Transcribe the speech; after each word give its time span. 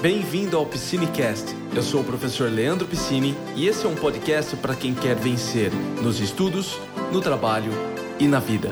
Bem-vindo 0.00 0.58
ao 0.58 0.66
Piscinecast. 0.66 1.56
Eu 1.74 1.82
sou 1.82 2.02
o 2.02 2.04
professor 2.04 2.50
Leandro 2.50 2.86
Piscine 2.86 3.34
e 3.56 3.66
esse 3.66 3.86
é 3.86 3.88
um 3.88 3.94
podcast 3.94 4.54
para 4.56 4.74
quem 4.74 4.94
quer 4.94 5.16
vencer 5.16 5.72
nos 6.02 6.20
estudos, 6.20 6.78
no 7.10 7.22
trabalho 7.22 7.72
e 8.20 8.28
na 8.28 8.38
vida. 8.38 8.68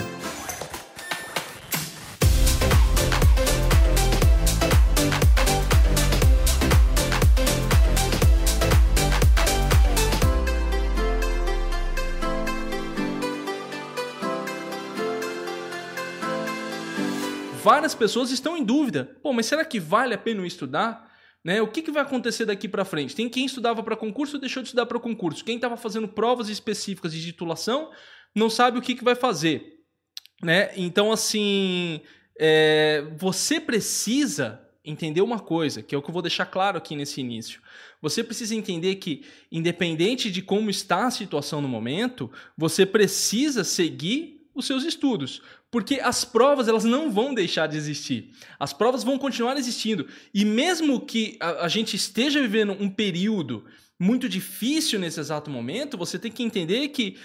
várias 17.64 17.94
pessoas 17.94 18.30
estão 18.30 18.58
em 18.58 18.62
dúvida. 18.62 19.16
Pô, 19.22 19.32
mas 19.32 19.46
será 19.46 19.64
que 19.64 19.80
vale 19.80 20.12
a 20.12 20.18
pena 20.18 20.46
estudar? 20.46 21.13
Né? 21.44 21.60
O 21.60 21.68
que, 21.68 21.82
que 21.82 21.90
vai 21.90 22.02
acontecer 22.02 22.46
daqui 22.46 22.66
para 22.66 22.86
frente? 22.86 23.14
Tem 23.14 23.28
quem 23.28 23.44
estudava 23.44 23.82
para 23.82 23.94
concurso 23.96 24.38
deixou 24.38 24.62
de 24.62 24.68
estudar 24.68 24.86
para 24.86 24.98
concurso. 24.98 25.44
Quem 25.44 25.56
estava 25.56 25.76
fazendo 25.76 26.08
provas 26.08 26.48
específicas 26.48 27.12
de 27.12 27.22
titulação 27.22 27.90
não 28.34 28.48
sabe 28.48 28.78
o 28.78 28.82
que, 28.82 28.94
que 28.94 29.04
vai 29.04 29.14
fazer. 29.14 29.80
Né? 30.42 30.70
Então, 30.74 31.12
assim, 31.12 32.00
é, 32.38 33.04
você 33.16 33.60
precisa 33.60 34.60
entender 34.84 35.20
uma 35.20 35.38
coisa, 35.38 35.82
que 35.82 35.94
é 35.94 35.98
o 35.98 36.02
que 36.02 36.10
eu 36.10 36.12
vou 36.12 36.22
deixar 36.22 36.46
claro 36.46 36.78
aqui 36.78 36.96
nesse 36.96 37.20
início. 37.20 37.60
Você 38.02 38.22
precisa 38.22 38.54
entender 38.54 38.96
que, 38.96 39.24
independente 39.50 40.30
de 40.30 40.42
como 40.42 40.68
está 40.68 41.06
a 41.06 41.10
situação 41.10 41.62
no 41.62 41.68
momento, 41.68 42.30
você 42.56 42.84
precisa 42.84 43.64
seguir 43.64 44.33
os 44.54 44.66
seus 44.66 44.84
estudos. 44.84 45.42
Porque 45.70 46.00
as 46.00 46.24
provas 46.24 46.68
elas 46.68 46.84
não 46.84 47.10
vão 47.10 47.34
deixar 47.34 47.66
de 47.66 47.76
existir. 47.76 48.30
As 48.58 48.72
provas 48.72 49.02
vão 49.02 49.18
continuar 49.18 49.56
existindo. 49.56 50.06
E 50.32 50.44
mesmo 50.44 51.00
que 51.00 51.36
a, 51.40 51.64
a 51.64 51.68
gente 51.68 51.96
esteja 51.96 52.40
vivendo 52.40 52.72
um 52.72 52.88
período 52.88 53.64
muito 53.98 54.28
difícil 54.28 54.98
nesse 54.98 55.20
exato 55.20 55.50
momento, 55.50 55.98
você 55.98 56.18
tem 56.18 56.30
que 56.30 56.42
entender 56.42 56.88
que 56.88 57.16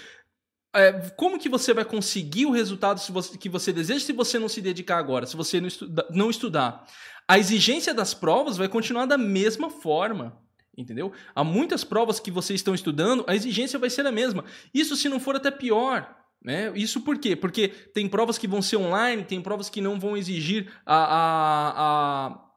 é, 0.74 0.92
como 1.16 1.38
que 1.38 1.48
você 1.48 1.74
vai 1.74 1.84
conseguir 1.84 2.46
o 2.46 2.52
resultado 2.52 3.00
você, 3.12 3.36
que 3.36 3.48
você 3.48 3.72
deseja 3.72 4.04
se 4.04 4.12
você 4.12 4.38
não 4.38 4.48
se 4.48 4.60
dedicar 4.60 4.98
agora, 4.98 5.26
se 5.26 5.36
você 5.36 5.60
não, 5.60 5.68
não 6.10 6.30
estudar? 6.30 6.86
A 7.26 7.38
exigência 7.38 7.92
das 7.92 8.14
provas 8.14 8.56
vai 8.56 8.68
continuar 8.68 9.06
da 9.06 9.18
mesma 9.18 9.70
forma. 9.70 10.38
Entendeu? 10.76 11.12
Há 11.34 11.44
muitas 11.44 11.84
provas 11.84 12.18
que 12.18 12.30
vocês 12.30 12.60
estão 12.60 12.74
estudando, 12.74 13.24
a 13.26 13.34
exigência 13.34 13.78
vai 13.78 13.90
ser 13.90 14.06
a 14.06 14.12
mesma. 14.12 14.44
Isso 14.72 14.96
se 14.96 15.08
não 15.08 15.20
for 15.20 15.36
até 15.36 15.50
pior. 15.50 16.16
Né? 16.42 16.72
Isso 16.74 17.02
por 17.02 17.18
quê? 17.18 17.36
Porque 17.36 17.68
tem 17.68 18.08
provas 18.08 18.38
que 18.38 18.48
vão 18.48 18.62
ser 18.62 18.76
online, 18.76 19.24
tem 19.24 19.42
provas 19.42 19.68
que 19.68 19.80
não 19.80 20.00
vão 20.00 20.16
exigir 20.16 20.72
a, 20.86 20.96
a, 20.96 21.72
a 21.76 22.50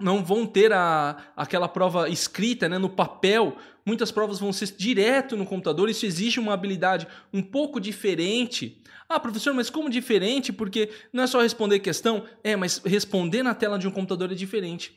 não 0.00 0.24
vão 0.24 0.46
ter 0.46 0.72
a, 0.72 1.32
aquela 1.36 1.68
prova 1.68 2.08
escrita 2.08 2.68
né, 2.68 2.78
no 2.78 2.88
papel. 2.88 3.56
Muitas 3.86 4.10
provas 4.10 4.40
vão 4.40 4.52
ser 4.52 4.74
direto 4.76 5.36
no 5.36 5.46
computador. 5.46 5.88
Isso 5.88 6.06
exige 6.06 6.40
uma 6.40 6.54
habilidade 6.54 7.06
um 7.32 7.42
pouco 7.42 7.78
diferente. 7.80 8.82
Ah, 9.08 9.20
professor, 9.20 9.52
mas 9.54 9.70
como 9.70 9.90
diferente? 9.90 10.52
Porque 10.52 10.90
não 11.12 11.22
é 11.22 11.26
só 11.26 11.40
responder 11.40 11.80
questão. 11.80 12.24
É, 12.42 12.56
mas 12.56 12.78
responder 12.78 13.42
na 13.42 13.54
tela 13.54 13.78
de 13.78 13.86
um 13.86 13.90
computador 13.90 14.32
é 14.32 14.34
diferente. 14.34 14.96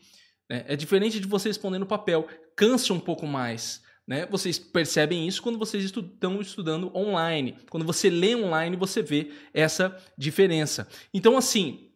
Né? 0.50 0.64
É 0.68 0.76
diferente 0.76 1.20
de 1.20 1.28
você 1.28 1.50
responder 1.50 1.80
no 1.80 1.86
papel. 1.86 2.28
Cansa 2.56 2.94
um 2.94 3.00
pouco 3.00 3.28
mais. 3.28 3.84
Né? 4.06 4.26
Vocês 4.26 4.60
percebem 4.60 5.28
isso 5.28 5.42
quando 5.42 5.58
vocês 5.58 5.84
estão 5.84 6.42
estudando 6.42 6.96
online. 6.96 7.56
Quando 7.70 7.86
você 7.86 8.10
lê 8.10 8.36
online, 8.36 8.76
você 8.76 9.02
vê 9.02 9.32
essa 9.54 9.98
diferença. 10.18 10.88
Então, 11.14 11.38
assim, 11.38 11.90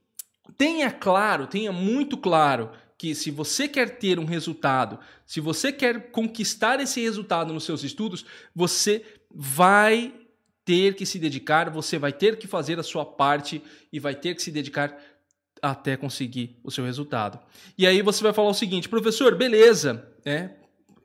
tenha 0.58 0.90
claro, 0.90 1.48
tenha 1.48 1.72
muito 1.72 2.18
claro 2.18 2.72
que 2.98 3.14
se 3.14 3.30
você 3.30 3.68
quer 3.68 3.98
ter 3.98 4.18
um 4.18 4.26
resultado, 4.26 5.00
se 5.26 5.40
você 5.40 5.72
quer 5.72 6.10
conquistar 6.12 6.80
esse 6.80 7.02
resultado 7.02 7.54
nos 7.54 7.64
seus 7.64 7.84
estudos, 7.84 8.26
você 8.56 9.04
vai 9.30 10.14
ter 10.66 10.96
que 10.96 11.06
se 11.06 11.20
dedicar, 11.20 11.70
você 11.70 11.98
vai 11.98 12.12
ter 12.12 12.38
que 12.38 12.48
fazer 12.48 12.80
a 12.80 12.84
sua 12.84 13.06
parte 13.06 13.62
e 13.92 14.00
vai 14.00 14.16
ter 14.16 14.34
que 14.34 14.42
se 14.42 14.52
dedicar 14.52 14.98
até 15.62 15.96
conseguir 15.96 16.60
o 16.64 16.72
seu 16.72 16.86
resultado. 16.86 17.40
E 17.78 17.86
aí 17.86 18.02
você 18.02 18.24
vai 18.24 18.34
falar 18.34 18.50
o 18.50 18.54
seguinte, 18.54 18.90
professor, 18.90 19.36
beleza, 19.36 20.08
né? 20.26 20.56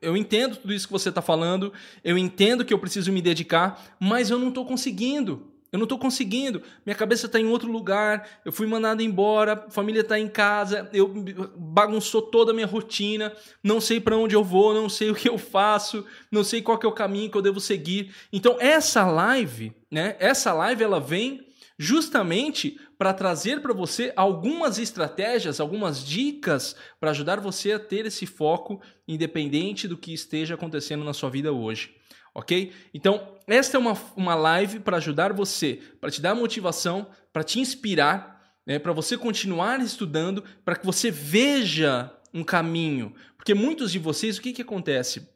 Eu 0.03 0.17
entendo 0.17 0.57
tudo 0.57 0.73
isso 0.73 0.87
que 0.87 0.93
você 0.93 1.09
está 1.09 1.21
falando, 1.21 1.73
eu 2.03 2.17
entendo 2.17 2.63
que 2.65 2.73
eu 2.73 2.79
preciso 2.79 3.11
me 3.11 3.21
dedicar, 3.21 3.95
mas 3.99 4.29
eu 4.29 4.37
não 4.37 4.49
estou 4.49 4.65
conseguindo. 4.65 5.53
Eu 5.73 5.79
não 5.79 5.85
estou 5.85 5.97
conseguindo. 5.97 6.61
Minha 6.85 6.95
cabeça 6.95 7.25
está 7.25 7.39
em 7.39 7.47
outro 7.47 7.71
lugar. 7.71 8.29
Eu 8.45 8.51
fui 8.51 8.67
mandado 8.67 9.01
embora. 9.01 9.65
Família 9.69 10.01
está 10.01 10.19
em 10.19 10.27
casa. 10.27 10.87
Eu 10.93 11.11
bagunçou 11.57 12.21
toda 12.21 12.51
a 12.51 12.53
minha 12.53 12.67
rotina. 12.67 13.33
Não 13.63 13.81
sei 13.81 13.99
para 13.99 14.15
onde 14.15 14.35
eu 14.35 14.43
vou. 14.43 14.71
Não 14.71 14.87
sei 14.87 15.09
o 15.09 15.15
que 15.15 15.27
eu 15.27 15.39
faço. 15.39 16.05
Não 16.31 16.43
sei 16.43 16.61
qual 16.61 16.79
é 16.83 16.85
o 16.85 16.91
caminho 16.91 17.31
que 17.31 17.35
eu 17.35 17.41
devo 17.41 17.59
seguir. 17.59 18.13
Então 18.31 18.55
essa 18.59 19.03
live, 19.07 19.73
né? 19.89 20.15
Essa 20.19 20.53
live 20.53 20.83
ela 20.83 20.99
vem 20.99 21.43
justamente 21.77 22.79
para 22.97 23.13
trazer 23.13 23.61
para 23.61 23.73
você 23.73 24.13
algumas 24.15 24.77
estratégias, 24.77 25.59
algumas 25.59 26.05
dicas 26.05 26.75
para 26.99 27.11
ajudar 27.11 27.39
você 27.39 27.71
a 27.73 27.79
ter 27.79 28.05
esse 28.05 28.25
foco 28.25 28.81
independente 29.07 29.87
do 29.87 29.97
que 29.97 30.13
esteja 30.13 30.55
acontecendo 30.55 31.03
na 31.03 31.13
sua 31.13 31.29
vida 31.29 31.51
hoje. 31.51 31.95
Ok? 32.35 32.73
Então, 32.93 33.37
esta 33.47 33.77
é 33.77 33.79
uma, 33.79 33.97
uma 34.15 34.35
live 34.35 34.79
para 34.79 34.97
ajudar 34.97 35.33
você, 35.33 35.79
para 35.99 36.09
te 36.09 36.21
dar 36.21 36.33
motivação, 36.33 37.07
para 37.31 37.43
te 37.43 37.59
inspirar, 37.59 38.41
né, 38.65 38.79
para 38.79 38.93
você 38.93 39.17
continuar 39.17 39.79
estudando, 39.81 40.43
para 40.63 40.75
que 40.75 40.85
você 40.85 41.11
veja 41.11 42.11
um 42.33 42.43
caminho. 42.43 43.13
Porque 43.37 43.53
muitos 43.53 43.91
de 43.91 43.99
vocês, 43.99 44.37
o 44.37 44.41
que, 44.41 44.53
que 44.53 44.61
acontece? 44.61 45.32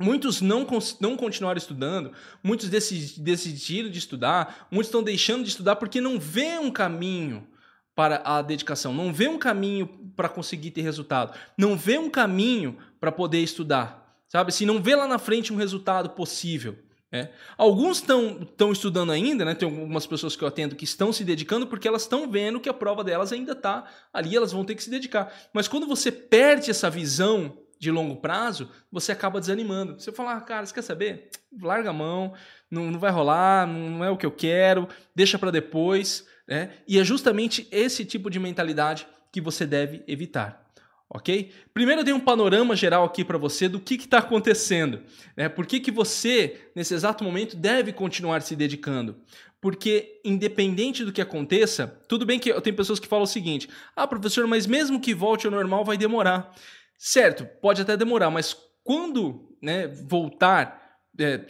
Muitos 0.00 0.40
não, 0.40 0.66
não 0.98 1.16
continuaram 1.16 1.58
estudando, 1.58 2.12
muitos 2.42 2.70
decidiram 2.70 3.90
de 3.90 3.98
estudar, 3.98 4.66
muitos 4.70 4.88
estão 4.88 5.02
deixando 5.02 5.44
de 5.44 5.50
estudar 5.50 5.76
porque 5.76 6.00
não 6.00 6.18
vê 6.18 6.58
um 6.58 6.70
caminho 6.70 7.46
para 7.94 8.22
a 8.24 8.40
dedicação, 8.40 8.94
não 8.94 9.12
vê 9.12 9.28
um 9.28 9.38
caminho 9.38 9.86
para 10.16 10.26
conseguir 10.26 10.70
ter 10.70 10.80
resultado, 10.80 11.38
não 11.56 11.76
vê 11.76 11.98
um 11.98 12.08
caminho 12.08 12.78
para 12.98 13.12
poder 13.12 13.40
estudar, 13.42 14.16
sabe? 14.26 14.52
Se 14.52 14.64
não 14.64 14.82
vê 14.82 14.96
lá 14.96 15.06
na 15.06 15.18
frente 15.18 15.52
um 15.52 15.56
resultado 15.56 16.08
possível. 16.10 16.78
Né? 17.12 17.30
Alguns 17.58 17.98
estão 17.98 18.72
estudando 18.72 19.10
ainda, 19.12 19.44
né? 19.44 19.54
tem 19.54 19.68
algumas 19.68 20.06
pessoas 20.06 20.34
que 20.34 20.42
eu 20.42 20.48
atendo 20.48 20.76
que 20.76 20.84
estão 20.84 21.12
se 21.12 21.24
dedicando 21.24 21.66
porque 21.66 21.88
elas 21.88 22.02
estão 22.02 22.30
vendo 22.30 22.60
que 22.60 22.68
a 22.68 22.74
prova 22.74 23.04
delas 23.04 23.32
ainda 23.32 23.52
está 23.52 23.84
ali, 24.12 24.34
elas 24.34 24.52
vão 24.52 24.64
ter 24.64 24.76
que 24.76 24.84
se 24.84 24.90
dedicar. 24.90 25.30
Mas 25.52 25.68
quando 25.68 25.86
você 25.86 26.10
perde 26.10 26.70
essa 26.70 26.88
visão 26.88 27.58
de 27.80 27.90
longo 27.90 28.16
prazo, 28.16 28.68
você 28.92 29.10
acaba 29.10 29.40
desanimando. 29.40 29.98
Você 29.98 30.12
fala, 30.12 30.34
ah, 30.34 30.40
cara, 30.42 30.66
você 30.66 30.74
quer 30.74 30.82
saber? 30.82 31.30
Larga 31.60 31.88
a 31.88 31.94
mão, 31.94 32.34
não, 32.70 32.90
não 32.90 33.00
vai 33.00 33.10
rolar, 33.10 33.66
não 33.66 34.04
é 34.04 34.10
o 34.10 34.18
que 34.18 34.26
eu 34.26 34.30
quero, 34.30 34.86
deixa 35.14 35.38
para 35.38 35.50
depois. 35.50 36.26
Né? 36.46 36.70
E 36.86 36.98
é 36.98 37.04
justamente 37.04 37.66
esse 37.72 38.04
tipo 38.04 38.28
de 38.28 38.38
mentalidade 38.38 39.08
que 39.32 39.40
você 39.40 39.66
deve 39.66 40.04
evitar. 40.06 40.68
Ok? 41.08 41.52
Primeiro 41.72 42.02
eu 42.02 42.04
dei 42.04 42.14
um 42.14 42.20
panorama 42.20 42.76
geral 42.76 43.02
aqui 43.02 43.24
para 43.24 43.38
você 43.38 43.66
do 43.66 43.80
que 43.80 43.94
está 43.94 44.18
acontecendo. 44.18 45.00
Né? 45.34 45.48
Por 45.48 45.66
que, 45.66 45.80
que 45.80 45.90
você, 45.90 46.68
nesse 46.76 46.92
exato 46.92 47.24
momento, 47.24 47.56
deve 47.56 47.92
continuar 47.92 48.42
se 48.42 48.54
dedicando? 48.54 49.16
Porque, 49.60 50.20
independente 50.24 51.04
do 51.04 51.12
que 51.12 51.20
aconteça, 51.20 51.86
tudo 52.08 52.24
bem 52.24 52.38
que 52.38 52.52
tem 52.60 52.72
pessoas 52.72 52.98
que 53.00 53.08
falam 53.08 53.24
o 53.24 53.26
seguinte: 53.26 53.68
ah, 53.96 54.06
professor, 54.06 54.46
mas 54.46 54.66
mesmo 54.66 55.00
que 55.00 55.12
volte 55.12 55.46
ao 55.46 55.52
normal, 55.52 55.84
vai 55.84 55.98
demorar. 55.98 56.54
Certo, 57.02 57.46
pode 57.62 57.80
até 57.80 57.96
demorar, 57.96 58.28
mas 58.28 58.54
quando 58.84 59.56
né, 59.62 59.88
voltar, 59.88 60.98
é, 61.18 61.40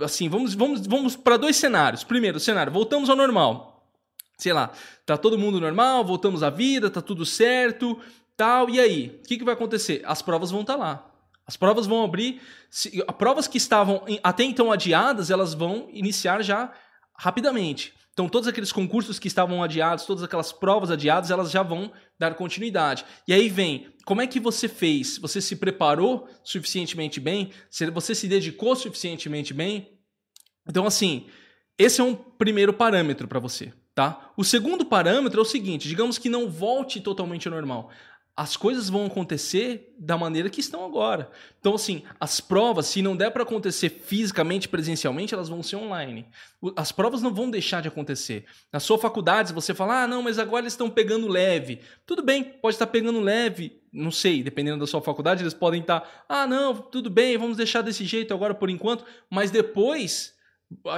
assim, 0.00 0.28
vamos, 0.28 0.54
vamos, 0.54 0.86
vamos 0.86 1.16
para 1.16 1.36
dois 1.36 1.56
cenários. 1.56 2.04
Primeiro 2.04 2.38
cenário, 2.38 2.72
voltamos 2.72 3.10
ao 3.10 3.16
normal. 3.16 3.90
Sei 4.38 4.52
lá, 4.52 4.70
tá 5.04 5.16
todo 5.16 5.36
mundo 5.36 5.60
normal, 5.60 6.04
voltamos 6.04 6.44
à 6.44 6.48
vida, 6.48 6.88
tá 6.88 7.02
tudo 7.02 7.26
certo, 7.26 7.98
tal. 8.36 8.70
E 8.70 8.78
aí, 8.78 9.20
o 9.20 9.26
que, 9.26 9.36
que 9.36 9.44
vai 9.44 9.54
acontecer? 9.54 10.00
As 10.06 10.22
provas 10.22 10.52
vão 10.52 10.60
estar 10.60 10.74
tá 10.74 10.78
lá. 10.78 11.12
As 11.44 11.56
provas 11.56 11.88
vão 11.88 12.04
abrir. 12.04 12.40
Se, 12.70 13.04
provas 13.18 13.48
que 13.48 13.58
estavam 13.58 14.04
até 14.22 14.44
então 14.44 14.70
adiadas, 14.70 15.28
elas 15.28 15.54
vão 15.54 15.88
iniciar 15.92 16.40
já 16.40 16.72
rapidamente. 17.18 17.92
Então, 18.20 18.28
todos 18.28 18.46
aqueles 18.46 18.70
concursos 18.70 19.18
que 19.18 19.28
estavam 19.28 19.62
adiados, 19.62 20.04
todas 20.04 20.22
aquelas 20.22 20.52
provas 20.52 20.90
adiadas, 20.90 21.30
elas 21.30 21.50
já 21.50 21.62
vão 21.62 21.90
dar 22.18 22.34
continuidade. 22.34 23.02
E 23.26 23.32
aí 23.32 23.48
vem, 23.48 23.86
como 24.04 24.20
é 24.20 24.26
que 24.26 24.38
você 24.38 24.68
fez? 24.68 25.16
Você 25.16 25.40
se 25.40 25.56
preparou 25.56 26.28
suficientemente 26.44 27.18
bem? 27.18 27.50
Você 27.94 28.14
se 28.14 28.28
dedicou 28.28 28.76
suficientemente 28.76 29.54
bem? 29.54 29.98
Então, 30.68 30.84
assim, 30.84 31.28
esse 31.78 32.02
é 32.02 32.04
um 32.04 32.14
primeiro 32.14 32.74
parâmetro 32.74 33.26
para 33.26 33.40
você, 33.40 33.72
tá? 33.94 34.30
O 34.36 34.44
segundo 34.44 34.84
parâmetro 34.84 35.40
é 35.40 35.42
o 35.42 35.46
seguinte: 35.46 35.88
digamos 35.88 36.18
que 36.18 36.28
não 36.28 36.50
volte 36.50 37.00
totalmente 37.00 37.48
ao 37.48 37.54
normal 37.54 37.90
as 38.36 38.56
coisas 38.56 38.88
vão 38.88 39.06
acontecer 39.06 39.94
da 39.98 40.16
maneira 40.16 40.48
que 40.48 40.60
estão 40.60 40.84
agora. 40.84 41.30
Então, 41.58 41.74
assim, 41.74 42.02
as 42.18 42.40
provas, 42.40 42.86
se 42.86 43.02
não 43.02 43.16
der 43.16 43.30
para 43.30 43.42
acontecer 43.42 43.90
fisicamente, 43.90 44.68
presencialmente, 44.68 45.34
elas 45.34 45.48
vão 45.48 45.62
ser 45.62 45.76
online. 45.76 46.26
As 46.76 46.90
provas 46.90 47.20
não 47.20 47.34
vão 47.34 47.50
deixar 47.50 47.82
de 47.82 47.88
acontecer. 47.88 48.46
Na 48.72 48.80
sua 48.80 48.98
faculdade, 48.98 49.52
você 49.52 49.74
fala, 49.74 50.04
ah, 50.04 50.06
não, 50.06 50.22
mas 50.22 50.38
agora 50.38 50.62
eles 50.62 50.72
estão 50.72 50.88
pegando 50.88 51.28
leve. 51.28 51.80
Tudo 52.06 52.22
bem, 52.22 52.42
pode 52.42 52.76
estar 52.76 52.86
pegando 52.86 53.20
leve 53.20 53.80
não 53.92 54.10
sei, 54.10 54.42
dependendo 54.42 54.78
da 54.78 54.86
sua 54.86 55.02
faculdade, 55.02 55.42
eles 55.42 55.54
podem 55.54 55.80
estar, 55.80 56.00
tá, 56.00 56.24
ah, 56.28 56.46
não, 56.46 56.76
tudo 56.76 57.10
bem, 57.10 57.36
vamos 57.36 57.56
deixar 57.56 57.82
desse 57.82 58.04
jeito 58.04 58.32
agora 58.32 58.54
por 58.54 58.70
enquanto, 58.70 59.04
mas 59.28 59.50
depois 59.50 60.34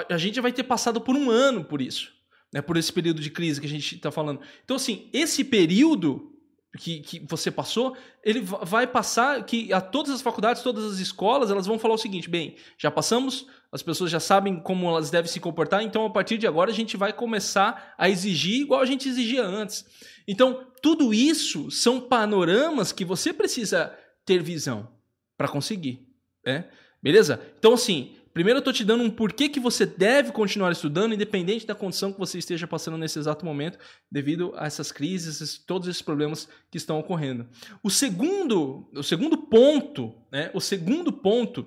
a 0.08 0.19
gente 0.19 0.40
vai 0.40 0.52
ter 0.52 0.64
passado 0.64 1.00
por 1.00 1.17
um 1.17 1.31
ano 1.31 1.64
por 1.64 1.81
isso, 1.81 2.12
né? 2.52 2.61
Por 2.61 2.76
esse 2.76 2.93
período 2.93 3.20
de 3.20 3.31
crise 3.31 3.61
que 3.61 3.67
a 3.67 3.70
gente 3.70 3.94
está 3.94 4.11
falando. 4.11 4.40
Então, 4.64 4.76
assim, 4.76 5.08
esse 5.12 5.43
período 5.43 6.31
que, 6.79 7.01
que 7.01 7.19
você 7.29 7.51
passou, 7.51 7.97
ele 8.25 8.41
vai 8.41 8.87
passar 8.87 9.45
que 9.45 9.73
a 9.73 9.81
todas 9.81 10.13
as 10.13 10.23
faculdades, 10.23 10.63
todas 10.63 10.85
as 10.85 10.99
escolas, 10.99 11.51
elas 11.51 11.67
vão 11.67 11.79
falar 11.79 11.95
o 11.95 11.99
seguinte: 11.99 12.31
bem, 12.31 12.57
já 12.79 12.91
passamos, 12.91 13.47
as 13.71 13.83
pessoas 13.83 14.11
já 14.11 14.21
sabem 14.21 14.59
como 14.59 14.89
elas 14.89 15.11
devem 15.11 15.31
se 15.31 15.39
comportar, 15.39 15.83
então 15.83 16.07
a 16.07 16.11
partir 16.11 16.39
de 16.39 16.47
agora 16.47 16.71
a 16.71 16.75
gente 16.75 16.97
vai 16.97 17.13
começar 17.13 17.95
a 17.99 18.09
exigir 18.09 18.63
igual 18.63 18.81
a 18.81 18.87
gente 18.87 19.09
exigia 19.09 19.45
antes. 19.45 19.85
Então, 20.27 20.67
tudo 20.81 21.13
isso 21.13 21.71
são 21.71 22.01
panoramas 22.01 22.93
que 22.93 23.05
você 23.05 23.33
precisa 23.33 23.97
ter 24.25 24.43
visão 24.43 24.89
para 25.37 25.49
conseguir, 25.49 26.07
né? 26.45 26.71
Beleza? 27.03 27.41
Então, 27.59 27.75
assim, 27.75 28.15
Primeiro 28.32 28.58
eu 28.58 28.61
estou 28.61 28.73
te 28.73 28.84
dando 28.84 29.05
um 29.05 29.11
porquê 29.11 29.49
que 29.49 29.61
você 29.61 29.84
deve 29.84 30.32
continuar 30.32 30.73
estudando, 30.73 31.14
independente 31.14 31.67
da 31.67 31.75
condição 31.75 32.12
que 32.12 32.19
você 32.19 32.38
esteja 32.38 32.67
passando 32.67 32.96
nesse 32.96 33.19
exato 33.19 33.44
momento, 33.44 33.79
devido 34.11 34.55
a 34.56 34.67
essas 34.67 34.90
crises, 34.90 35.58
todos 35.58 35.87
esses 35.87 36.00
problemas 36.00 36.49
que 36.70 36.79
estão 36.79 36.99
ocorrendo. 36.99 37.46
O 37.82 37.90
segundo, 37.90 38.88
o 38.94 39.02
segundo 39.02 39.37
ponto, 39.37 40.14
né, 40.31 40.50
o 40.55 40.61
segundo 40.61 41.12
ponto 41.12 41.67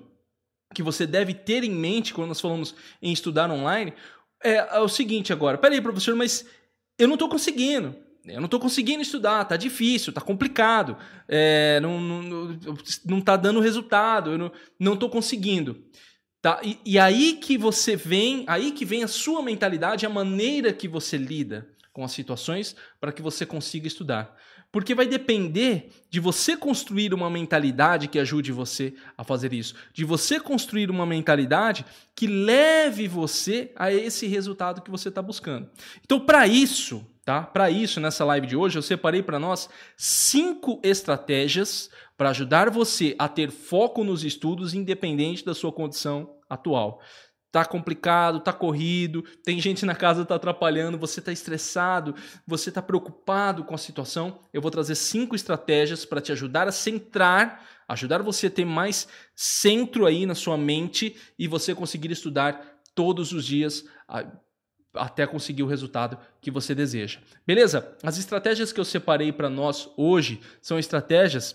que 0.74 0.82
você 0.82 1.06
deve 1.06 1.32
ter 1.32 1.62
em 1.62 1.70
mente 1.70 2.12
quando 2.12 2.28
nós 2.28 2.40
falamos 2.40 2.74
em 3.00 3.12
estudar 3.12 3.50
online 3.50 3.92
é, 4.42 4.54
é 4.54 4.80
o 4.80 4.88
seguinte 4.88 5.32
agora. 5.32 5.56
Peraí, 5.56 5.80
professor, 5.80 6.16
mas 6.16 6.44
eu 6.98 7.06
não 7.06 7.14
estou 7.14 7.28
conseguindo. 7.28 7.94
Eu 8.24 8.40
não 8.40 8.46
estou 8.46 8.58
conseguindo 8.58 9.02
estudar, 9.02 9.44
tá 9.44 9.56
difícil, 9.56 10.12
tá 10.12 10.20
complicado, 10.20 10.96
é, 11.28 11.78
não, 11.80 12.00
não, 12.00 12.58
não 13.04 13.20
tá 13.20 13.36
dando 13.36 13.60
resultado, 13.60 14.32
eu 14.32 14.52
não 14.80 14.94
estou 14.94 15.08
conseguindo. 15.08 15.84
Tá? 16.46 16.60
E, 16.62 16.78
e 16.86 16.96
aí 16.96 17.32
que 17.42 17.58
você 17.58 17.96
vem, 17.96 18.44
aí 18.46 18.70
que 18.70 18.84
vem 18.84 19.02
a 19.02 19.08
sua 19.08 19.42
mentalidade, 19.42 20.06
a 20.06 20.08
maneira 20.08 20.72
que 20.72 20.86
você 20.86 21.16
lida 21.16 21.66
com 21.92 22.04
as 22.04 22.12
situações 22.12 22.76
para 23.00 23.10
que 23.10 23.20
você 23.20 23.44
consiga 23.44 23.88
estudar. 23.88 24.32
Porque 24.70 24.94
vai 24.94 25.08
depender 25.08 25.90
de 26.08 26.20
você 26.20 26.56
construir 26.56 27.12
uma 27.12 27.28
mentalidade 27.28 28.06
que 28.06 28.16
ajude 28.16 28.52
você 28.52 28.94
a 29.18 29.24
fazer 29.24 29.52
isso, 29.52 29.74
de 29.92 30.04
você 30.04 30.38
construir 30.38 30.88
uma 30.88 31.04
mentalidade 31.04 31.84
que 32.14 32.28
leve 32.28 33.08
você 33.08 33.72
a 33.74 33.92
esse 33.92 34.28
resultado 34.28 34.82
que 34.82 34.90
você 34.90 35.08
está 35.08 35.20
buscando. 35.20 35.68
Então, 36.04 36.20
para 36.20 36.46
isso, 36.46 37.04
tá? 37.24 37.42
Para 37.42 37.72
isso, 37.72 37.98
nessa 37.98 38.24
live 38.24 38.46
de 38.46 38.54
hoje, 38.54 38.78
eu 38.78 38.82
separei 38.82 39.20
para 39.20 39.40
nós 39.40 39.68
cinco 39.96 40.78
estratégias 40.84 41.90
para 42.16 42.30
ajudar 42.30 42.70
você 42.70 43.16
a 43.18 43.26
ter 43.26 43.50
foco 43.50 44.04
nos 44.04 44.22
estudos, 44.22 44.74
independente 44.74 45.44
da 45.44 45.52
sua 45.52 45.72
condição 45.72 46.35
atual. 46.48 47.00
Tá 47.50 47.64
complicado, 47.64 48.40
tá 48.40 48.52
corrido, 48.52 49.22
tem 49.42 49.58
gente 49.60 49.86
na 49.86 49.94
casa 49.94 50.22
que 50.22 50.28
tá 50.28 50.34
atrapalhando, 50.34 50.98
você 50.98 51.22
tá 51.22 51.32
estressado, 51.32 52.14
você 52.46 52.70
tá 52.70 52.82
preocupado 52.82 53.64
com 53.64 53.74
a 53.74 53.78
situação. 53.78 54.40
Eu 54.52 54.60
vou 54.60 54.70
trazer 54.70 54.94
cinco 54.94 55.34
estratégias 55.34 56.04
para 56.04 56.20
te 56.20 56.32
ajudar 56.32 56.68
a 56.68 56.72
centrar, 56.72 57.64
ajudar 57.88 58.22
você 58.22 58.48
a 58.48 58.50
ter 58.50 58.66
mais 58.66 59.08
centro 59.34 60.04
aí 60.04 60.26
na 60.26 60.34
sua 60.34 60.58
mente 60.58 61.16
e 61.38 61.48
você 61.48 61.74
conseguir 61.74 62.10
estudar 62.10 62.80
todos 62.94 63.32
os 63.32 63.44
dias 63.44 63.84
até 64.92 65.26
conseguir 65.26 65.62
o 65.62 65.66
resultado 65.66 66.18
que 66.40 66.50
você 66.50 66.74
deseja. 66.74 67.20
Beleza? 67.46 67.96
As 68.02 68.18
estratégias 68.18 68.72
que 68.72 68.80
eu 68.80 68.84
separei 68.84 69.32
para 69.32 69.48
nós 69.48 69.88
hoje 69.96 70.40
são 70.60 70.78
estratégias 70.78 71.54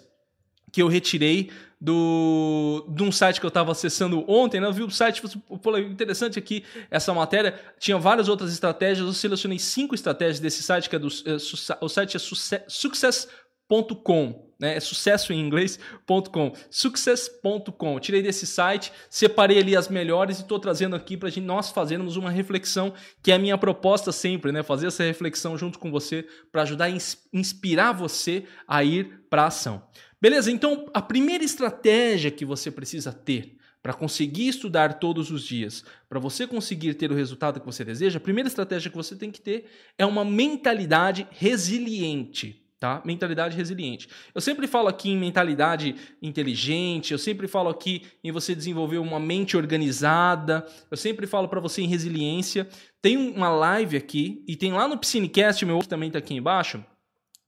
que 0.71 0.81
eu 0.81 0.87
retirei 0.87 1.49
do, 1.81 2.85
de 2.89 3.01
um 3.01 3.11
site 3.11 3.39
que 3.39 3.45
eu 3.45 3.49
estava 3.49 3.71
acessando 3.71 4.23
ontem, 4.27 4.61
né? 4.61 4.67
Eu 4.67 4.73
vi 4.73 4.83
o 4.83 4.91
site, 4.91 5.23
pô, 5.63 5.77
interessante 5.79 6.37
aqui 6.37 6.63
essa 6.91 7.11
matéria, 7.11 7.59
tinha 7.79 7.97
várias 7.97 8.29
outras 8.29 8.53
estratégias, 8.53 9.07
eu 9.07 9.13
selecionei 9.13 9.57
cinco 9.57 9.95
estratégias 9.95 10.39
desse 10.39 10.61
site, 10.61 10.87
que 10.87 10.95
é 10.95 10.99
do, 10.99 11.07
é, 11.07 11.37
o 11.81 11.89
site 11.89 12.15
é 12.15 12.19
success.com, 12.67 14.51
né? 14.59 14.75
É 14.75 14.79
sucesso 14.79 15.33
em 15.33 15.39
inglês.com, 15.39 16.53
success.com. 16.69 17.99
Tirei 17.99 18.21
desse 18.21 18.45
site, 18.45 18.93
separei 19.09 19.57
ali 19.57 19.75
as 19.75 19.87
melhores 19.87 20.37
e 20.37 20.43
estou 20.43 20.59
trazendo 20.59 20.95
aqui 20.95 21.17
para 21.17 21.31
nós 21.41 21.71
fazermos 21.71 22.15
uma 22.15 22.29
reflexão, 22.29 22.93
que 23.23 23.31
é 23.31 23.35
a 23.35 23.39
minha 23.39 23.57
proposta 23.57 24.11
sempre, 24.11 24.51
né? 24.51 24.61
Fazer 24.61 24.85
essa 24.85 25.01
reflexão 25.01 25.57
junto 25.57 25.79
com 25.79 25.89
você 25.89 26.27
para 26.51 26.61
ajudar 26.61 26.85
a 26.85 26.91
inspirar 27.33 27.91
você 27.91 28.45
a 28.67 28.83
ir 28.83 29.25
para 29.31 29.45
a 29.45 29.47
ação. 29.47 29.81
Beleza? 30.21 30.51
Então, 30.51 30.85
a 30.93 31.01
primeira 31.01 31.43
estratégia 31.43 32.29
que 32.29 32.45
você 32.45 32.69
precisa 32.69 33.11
ter 33.11 33.57
para 33.81 33.93
conseguir 33.93 34.47
estudar 34.47 34.99
todos 34.99 35.31
os 35.31 35.43
dias, 35.43 35.83
para 36.07 36.19
você 36.19 36.45
conseguir 36.45 36.93
ter 36.93 37.11
o 37.11 37.15
resultado 37.15 37.59
que 37.59 37.65
você 37.65 37.83
deseja, 37.83 38.17
a 38.17 38.21
primeira 38.21 38.47
estratégia 38.47 38.91
que 38.91 38.97
você 38.97 39.15
tem 39.15 39.31
que 39.31 39.41
ter 39.41 39.65
é 39.97 40.05
uma 40.05 40.23
mentalidade 40.23 41.27
resiliente. 41.31 42.61
Tá? 42.79 42.99
Mentalidade 43.05 43.55
resiliente. 43.55 44.07
Eu 44.33 44.41
sempre 44.41 44.65
falo 44.65 44.87
aqui 44.87 45.09
em 45.11 45.17
mentalidade 45.17 45.95
inteligente, 46.19 47.11
eu 47.11 47.17
sempre 47.19 47.47
falo 47.47 47.69
aqui 47.69 48.07
em 48.23 48.31
você 48.31 48.55
desenvolver 48.55 48.97
uma 48.97 49.19
mente 49.19 49.55
organizada, 49.55 50.65
eu 50.89 50.97
sempre 50.97 51.27
falo 51.27 51.47
para 51.47 51.59
você 51.59 51.83
em 51.83 51.87
resiliência. 51.87 52.67
Tem 52.99 53.17
uma 53.17 53.49
live 53.49 53.97
aqui 53.97 54.43
e 54.47 54.55
tem 54.55 54.73
lá 54.73 54.87
no 54.87 54.97
Piscinecast, 54.97 55.63
meu 55.63 55.79
que 55.79 55.87
também 55.87 56.07
está 56.07 56.17
aqui 56.17 56.33
embaixo, 56.33 56.83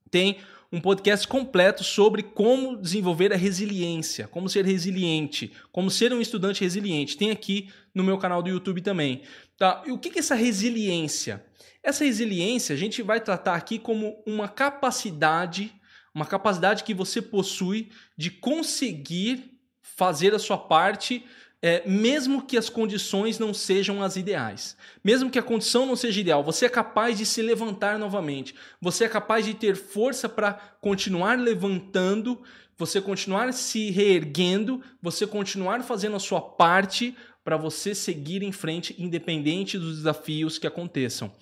tem 0.08 0.38
um 0.74 0.80
podcast 0.80 1.28
completo 1.28 1.84
sobre 1.84 2.20
como 2.20 2.76
desenvolver 2.76 3.32
a 3.32 3.36
resiliência, 3.36 4.26
como 4.26 4.48
ser 4.48 4.64
resiliente, 4.64 5.52
como 5.70 5.88
ser 5.88 6.12
um 6.12 6.20
estudante 6.20 6.62
resiliente. 6.62 7.16
Tem 7.16 7.30
aqui 7.30 7.70
no 7.94 8.02
meu 8.02 8.18
canal 8.18 8.42
do 8.42 8.48
YouTube 8.48 8.80
também. 8.80 9.22
Tá? 9.56 9.84
E 9.86 9.92
o 9.92 9.98
que 9.98 10.08
é 10.08 10.18
essa 10.18 10.34
resiliência? 10.34 11.44
Essa 11.80 12.04
resiliência 12.04 12.74
a 12.74 12.76
gente 12.76 13.02
vai 13.02 13.20
tratar 13.20 13.54
aqui 13.54 13.78
como 13.78 14.20
uma 14.26 14.48
capacidade, 14.48 15.72
uma 16.12 16.26
capacidade 16.26 16.82
que 16.82 16.92
você 16.92 17.22
possui 17.22 17.92
de 18.18 18.32
conseguir 18.32 19.56
fazer 19.80 20.34
a 20.34 20.40
sua 20.40 20.58
parte 20.58 21.24
é, 21.66 21.82
mesmo 21.86 22.42
que 22.42 22.58
as 22.58 22.68
condições 22.68 23.38
não 23.38 23.54
sejam 23.54 24.02
as 24.02 24.16
ideais, 24.16 24.76
mesmo 25.02 25.30
que 25.30 25.38
a 25.38 25.42
condição 25.42 25.86
não 25.86 25.96
seja 25.96 26.20
ideal, 26.20 26.44
você 26.44 26.66
é 26.66 26.68
capaz 26.68 27.16
de 27.16 27.24
se 27.24 27.40
levantar 27.40 27.98
novamente, 27.98 28.54
você 28.78 29.04
é 29.06 29.08
capaz 29.08 29.46
de 29.46 29.54
ter 29.54 29.74
força 29.74 30.28
para 30.28 30.52
continuar 30.78 31.38
levantando, 31.38 32.38
você 32.76 33.00
continuar 33.00 33.50
se 33.54 33.90
reerguendo, 33.90 34.82
você 35.00 35.26
continuar 35.26 35.82
fazendo 35.82 36.16
a 36.16 36.20
sua 36.20 36.42
parte 36.42 37.16
para 37.42 37.56
você 37.56 37.94
seguir 37.94 38.42
em 38.42 38.52
frente, 38.52 38.94
independente 38.98 39.78
dos 39.78 39.96
desafios 39.96 40.58
que 40.58 40.66
aconteçam 40.66 41.32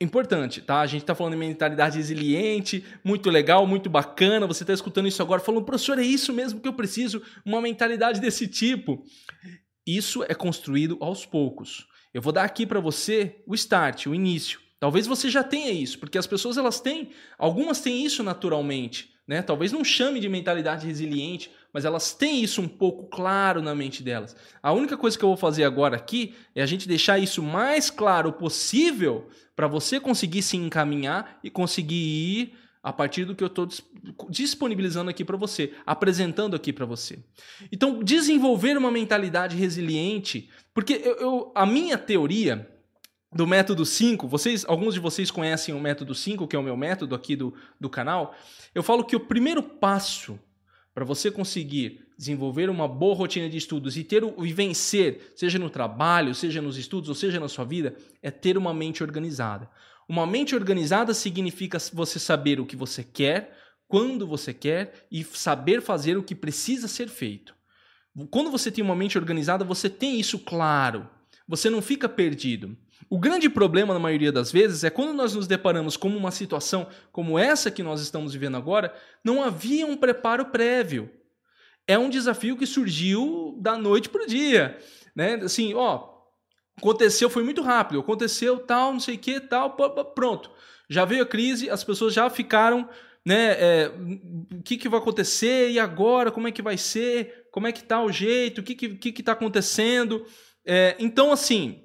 importante, 0.00 0.60
tá? 0.60 0.80
A 0.80 0.86
gente 0.86 1.02
está 1.02 1.14
falando 1.14 1.34
de 1.34 1.38
mentalidade 1.38 1.96
resiliente, 1.96 2.84
muito 3.02 3.30
legal, 3.30 3.66
muito 3.66 3.88
bacana. 3.88 4.46
Você 4.46 4.62
está 4.62 4.72
escutando 4.72 5.08
isso 5.08 5.22
agora, 5.22 5.40
falando, 5.40 5.64
professor, 5.64 5.98
é 5.98 6.04
isso 6.04 6.32
mesmo 6.32 6.60
que 6.60 6.68
eu 6.68 6.72
preciso, 6.72 7.22
uma 7.44 7.60
mentalidade 7.60 8.20
desse 8.20 8.48
tipo. 8.48 9.04
Isso 9.86 10.24
é 10.24 10.34
construído 10.34 10.96
aos 11.00 11.24
poucos. 11.24 11.86
Eu 12.12 12.22
vou 12.22 12.32
dar 12.32 12.44
aqui 12.44 12.66
para 12.66 12.80
você 12.80 13.42
o 13.46 13.54
start, 13.54 14.06
o 14.06 14.14
início. 14.14 14.60
Talvez 14.80 15.06
você 15.06 15.30
já 15.30 15.42
tenha 15.42 15.70
isso, 15.70 15.98
porque 15.98 16.18
as 16.18 16.26
pessoas 16.26 16.58
elas 16.58 16.80
têm, 16.80 17.10
algumas 17.38 17.80
têm 17.80 18.04
isso 18.04 18.22
naturalmente, 18.22 19.10
né? 19.26 19.40
Talvez 19.40 19.72
não 19.72 19.82
chame 19.82 20.20
de 20.20 20.28
mentalidade 20.28 20.86
resiliente, 20.86 21.50
mas 21.74 21.84
elas 21.84 22.14
têm 22.14 22.40
isso 22.40 22.62
um 22.62 22.68
pouco 22.68 23.08
claro 23.08 23.60
na 23.60 23.74
mente 23.74 24.00
delas. 24.00 24.36
A 24.62 24.72
única 24.72 24.96
coisa 24.96 25.18
que 25.18 25.24
eu 25.24 25.28
vou 25.28 25.36
fazer 25.36 25.64
agora 25.64 25.96
aqui 25.96 26.36
é 26.54 26.62
a 26.62 26.66
gente 26.66 26.86
deixar 26.86 27.18
isso 27.18 27.42
mais 27.42 27.90
claro 27.90 28.32
possível 28.32 29.26
para 29.56 29.66
você 29.66 29.98
conseguir 29.98 30.42
se 30.42 30.56
encaminhar 30.56 31.40
e 31.42 31.50
conseguir 31.50 31.96
ir 31.96 32.54
a 32.80 32.92
partir 32.92 33.24
do 33.24 33.34
que 33.34 33.42
eu 33.42 33.48
estou 33.48 33.66
disponibilizando 34.28 35.10
aqui 35.10 35.24
para 35.24 35.36
você, 35.36 35.72
apresentando 35.84 36.54
aqui 36.54 36.72
para 36.72 36.86
você. 36.86 37.18
Então, 37.72 38.04
desenvolver 38.04 38.76
uma 38.76 38.90
mentalidade 38.90 39.56
resiliente, 39.56 40.50
porque 40.72 41.00
eu, 41.02 41.16
eu, 41.16 41.52
a 41.54 41.66
minha 41.66 41.98
teoria 41.98 42.70
do 43.32 43.48
método 43.48 43.84
5, 43.84 44.28
vocês, 44.28 44.64
alguns 44.68 44.94
de 44.94 45.00
vocês 45.00 45.28
conhecem 45.28 45.74
o 45.74 45.80
método 45.80 46.14
5, 46.14 46.46
que 46.46 46.54
é 46.54 46.58
o 46.58 46.62
meu 46.62 46.76
método 46.76 47.16
aqui 47.16 47.34
do, 47.34 47.52
do 47.80 47.90
canal. 47.90 48.32
Eu 48.72 48.82
falo 48.82 49.02
que 49.02 49.16
o 49.16 49.20
primeiro 49.20 49.60
passo 49.60 50.38
para 50.94 51.04
você 51.04 51.30
conseguir 51.30 52.06
desenvolver 52.16 52.70
uma 52.70 52.86
boa 52.86 53.14
rotina 53.14 53.48
de 53.50 53.56
estudos 53.56 53.96
e 53.96 54.04
ter 54.04 54.22
o, 54.22 54.46
e 54.46 54.52
vencer, 54.52 55.32
seja 55.34 55.58
no 55.58 55.68
trabalho, 55.68 56.34
seja 56.34 56.62
nos 56.62 56.78
estudos 56.78 57.08
ou 57.08 57.14
seja 57.14 57.40
na 57.40 57.48
sua 57.48 57.64
vida, 57.64 57.96
é 58.22 58.30
ter 58.30 58.56
uma 58.56 58.72
mente 58.72 59.02
organizada. 59.02 59.68
Uma 60.08 60.26
mente 60.26 60.54
organizada 60.54 61.12
significa 61.12 61.78
você 61.92 62.18
saber 62.18 62.60
o 62.60 62.66
que 62.66 62.76
você 62.76 63.02
quer, 63.02 63.58
quando 63.88 64.26
você 64.26 64.54
quer 64.54 65.06
e 65.10 65.24
saber 65.24 65.82
fazer 65.82 66.16
o 66.16 66.22
que 66.22 66.34
precisa 66.34 66.86
ser 66.86 67.08
feito. 67.08 67.54
Quando 68.30 68.50
você 68.50 68.70
tem 68.70 68.84
uma 68.84 68.94
mente 68.94 69.18
organizada, 69.18 69.64
você 69.64 69.90
tem 69.90 70.20
isso 70.20 70.38
claro. 70.38 71.08
Você 71.48 71.68
não 71.68 71.82
fica 71.82 72.08
perdido. 72.08 72.76
O 73.08 73.18
grande 73.18 73.48
problema, 73.48 73.92
na 73.92 74.00
maioria 74.00 74.32
das 74.32 74.50
vezes, 74.50 74.84
é 74.84 74.90
quando 74.90 75.12
nós 75.12 75.34
nos 75.34 75.46
deparamos 75.46 75.96
com 75.96 76.08
uma 76.08 76.30
situação 76.30 76.86
como 77.12 77.38
essa 77.38 77.70
que 77.70 77.82
nós 77.82 78.00
estamos 78.00 78.32
vivendo 78.32 78.56
agora, 78.56 78.94
não 79.22 79.42
havia 79.42 79.86
um 79.86 79.96
preparo 79.96 80.46
prévio. 80.46 81.10
É 81.86 81.98
um 81.98 82.08
desafio 82.08 82.56
que 82.56 82.66
surgiu 82.66 83.56
da 83.60 83.76
noite 83.76 84.08
para 84.08 84.22
o 84.22 84.26
dia. 84.26 84.78
Né? 85.14 85.34
Assim, 85.34 85.74
ó, 85.74 86.08
aconteceu, 86.76 87.28
foi 87.28 87.42
muito 87.42 87.62
rápido, 87.62 88.00
aconteceu 88.00 88.58
tal, 88.58 88.92
não 88.92 89.00
sei 89.00 89.16
o 89.16 89.18
que, 89.18 89.38
tal, 89.38 89.76
pronto. 90.14 90.50
Já 90.88 91.04
veio 91.04 91.22
a 91.22 91.26
crise, 91.26 91.68
as 91.68 91.84
pessoas 91.84 92.14
já 92.14 92.28
ficaram, 92.30 92.88
né? 93.24 93.52
É, 93.58 93.92
o 94.52 94.62
que, 94.62 94.76
que 94.76 94.88
vai 94.88 95.00
acontecer? 95.00 95.70
E 95.70 95.78
agora? 95.78 96.30
Como 96.30 96.46
é 96.46 96.52
que 96.52 96.60
vai 96.60 96.76
ser? 96.76 97.48
Como 97.50 97.66
é 97.66 97.72
que 97.72 97.82
tá 97.82 98.02
o 98.02 98.12
jeito? 98.12 98.60
O 98.60 98.64
que 98.64 98.74
que, 98.74 98.88
que, 98.96 99.12
que 99.12 99.22
tá 99.22 99.32
acontecendo? 99.32 100.26
É, 100.64 100.94
então, 100.98 101.32
assim, 101.32 101.83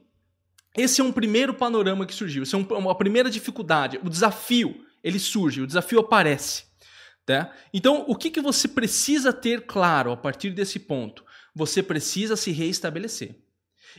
esse 0.75 1.01
é 1.01 1.03
um 1.03 1.11
primeiro 1.11 1.53
panorama 1.53 2.05
que 2.05 2.13
surgiu. 2.13 2.43
Essa 2.43 2.57
é 2.57 2.59
uma 2.59 2.95
primeira 2.95 3.29
dificuldade. 3.29 3.99
O 4.03 4.09
desafio, 4.09 4.85
ele 5.03 5.19
surge, 5.19 5.61
o 5.61 5.67
desafio 5.67 5.99
aparece. 5.99 6.63
Tá? 7.25 7.51
Então, 7.73 8.05
o 8.07 8.15
que, 8.15 8.31
que 8.31 8.41
você 8.41 8.67
precisa 8.67 9.31
ter 9.31 9.65
claro 9.65 10.11
a 10.11 10.17
partir 10.17 10.51
desse 10.51 10.79
ponto? 10.79 11.23
Você 11.53 11.83
precisa 11.83 12.35
se 12.35 12.51
reestabelecer. 12.51 13.35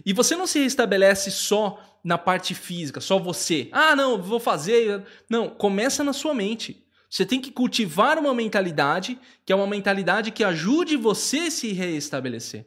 E 0.05 0.12
você 0.12 0.37
não 0.37 0.47
se 0.47 0.59
restabelece 0.61 1.31
só 1.31 2.00
na 2.03 2.17
parte 2.17 2.55
física, 2.55 3.00
só 3.00 3.19
você. 3.19 3.69
Ah, 3.73 3.95
não, 3.95 4.21
vou 4.21 4.41
fazer. 4.41 5.05
Não, 5.29 5.49
começa 5.49 6.03
na 6.03 6.12
sua 6.12 6.35
mente. 6.35 6.85
Você 7.09 7.27
tem 7.27 7.41
que 7.41 7.50
cultivar 7.50 8.19
uma 8.19 8.33
mentalidade 8.33 9.19
que 9.45 9.53
é 9.53 9.57
uma 9.57 9.67
mentalidade 9.67 10.31
que 10.31 10.45
ajude 10.45 10.97
você 10.97 11.39
a 11.39 11.50
se 11.50 11.73
reestabelecer. 11.73 12.67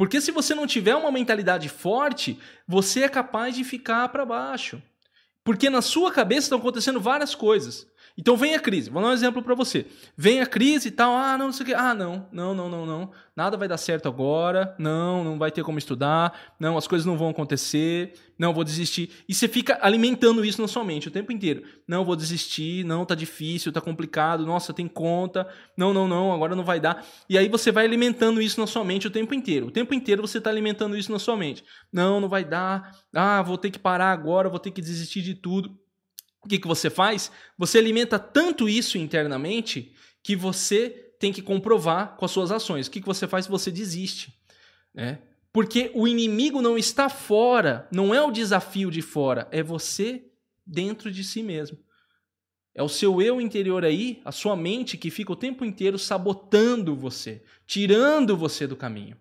Porque 0.00 0.18
se 0.18 0.30
você 0.30 0.54
não 0.54 0.66
tiver 0.66 0.94
uma 0.96 1.12
mentalidade 1.12 1.68
forte, 1.68 2.40
você 2.66 3.02
é 3.02 3.08
capaz 3.10 3.54
de 3.54 3.62
ficar 3.62 4.08
para 4.08 4.24
baixo. 4.24 4.82
Porque 5.44 5.68
na 5.68 5.82
sua 5.82 6.10
cabeça 6.10 6.46
estão 6.46 6.58
acontecendo 6.58 6.98
várias 6.98 7.34
coisas. 7.34 7.86
Então 8.20 8.36
vem 8.36 8.54
a 8.54 8.60
crise. 8.60 8.90
Vou 8.90 9.00
dar 9.00 9.08
um 9.08 9.12
exemplo 9.12 9.42
para 9.42 9.54
você. 9.54 9.86
Vem 10.14 10.42
a 10.42 10.46
crise 10.46 10.88
e 10.88 10.90
tal. 10.90 11.16
Ah, 11.16 11.38
não, 11.38 11.46
não 11.46 11.52
sei 11.54 11.64
o 11.64 11.66
quê. 11.68 11.74
Ah, 11.74 11.94
não, 11.94 12.28
não, 12.30 12.54
não, 12.54 12.68
não, 12.68 12.84
não. 12.84 13.10
Nada 13.34 13.56
vai 13.56 13.66
dar 13.66 13.78
certo 13.78 14.08
agora. 14.08 14.74
Não, 14.78 15.24
não 15.24 15.38
vai 15.38 15.50
ter 15.50 15.64
como 15.64 15.78
estudar. 15.78 16.38
Não, 16.60 16.76
as 16.76 16.86
coisas 16.86 17.06
não 17.06 17.16
vão 17.16 17.30
acontecer. 17.30 18.12
Não, 18.38 18.52
vou 18.52 18.62
desistir. 18.62 19.10
E 19.26 19.32
você 19.32 19.48
fica 19.48 19.78
alimentando 19.80 20.44
isso 20.44 20.60
na 20.60 20.68
sua 20.68 20.84
mente 20.84 21.08
o 21.08 21.10
tempo 21.10 21.32
inteiro. 21.32 21.62
Não, 21.88 22.04
vou 22.04 22.14
desistir. 22.14 22.84
Não, 22.84 23.06
tá 23.06 23.14
difícil, 23.14 23.72
tá 23.72 23.80
complicado. 23.80 24.44
Nossa, 24.44 24.74
tem 24.74 24.86
conta. 24.86 25.48
Não, 25.74 25.94
não, 25.94 26.06
não, 26.06 26.30
agora 26.30 26.54
não 26.54 26.62
vai 26.64 26.78
dar. 26.78 27.02
E 27.26 27.38
aí 27.38 27.48
você 27.48 27.72
vai 27.72 27.86
alimentando 27.86 28.42
isso 28.42 28.60
na 28.60 28.66
sua 28.66 28.84
mente 28.84 29.06
o 29.06 29.10
tempo 29.10 29.32
inteiro. 29.32 29.68
O 29.68 29.70
tempo 29.70 29.94
inteiro 29.94 30.20
você 30.20 30.38
tá 30.38 30.50
alimentando 30.50 30.94
isso 30.94 31.10
na 31.10 31.18
sua 31.18 31.38
mente. 31.38 31.64
Não, 31.90 32.20
não 32.20 32.28
vai 32.28 32.44
dar. 32.44 32.94
Ah, 33.14 33.40
vou 33.40 33.56
ter 33.56 33.70
que 33.70 33.78
parar 33.78 34.12
agora, 34.12 34.50
vou 34.50 34.58
ter 34.58 34.72
que 34.72 34.82
desistir 34.82 35.22
de 35.22 35.34
tudo. 35.34 35.74
O 36.44 36.48
que, 36.48 36.58
que 36.58 36.66
você 36.66 36.88
faz? 36.88 37.30
Você 37.58 37.78
alimenta 37.78 38.18
tanto 38.18 38.68
isso 38.68 38.96
internamente 38.96 39.94
que 40.22 40.34
você 40.34 40.88
tem 41.18 41.32
que 41.32 41.42
comprovar 41.42 42.16
com 42.16 42.24
as 42.24 42.30
suas 42.30 42.50
ações. 42.50 42.86
O 42.86 42.90
que, 42.90 43.00
que 43.00 43.06
você 43.06 43.28
faz? 43.28 43.46
Você 43.46 43.70
desiste. 43.70 44.34
Né? 44.94 45.18
Porque 45.52 45.90
o 45.94 46.08
inimigo 46.08 46.62
não 46.62 46.78
está 46.78 47.08
fora, 47.08 47.88
não 47.92 48.14
é 48.14 48.22
o 48.22 48.30
desafio 48.30 48.90
de 48.90 49.02
fora, 49.02 49.48
é 49.50 49.62
você 49.62 50.24
dentro 50.66 51.10
de 51.10 51.22
si 51.24 51.42
mesmo. 51.42 51.78
É 52.74 52.82
o 52.82 52.88
seu 52.88 53.20
eu 53.20 53.40
interior 53.40 53.84
aí, 53.84 54.22
a 54.24 54.30
sua 54.30 54.56
mente 54.56 54.96
que 54.96 55.10
fica 55.10 55.32
o 55.32 55.36
tempo 55.36 55.64
inteiro 55.64 55.98
sabotando 55.98 56.94
você, 56.94 57.42
tirando 57.66 58.36
você 58.36 58.66
do 58.66 58.76
caminho. 58.76 59.16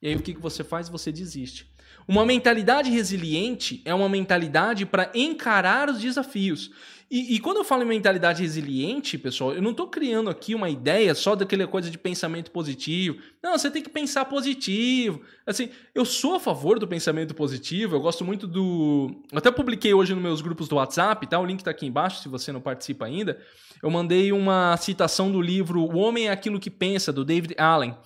E 0.00 0.08
aí 0.08 0.14
o 0.14 0.22
que, 0.22 0.34
que 0.34 0.40
você 0.40 0.62
faz? 0.62 0.88
Você 0.88 1.10
desiste. 1.10 1.70
Uma 2.06 2.24
mentalidade 2.24 2.90
resiliente 2.90 3.82
é 3.84 3.92
uma 3.92 4.08
mentalidade 4.08 4.86
para 4.86 5.10
encarar 5.14 5.90
os 5.90 6.00
desafios. 6.00 6.70
E, 7.10 7.34
e, 7.34 7.38
quando 7.40 7.56
eu 7.56 7.64
falo 7.64 7.82
em 7.82 7.86
mentalidade 7.86 8.42
resiliente, 8.42 9.16
pessoal, 9.16 9.54
eu 9.54 9.62
não 9.62 9.70
estou 9.70 9.88
criando 9.88 10.28
aqui 10.28 10.54
uma 10.54 10.68
ideia 10.68 11.14
só 11.14 11.34
daquela 11.34 11.66
coisa 11.66 11.90
de 11.90 11.96
pensamento 11.96 12.50
positivo. 12.50 13.18
Não, 13.42 13.56
você 13.56 13.70
tem 13.70 13.82
que 13.82 13.88
pensar 13.88 14.26
positivo. 14.26 15.22
Assim, 15.46 15.70
eu 15.94 16.04
sou 16.04 16.34
a 16.34 16.40
favor 16.40 16.78
do 16.78 16.86
pensamento 16.86 17.34
positivo, 17.34 17.96
eu 17.96 18.00
gosto 18.00 18.26
muito 18.26 18.46
do. 18.46 19.22
Eu 19.32 19.38
até 19.38 19.50
publiquei 19.50 19.94
hoje 19.94 20.12
nos 20.12 20.22
meus 20.22 20.42
grupos 20.42 20.68
do 20.68 20.76
WhatsApp, 20.76 21.26
tá? 21.26 21.38
O 21.38 21.46
link 21.46 21.60
está 21.60 21.70
aqui 21.70 21.86
embaixo 21.86 22.22
se 22.22 22.28
você 22.28 22.52
não 22.52 22.60
participa 22.60 23.06
ainda. 23.06 23.40
Eu 23.82 23.90
mandei 23.90 24.30
uma 24.30 24.76
citação 24.76 25.32
do 25.32 25.40
livro 25.40 25.80
O 25.80 25.96
Homem 25.96 26.28
é 26.28 26.30
Aquilo 26.30 26.60
que 26.60 26.70
Pensa, 26.70 27.10
do 27.10 27.24
David 27.24 27.54
Allen. 27.56 27.96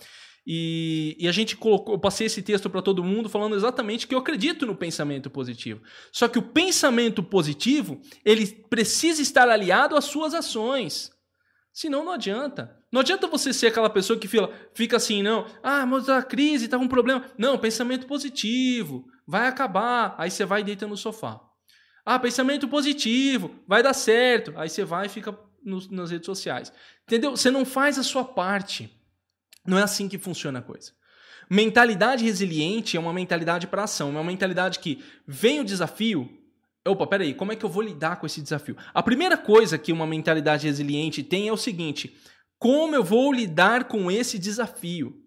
E, 0.47 1.17
e, 1.21 1.29
a 1.29 1.33
gente 1.33 1.57
colocou, 1.57 1.95
eu 1.95 2.01
passei 2.01 2.27
esse 2.27 2.43
texto 2.43 2.69
para 2.69 2.83
todo 2.83 3.05
mundo 3.05 3.29
falando 3.29 3.55
exatamente 3.55 4.09
que 4.09 4.15
eu 4.15 4.19
acredito 4.19 4.67
no 4.67 4.75
pensamento 4.75 5.31
positivo. 5.31 5.81
Só 6.11 6.27
que 6.27 6.39
o 6.39 6.43
pensamento 6.43 7.23
positivo, 7.23 8.01
ele 8.25 8.47
precisa 8.47 9.23
estar 9.23 9.49
aliado 9.49 9.97
às 9.97 10.05
suas 10.05 10.35
ações. 10.35 11.13
Senão 11.73 12.05
não 12.05 12.13
adianta. 12.13 12.77
Não 12.91 13.01
adianta 13.01 13.27
você 13.27 13.53
ser 13.53 13.69
aquela 13.69 13.89
pessoa 13.89 14.19
que 14.19 14.29
fica, 14.29 14.51
fica 14.75 14.97
assim, 14.97 15.23
não, 15.23 15.47
ah, 15.63 15.87
mas 15.87 16.09
a 16.09 16.23
crise 16.23 16.69
tá 16.69 16.77
com 16.77 16.85
um 16.85 16.89
problema. 16.89 17.25
Não, 17.39 17.57
pensamento 17.57 18.07
positivo, 18.07 19.07
vai 19.27 19.47
acabar. 19.47 20.15
Aí 20.19 20.31
você 20.31 20.45
vai 20.45 20.61
e 20.61 20.65
deita 20.65 20.87
no 20.87 20.97
sofá. 20.97 21.41
Ah, 22.05 22.19
pensamento 22.19 22.67
positivo, 22.67 23.55
vai 23.67 23.83
dar 23.83 23.95
certo. 23.95 24.53
Aí 24.57 24.69
você 24.69 24.85
vai 24.85 25.07
e 25.07 25.09
fica 25.09 25.39
nos, 25.65 25.89
nas 25.89 26.11
redes 26.11 26.27
sociais. 26.27 26.73
Entendeu? 27.05 27.31
Você 27.31 27.51
não 27.51 27.65
faz 27.65 27.97
a 27.97 28.03
sua 28.03 28.25
parte. 28.25 28.91
Não 29.67 29.79
é 29.79 29.83
assim 29.83 30.09
que 30.09 30.19
funciona 30.19 30.59
a 30.59 30.63
coisa. 30.63 30.93
Mentalidade 31.49 32.25
resiliente 32.25 32.97
é 32.97 33.01
uma 33.01 33.13
mentalidade 33.13 33.67
para 33.67 33.85
ação, 33.85 34.09
é 34.09 34.13
uma 34.13 34.25
mentalidade 34.25 34.79
que 34.79 35.03
vem 35.27 35.61
o 35.61 35.65
desafio. 35.65 36.29
Opa, 36.87 37.07
peraí, 37.07 37.35
como 37.35 37.53
é 37.53 37.57
que 37.57 37.65
eu 37.65 37.69
vou 37.69 37.83
lidar 37.83 38.17
com 38.17 38.27
esse 38.27 38.41
desafio? 38.41 38.77
A 38.93 39.03
primeira 39.03 39.37
coisa 39.37 39.79
que 39.79 39.93
uma 39.93 40.07
mentalidade 40.07 40.67
resiliente 40.67 41.23
tem 41.23 41.49
é 41.49 41.53
o 41.53 41.57
seguinte: 41.57 42.17
como 42.59 42.95
eu 42.95 43.05
vou 43.05 43.33
lidar 43.33 43.85
com 43.85 44.11
esse 44.11 44.39
desafio? 44.39 45.22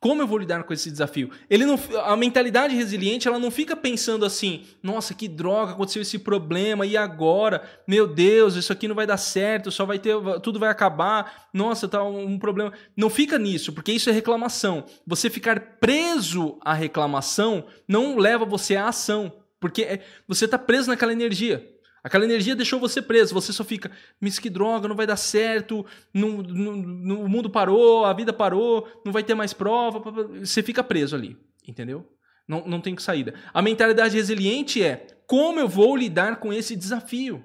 Como 0.00 0.22
eu 0.22 0.28
vou 0.28 0.38
lidar 0.38 0.62
com 0.62 0.72
esse 0.72 0.90
desafio? 0.92 1.28
Ele 1.50 1.66
não, 1.66 1.76
a 2.04 2.16
mentalidade 2.16 2.74
resiliente, 2.74 3.26
ela 3.26 3.38
não 3.38 3.50
fica 3.50 3.74
pensando 3.74 4.24
assim: 4.24 4.64
"Nossa, 4.80 5.12
que 5.12 5.26
droga, 5.26 5.72
aconteceu 5.72 6.02
esse 6.02 6.20
problema 6.20 6.86
e 6.86 6.96
agora? 6.96 7.62
Meu 7.86 8.06
Deus, 8.06 8.54
isso 8.54 8.72
aqui 8.72 8.86
não 8.86 8.94
vai 8.94 9.06
dar 9.06 9.16
certo, 9.16 9.72
só 9.72 9.84
vai 9.84 9.98
ter, 9.98 10.14
tudo 10.40 10.60
vai 10.60 10.70
acabar. 10.70 11.48
Nossa, 11.52 11.88
tá 11.88 12.02
um, 12.04 12.26
um 12.26 12.38
problema". 12.38 12.72
Não 12.96 13.10
fica 13.10 13.38
nisso, 13.38 13.72
porque 13.72 13.90
isso 13.90 14.08
é 14.08 14.12
reclamação. 14.12 14.84
Você 15.04 15.28
ficar 15.28 15.78
preso 15.80 16.58
à 16.60 16.72
reclamação 16.72 17.66
não 17.88 18.18
leva 18.18 18.44
você 18.44 18.76
à 18.76 18.88
ação, 18.88 19.32
porque 19.58 19.82
é, 19.82 20.04
você 20.28 20.44
está 20.44 20.58
preso 20.58 20.88
naquela 20.88 21.12
energia. 21.12 21.77
Aquela 22.08 22.24
energia 22.24 22.56
deixou 22.56 22.80
você 22.80 23.02
preso, 23.02 23.34
você 23.34 23.52
só 23.52 23.62
fica, 23.62 23.92
mas 24.18 24.38
que 24.38 24.48
droga, 24.48 24.88
não 24.88 24.96
vai 24.96 25.06
dar 25.06 25.18
certo, 25.18 25.84
não, 26.12 26.38
não, 26.38 26.72
não, 26.74 27.22
o 27.22 27.28
mundo 27.28 27.50
parou, 27.50 28.06
a 28.06 28.14
vida 28.14 28.32
parou, 28.32 28.88
não 29.04 29.12
vai 29.12 29.22
ter 29.22 29.34
mais 29.34 29.52
prova, 29.52 30.00
você 30.40 30.62
fica 30.62 30.82
preso 30.82 31.14
ali, 31.14 31.36
entendeu? 31.66 32.10
Não, 32.48 32.66
não 32.66 32.80
tem 32.80 32.96
saída. 32.96 33.34
A 33.52 33.60
mentalidade 33.60 34.16
resiliente 34.16 34.82
é 34.82 35.06
como 35.26 35.60
eu 35.60 35.68
vou 35.68 35.94
lidar 35.94 36.36
com 36.36 36.50
esse 36.50 36.74
desafio. 36.74 37.44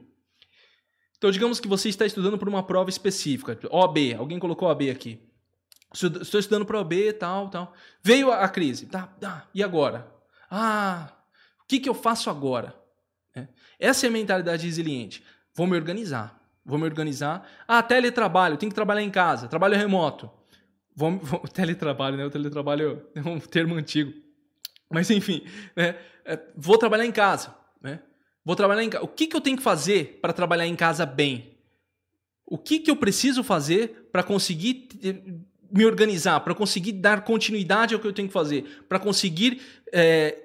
Então, 1.18 1.30
digamos 1.30 1.60
que 1.60 1.68
você 1.68 1.90
está 1.90 2.06
estudando 2.06 2.38
para 2.38 2.48
uma 2.48 2.64
prova 2.64 2.90
específica, 2.90 3.60
OAB, 3.70 4.16
alguém 4.18 4.40
colocou 4.40 4.70
OAB 4.70 4.84
aqui. 4.90 5.20
Estou 5.94 6.40
estudando 6.40 6.66
para 6.66 6.78
OAB, 6.78 6.94
tal, 7.20 7.50
tal. 7.50 7.74
Veio 8.02 8.32
a, 8.32 8.46
a 8.46 8.48
crise, 8.48 8.86
tá, 8.86 9.08
tá, 9.08 9.46
e 9.54 9.62
agora? 9.62 10.10
Ah, 10.50 11.12
o 11.62 11.68
que, 11.68 11.82
que 11.82 11.90
eu 11.90 11.94
faço 11.94 12.30
agora? 12.30 12.82
Essa 13.80 14.06
é 14.06 14.10
a 14.10 14.12
mentalidade 14.12 14.66
resiliente. 14.66 15.24
Vou 15.56 15.68
me 15.68 15.76
organizar. 15.76 16.40
Vou 16.66 16.78
me 16.78 16.86
organizar. 16.86 17.48
Ah, 17.68 17.84
teletrabalho, 17.84 18.58
tenho 18.58 18.70
que 18.70 18.76
trabalhar 18.76 19.02
em 19.02 19.10
casa, 19.10 19.48
trabalho 19.48 19.78
remoto. 19.78 20.30
Vou, 20.96 21.18
vou, 21.20 21.40
teletrabalho, 21.42 22.18
né? 22.18 22.26
O 22.26 22.30
teletrabalho 22.30 23.06
é 23.14 23.22
um 23.22 23.40
termo 23.40 23.76
antigo. 23.76 24.14
Mas 24.90 25.10
enfim, 25.10 25.46
né? 25.76 25.96
É, 26.26 26.40
vou 26.56 26.78
trabalhar 26.78 27.06
em 27.06 27.12
casa. 27.12 27.54
Né? 27.82 28.00
Vou 28.46 28.56
trabalhar 28.56 28.84
em 28.84 28.90
casa. 28.90 29.04
O 29.04 29.08
que, 29.08 29.28
que 29.28 29.36
eu 29.36 29.42
tenho 29.42 29.58
que 29.58 29.64
fazer 29.64 30.20
para 30.22 30.32
trabalhar 30.32 30.68
em 30.68 30.76
casa 30.76 31.06
bem? 31.06 31.58
O 32.46 32.58
que, 32.58 32.80
que 32.80 32.92
eu 32.92 32.96
preciso 32.96 33.44
fazer 33.44 34.10
para 34.12 34.24
conseguir 34.24 34.88
me 35.72 35.86
organizar, 35.86 36.40
para 36.42 36.54
conseguir 36.54 36.94
dar 36.94 37.24
continuidade 37.24 37.94
ao 37.94 38.00
que 38.00 38.08
eu 38.08 38.14
tenho 38.14 38.28
que 38.28 38.34
fazer, 38.34 38.86
para 38.88 39.00
conseguir 39.00 39.62
é, 39.92 40.38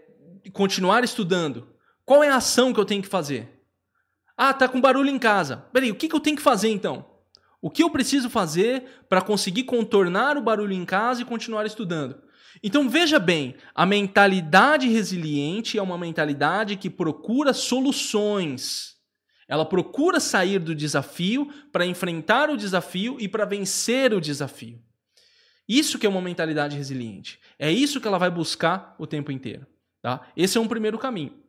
continuar 0.52 1.04
estudando? 1.04 1.68
Qual 2.08 2.24
é 2.24 2.30
a 2.30 2.36
ação 2.36 2.72
que 2.72 2.80
eu 2.80 2.86
tenho 2.86 3.02
que 3.02 3.08
fazer? 3.08 3.50
Ah, 4.34 4.54
tá 4.54 4.66
com 4.66 4.80
barulho 4.80 5.10
em 5.10 5.18
casa. 5.18 5.58
Peraí, 5.74 5.90
o 5.90 5.94
que, 5.94 6.08
que 6.08 6.14
eu 6.14 6.20
tenho 6.20 6.36
que 6.36 6.42
fazer 6.42 6.70
então? 6.70 7.04
O 7.60 7.68
que 7.68 7.82
eu 7.82 7.90
preciso 7.90 8.30
fazer 8.30 9.04
para 9.10 9.20
conseguir 9.20 9.64
contornar 9.64 10.38
o 10.38 10.42
barulho 10.42 10.72
em 10.72 10.86
casa 10.86 11.20
e 11.20 11.26
continuar 11.26 11.66
estudando? 11.66 12.18
Então 12.62 12.88
veja 12.88 13.18
bem, 13.18 13.56
a 13.74 13.84
mentalidade 13.84 14.88
resiliente 14.88 15.76
é 15.76 15.82
uma 15.82 15.98
mentalidade 15.98 16.76
que 16.76 16.88
procura 16.88 17.52
soluções. 17.52 18.96
Ela 19.46 19.66
procura 19.66 20.18
sair 20.18 20.60
do 20.60 20.74
desafio 20.74 21.52
para 21.70 21.84
enfrentar 21.84 22.48
o 22.48 22.56
desafio 22.56 23.18
e 23.20 23.28
para 23.28 23.44
vencer 23.44 24.14
o 24.14 24.20
desafio. 24.20 24.80
Isso 25.68 25.98
que 25.98 26.06
é 26.06 26.08
uma 26.08 26.22
mentalidade 26.22 26.74
resiliente. 26.74 27.38
É 27.58 27.70
isso 27.70 28.00
que 28.00 28.08
ela 28.08 28.16
vai 28.16 28.30
buscar 28.30 28.96
o 28.98 29.06
tempo 29.06 29.30
inteiro. 29.30 29.66
Tá? 30.00 30.26
Esse 30.34 30.56
é 30.56 30.60
um 30.60 30.68
primeiro 30.68 30.96
caminho. 30.96 31.46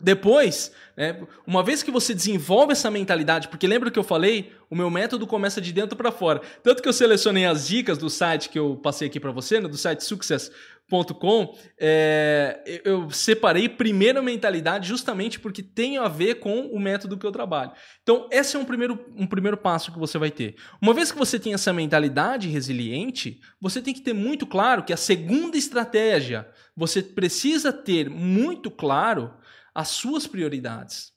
Depois, 0.00 0.72
né, 0.96 1.20
uma 1.46 1.62
vez 1.62 1.82
que 1.82 1.90
você 1.90 2.14
desenvolve 2.14 2.72
essa 2.72 2.90
mentalidade, 2.90 3.48
porque 3.48 3.66
lembra 3.66 3.90
que 3.90 3.98
eu 3.98 4.04
falei, 4.04 4.52
o 4.70 4.76
meu 4.76 4.90
método 4.90 5.26
começa 5.26 5.60
de 5.60 5.72
dentro 5.72 5.96
para 5.96 6.10
fora. 6.10 6.40
Tanto 6.62 6.82
que 6.82 6.88
eu 6.88 6.92
selecionei 6.92 7.44
as 7.44 7.66
dicas 7.68 7.98
do 7.98 8.08
site 8.08 8.48
que 8.48 8.58
eu 8.58 8.76
passei 8.76 9.08
aqui 9.08 9.20
para 9.20 9.32
você, 9.32 9.60
né, 9.60 9.68
do 9.68 9.76
site 9.76 10.02
success.com, 10.04 11.56
é, 11.78 12.80
eu 12.84 13.10
separei 13.10 13.68
primeiro 13.68 14.18
a 14.18 14.22
mentalidade 14.22 14.88
justamente 14.88 15.38
porque 15.38 15.62
tem 15.62 15.98
a 15.98 16.08
ver 16.08 16.36
com 16.36 16.66
o 16.66 16.80
método 16.80 17.16
que 17.18 17.26
eu 17.26 17.32
trabalho. 17.32 17.72
Então, 18.02 18.28
esse 18.30 18.56
é 18.56 18.58
um 18.58 18.64
primeiro, 18.64 18.98
um 19.16 19.26
primeiro 19.26 19.56
passo 19.56 19.92
que 19.92 19.98
você 19.98 20.18
vai 20.18 20.30
ter. 20.30 20.56
Uma 20.80 20.94
vez 20.94 21.12
que 21.12 21.18
você 21.18 21.38
tem 21.38 21.54
essa 21.54 21.72
mentalidade 21.72 22.48
resiliente, 22.48 23.40
você 23.60 23.80
tem 23.80 23.94
que 23.94 24.00
ter 24.00 24.12
muito 24.12 24.46
claro 24.46 24.82
que 24.82 24.92
a 24.92 24.96
segunda 24.96 25.56
estratégia, 25.56 26.48
você 26.76 27.02
precisa 27.02 27.72
ter 27.72 28.08
muito 28.08 28.70
claro 28.70 29.34
as 29.74 29.88
suas 29.88 30.26
prioridades. 30.26 31.12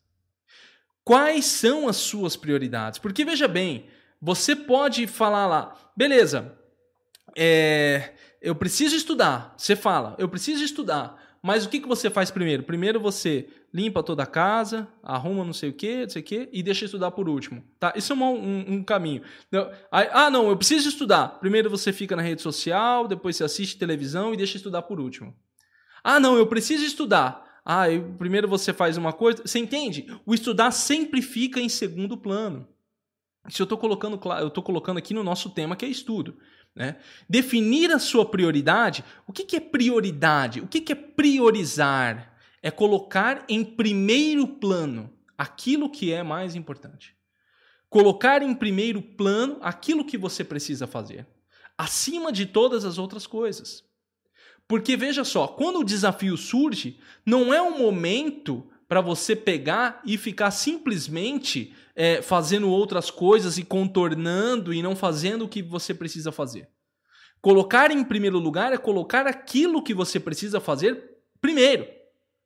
Quais 1.04 1.46
são 1.46 1.88
as 1.88 1.98
suas 1.98 2.36
prioridades? 2.36 3.00
Porque 3.00 3.26
veja 3.26 3.48
bem, 3.48 3.88
você 4.22 4.56
pode 4.56 5.06
falar 5.06 5.48
lá, 5.48 5.92
beleza, 5.96 6.58
é, 7.36 8.14
eu 8.42 8.56
preciso 8.56 8.96
estudar. 8.96 9.54
Você 9.58 9.76
fala, 9.76 10.16
eu 10.18 10.30
preciso 10.30 10.64
estudar. 10.64 11.22
Mas 11.42 11.66
o 11.66 11.70
que, 11.70 11.82
que 11.82 11.88
você 11.88 12.10
faz 12.10 12.32
primeiro? 12.32 12.64
Primeiro 12.64 13.02
você 13.02 13.50
limpa 13.74 14.02
toda 14.02 14.24
a 14.24 14.26
casa, 14.26 14.88
arruma 15.04 15.44
não 15.44 15.52
sei 15.52 15.72
o 15.72 15.74
que, 15.74 16.04
não 16.04 16.10
sei 16.10 16.22
o 16.22 16.26
que, 16.26 16.50
e 16.54 16.64
deixa 16.64 16.86
estudar 16.86 17.12
por 17.12 17.28
último. 17.28 17.62
Tá? 17.80 17.92
Isso 17.98 18.14
é 18.14 18.16
um, 18.16 18.24
um, 18.24 18.74
um 18.76 18.84
caminho. 18.84 19.24
Ah, 19.92 20.30
não, 20.30 20.48
eu 20.48 20.56
preciso 20.56 20.88
estudar. 20.88 21.40
Primeiro 21.40 21.70
você 21.70 21.92
fica 21.92 22.16
na 22.16 22.22
rede 22.22 22.42
social, 22.42 23.10
depois 23.10 23.36
você 23.36 23.44
assiste 23.44 23.78
televisão 23.78 24.34
e 24.34 24.38
deixa 24.38 24.56
estudar 24.56 24.84
por 24.84 25.02
último. 25.02 25.36
Ah, 26.02 26.18
não, 26.20 26.38
eu 26.38 26.48
preciso 26.48 26.86
estudar. 26.86 27.53
Ah, 27.66 27.86
primeiro 28.18 28.48
você 28.48 28.74
faz 28.74 28.98
uma 28.98 29.14
coisa. 29.14 29.44
Você 29.46 29.60
entende? 29.60 30.08
O 30.26 30.34
estudar 30.34 30.72
sempre 30.72 31.22
fica 31.22 31.60
em 31.60 31.70
segundo 31.70 32.18
plano. 32.18 32.68
Isso 33.48 33.62
eu 33.62 33.66
estou 33.66 33.78
colocando, 33.78 34.20
eu 34.40 34.48
estou 34.48 34.64
colocando 34.64 34.98
aqui 34.98 35.14
no 35.14 35.24
nosso 35.24 35.50
tema 35.50 35.76
que 35.76 35.86
é 35.86 35.88
estudo. 35.88 36.38
Né? 36.76 36.98
Definir 37.30 37.92
a 37.92 38.00
sua 38.00 38.26
prioridade. 38.26 39.04
O 39.28 39.34
que, 39.34 39.46
que 39.46 39.56
é 39.56 39.60
prioridade? 39.60 40.60
O 40.60 40.68
que, 40.68 40.82
que 40.82 40.92
é 40.92 40.96
priorizar? 40.96 42.34
É 42.62 42.72
colocar 42.72 43.46
em 43.50 43.64
primeiro 43.64 44.48
plano 44.48 45.14
aquilo 45.38 45.90
que 45.90 46.12
é 46.12 46.24
mais 46.24 46.56
importante. 46.56 47.16
Colocar 47.90 48.42
em 48.42 48.56
primeiro 48.56 49.02
plano 49.02 49.58
aquilo 49.62 50.06
que 50.06 50.18
você 50.18 50.44
precisa 50.44 50.88
fazer, 50.88 51.28
acima 51.78 52.32
de 52.32 52.46
todas 52.46 52.86
as 52.86 52.98
outras 52.98 53.28
coisas. 53.28 53.84
Porque 54.68 54.96
veja 54.96 55.24
só, 55.24 55.48
quando 55.48 55.80
o 55.80 55.84
desafio 55.84 56.38
surge, 56.38 57.00
não 57.26 57.54
é 57.54 57.62
um 57.62 57.78
momento 57.78 58.66
para 58.88 59.02
você 59.02 59.36
pegar 59.36 60.02
e 60.06 60.18
ficar 60.18 60.52
simplesmente 60.52 61.74
é, 61.96 62.22
fazendo 62.22 62.70
outras 62.70 63.10
coisas 63.10 63.58
e 63.58 63.64
contornando 63.64 64.74
e 64.74 64.82
não 64.82 64.96
fazendo 64.96 65.46
o 65.46 65.50
que 65.50 65.62
você 65.62 65.94
precisa 65.94 66.32
fazer. 66.32 66.70
Colocar 67.42 67.92
em 67.92 68.04
primeiro 68.04 68.40
lugar 68.40 68.72
é 68.72 68.78
colocar 68.78 69.28
aquilo 69.28 69.84
que 69.84 69.94
você 69.94 70.20
precisa 70.20 70.60
fazer 70.60 71.18
primeiro. 71.42 71.86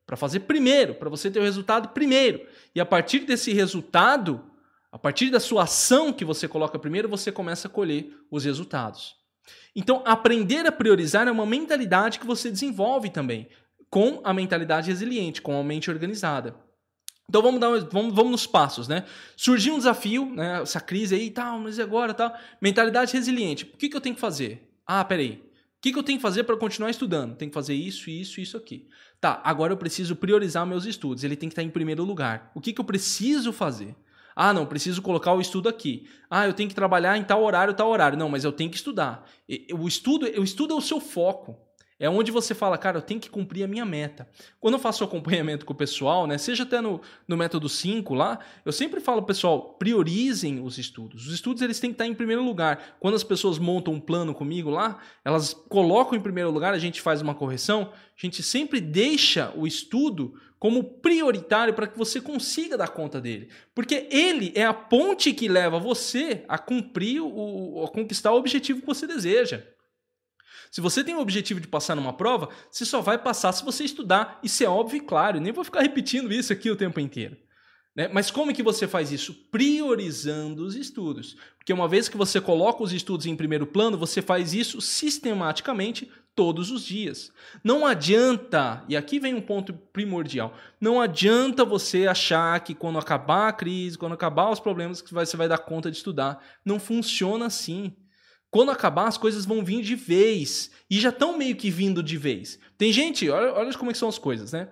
Para 0.04 0.16
fazer 0.16 0.40
primeiro, 0.40 0.94
para 0.94 1.10
você 1.10 1.30
ter 1.30 1.38
o 1.38 1.44
resultado 1.44 1.90
primeiro. 1.90 2.44
E 2.74 2.80
a 2.80 2.86
partir 2.86 3.20
desse 3.20 3.52
resultado, 3.52 4.42
a 4.90 4.98
partir 4.98 5.30
da 5.30 5.38
sua 5.38 5.64
ação 5.64 6.12
que 6.12 6.24
você 6.24 6.48
coloca 6.48 6.78
primeiro, 6.78 7.08
você 7.08 7.30
começa 7.30 7.68
a 7.68 7.70
colher 7.70 8.10
os 8.30 8.44
resultados. 8.44 9.16
Então, 9.74 10.02
aprender 10.04 10.66
a 10.66 10.72
priorizar 10.72 11.28
é 11.28 11.30
uma 11.30 11.46
mentalidade 11.46 12.18
que 12.18 12.26
você 12.26 12.50
desenvolve 12.50 13.10
também, 13.10 13.48
com 13.90 14.20
a 14.24 14.32
mentalidade 14.32 14.90
resiliente, 14.90 15.42
com 15.42 15.58
a 15.58 15.64
mente 15.64 15.90
organizada. 15.90 16.54
Então 17.28 17.42
vamos 17.42 17.60
dar 17.60 17.68
vamos, 17.90 18.14
vamos 18.14 18.32
nos 18.32 18.46
passos, 18.46 18.88
né? 18.88 19.04
Surgiu 19.36 19.74
um 19.74 19.78
desafio, 19.78 20.24
né? 20.34 20.62
Essa 20.62 20.80
crise 20.80 21.14
aí 21.14 21.26
e 21.26 21.30
tal, 21.30 21.58
mas 21.58 21.78
agora 21.78 22.14
tal. 22.14 22.34
Mentalidade 22.60 23.12
resiliente. 23.12 23.64
O 23.64 23.76
que, 23.76 23.88
que 23.90 23.96
eu 23.96 24.00
tenho 24.00 24.14
que 24.14 24.20
fazer? 24.20 24.66
Ah, 24.86 25.04
peraí. 25.04 25.42
O 25.78 25.80
que, 25.80 25.92
que 25.92 25.98
eu 25.98 26.02
tenho 26.02 26.18
que 26.18 26.22
fazer 26.22 26.44
para 26.44 26.56
continuar 26.56 26.90
estudando? 26.90 27.36
Tenho 27.36 27.50
que 27.50 27.54
fazer 27.54 27.74
isso, 27.74 28.08
isso, 28.08 28.40
isso 28.40 28.56
aqui. 28.56 28.88
Tá, 29.20 29.40
agora 29.44 29.72
eu 29.72 29.76
preciso 29.76 30.16
priorizar 30.16 30.66
meus 30.66 30.86
estudos. 30.86 31.22
Ele 31.22 31.36
tem 31.36 31.48
que 31.48 31.52
estar 31.52 31.62
em 31.62 31.70
primeiro 31.70 32.02
lugar. 32.02 32.50
O 32.54 32.60
que, 32.60 32.72
que 32.72 32.80
eu 32.80 32.84
preciso 32.84 33.52
fazer? 33.52 33.94
Ah, 34.40 34.52
não, 34.52 34.64
preciso 34.64 35.02
colocar 35.02 35.32
o 35.32 35.40
estudo 35.40 35.68
aqui. 35.68 36.06
Ah, 36.30 36.46
eu 36.46 36.52
tenho 36.52 36.68
que 36.68 36.74
trabalhar 36.74 37.18
em 37.18 37.24
tal 37.24 37.42
horário, 37.42 37.74
tal 37.74 37.90
horário. 37.90 38.16
Não, 38.16 38.28
mas 38.28 38.44
eu 38.44 38.52
tenho 38.52 38.70
que 38.70 38.76
estudar. 38.76 39.28
O 39.76 39.88
estudo, 39.88 40.26
o 40.26 40.44
estudo 40.44 40.74
é 40.74 40.76
o 40.76 40.80
seu 40.80 41.00
foco. 41.00 41.58
É 41.98 42.08
onde 42.08 42.30
você 42.30 42.54
fala, 42.54 42.78
cara, 42.78 42.98
eu 42.98 43.02
tenho 43.02 43.18
que 43.18 43.28
cumprir 43.28 43.64
a 43.64 43.66
minha 43.66 43.84
meta. 43.84 44.28
Quando 44.60 44.74
eu 44.74 44.78
faço 44.78 45.02
acompanhamento 45.02 45.66
com 45.66 45.72
o 45.72 45.76
pessoal, 45.76 46.28
né, 46.28 46.38
seja 46.38 46.62
até 46.62 46.80
no, 46.80 47.00
no 47.26 47.36
método 47.36 47.68
5 47.68 48.14
lá, 48.14 48.38
eu 48.64 48.70
sempre 48.70 49.00
falo, 49.00 49.24
pessoal, 49.24 49.74
priorizem 49.76 50.60
os 50.60 50.78
estudos. 50.78 51.26
Os 51.26 51.34
estudos 51.34 51.60
eles 51.60 51.80
têm 51.80 51.90
que 51.90 51.94
estar 51.94 52.06
em 52.06 52.14
primeiro 52.14 52.44
lugar. 52.44 52.96
Quando 53.00 53.16
as 53.16 53.24
pessoas 53.24 53.58
montam 53.58 53.94
um 53.94 54.00
plano 54.00 54.32
comigo 54.32 54.70
lá, 54.70 55.00
elas 55.24 55.52
colocam 55.52 56.16
em 56.16 56.22
primeiro 56.22 56.52
lugar, 56.52 56.72
a 56.72 56.78
gente 56.78 57.02
faz 57.02 57.20
uma 57.20 57.34
correção, 57.34 57.90
a 57.92 58.20
gente 58.24 58.40
sempre 58.44 58.80
deixa 58.80 59.52
o 59.56 59.66
estudo 59.66 60.34
como 60.58 60.82
prioritário 60.82 61.74
para 61.74 61.86
que 61.86 61.96
você 61.96 62.20
consiga 62.20 62.76
dar 62.76 62.88
conta 62.88 63.20
dele. 63.20 63.48
Porque 63.74 64.08
ele 64.10 64.52
é 64.54 64.64
a 64.64 64.74
ponte 64.74 65.32
que 65.32 65.48
leva 65.48 65.78
você 65.78 66.44
a 66.48 66.58
cumprir, 66.58 67.20
o, 67.20 67.84
a 67.84 67.88
conquistar 67.88 68.32
o 68.32 68.36
objetivo 68.36 68.80
que 68.80 68.86
você 68.86 69.06
deseja. 69.06 69.62
Se 70.70 70.80
você 70.80 71.02
tem 71.02 71.14
o 71.14 71.20
objetivo 71.20 71.60
de 71.60 71.68
passar 71.68 71.94
numa 71.94 72.12
prova, 72.12 72.48
você 72.70 72.84
só 72.84 73.00
vai 73.00 73.16
passar 73.16 73.52
se 73.52 73.64
você 73.64 73.84
estudar. 73.84 74.38
Isso 74.42 74.62
é 74.62 74.68
óbvio 74.68 74.98
e 74.98 75.00
claro, 75.00 75.40
nem 75.40 75.52
vou 75.52 75.64
ficar 75.64 75.80
repetindo 75.80 76.32
isso 76.32 76.52
aqui 76.52 76.70
o 76.70 76.76
tempo 76.76 77.00
inteiro. 77.00 77.36
Né? 77.96 78.08
Mas 78.12 78.30
como 78.30 78.52
que 78.52 78.62
você 78.62 78.86
faz 78.86 79.10
isso? 79.10 79.34
Priorizando 79.50 80.64
os 80.64 80.76
estudos. 80.76 81.36
Porque 81.56 81.72
uma 81.72 81.88
vez 81.88 82.08
que 82.08 82.16
você 82.16 82.40
coloca 82.40 82.82
os 82.82 82.92
estudos 82.92 83.26
em 83.26 83.36
primeiro 83.36 83.66
plano, 83.66 83.98
você 83.98 84.20
faz 84.20 84.54
isso 84.54 84.80
sistematicamente 84.80 86.10
todos 86.38 86.70
os 86.70 86.84
dias. 86.84 87.32
Não 87.64 87.84
adianta, 87.84 88.84
e 88.88 88.96
aqui 88.96 89.18
vem 89.18 89.34
um 89.34 89.40
ponto 89.40 89.72
primordial, 89.72 90.54
não 90.80 91.00
adianta 91.00 91.64
você 91.64 92.06
achar 92.06 92.60
que 92.60 92.76
quando 92.76 92.96
acabar 92.96 93.48
a 93.48 93.52
crise, 93.52 93.98
quando 93.98 94.12
acabar 94.12 94.48
os 94.48 94.60
problemas, 94.60 95.02
que 95.02 95.12
você 95.12 95.36
vai 95.36 95.48
dar 95.48 95.58
conta 95.58 95.90
de 95.90 95.96
estudar. 95.96 96.40
Não 96.64 96.78
funciona 96.78 97.46
assim. 97.46 97.92
Quando 98.52 98.70
acabar, 98.70 99.08
as 99.08 99.18
coisas 99.18 99.44
vão 99.44 99.64
vir 99.64 99.82
de 99.82 99.96
vez. 99.96 100.70
E 100.88 101.00
já 101.00 101.08
estão 101.08 101.36
meio 101.36 101.56
que 101.56 101.72
vindo 101.72 102.04
de 102.04 102.16
vez. 102.16 102.56
Tem 102.78 102.92
gente, 102.92 103.28
olha, 103.28 103.52
olha 103.52 103.76
como 103.76 103.90
é 103.90 103.94
são 103.94 104.08
as 104.08 104.16
coisas, 104.16 104.52
né? 104.52 104.68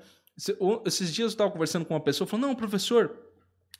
Esses 0.84 1.12
dias 1.12 1.26
eu 1.26 1.34
estava 1.34 1.50
conversando 1.50 1.84
com 1.84 1.94
uma 1.94 2.00
pessoa, 2.00 2.28
falou, 2.28 2.46
não, 2.46 2.54
professor, 2.54 3.25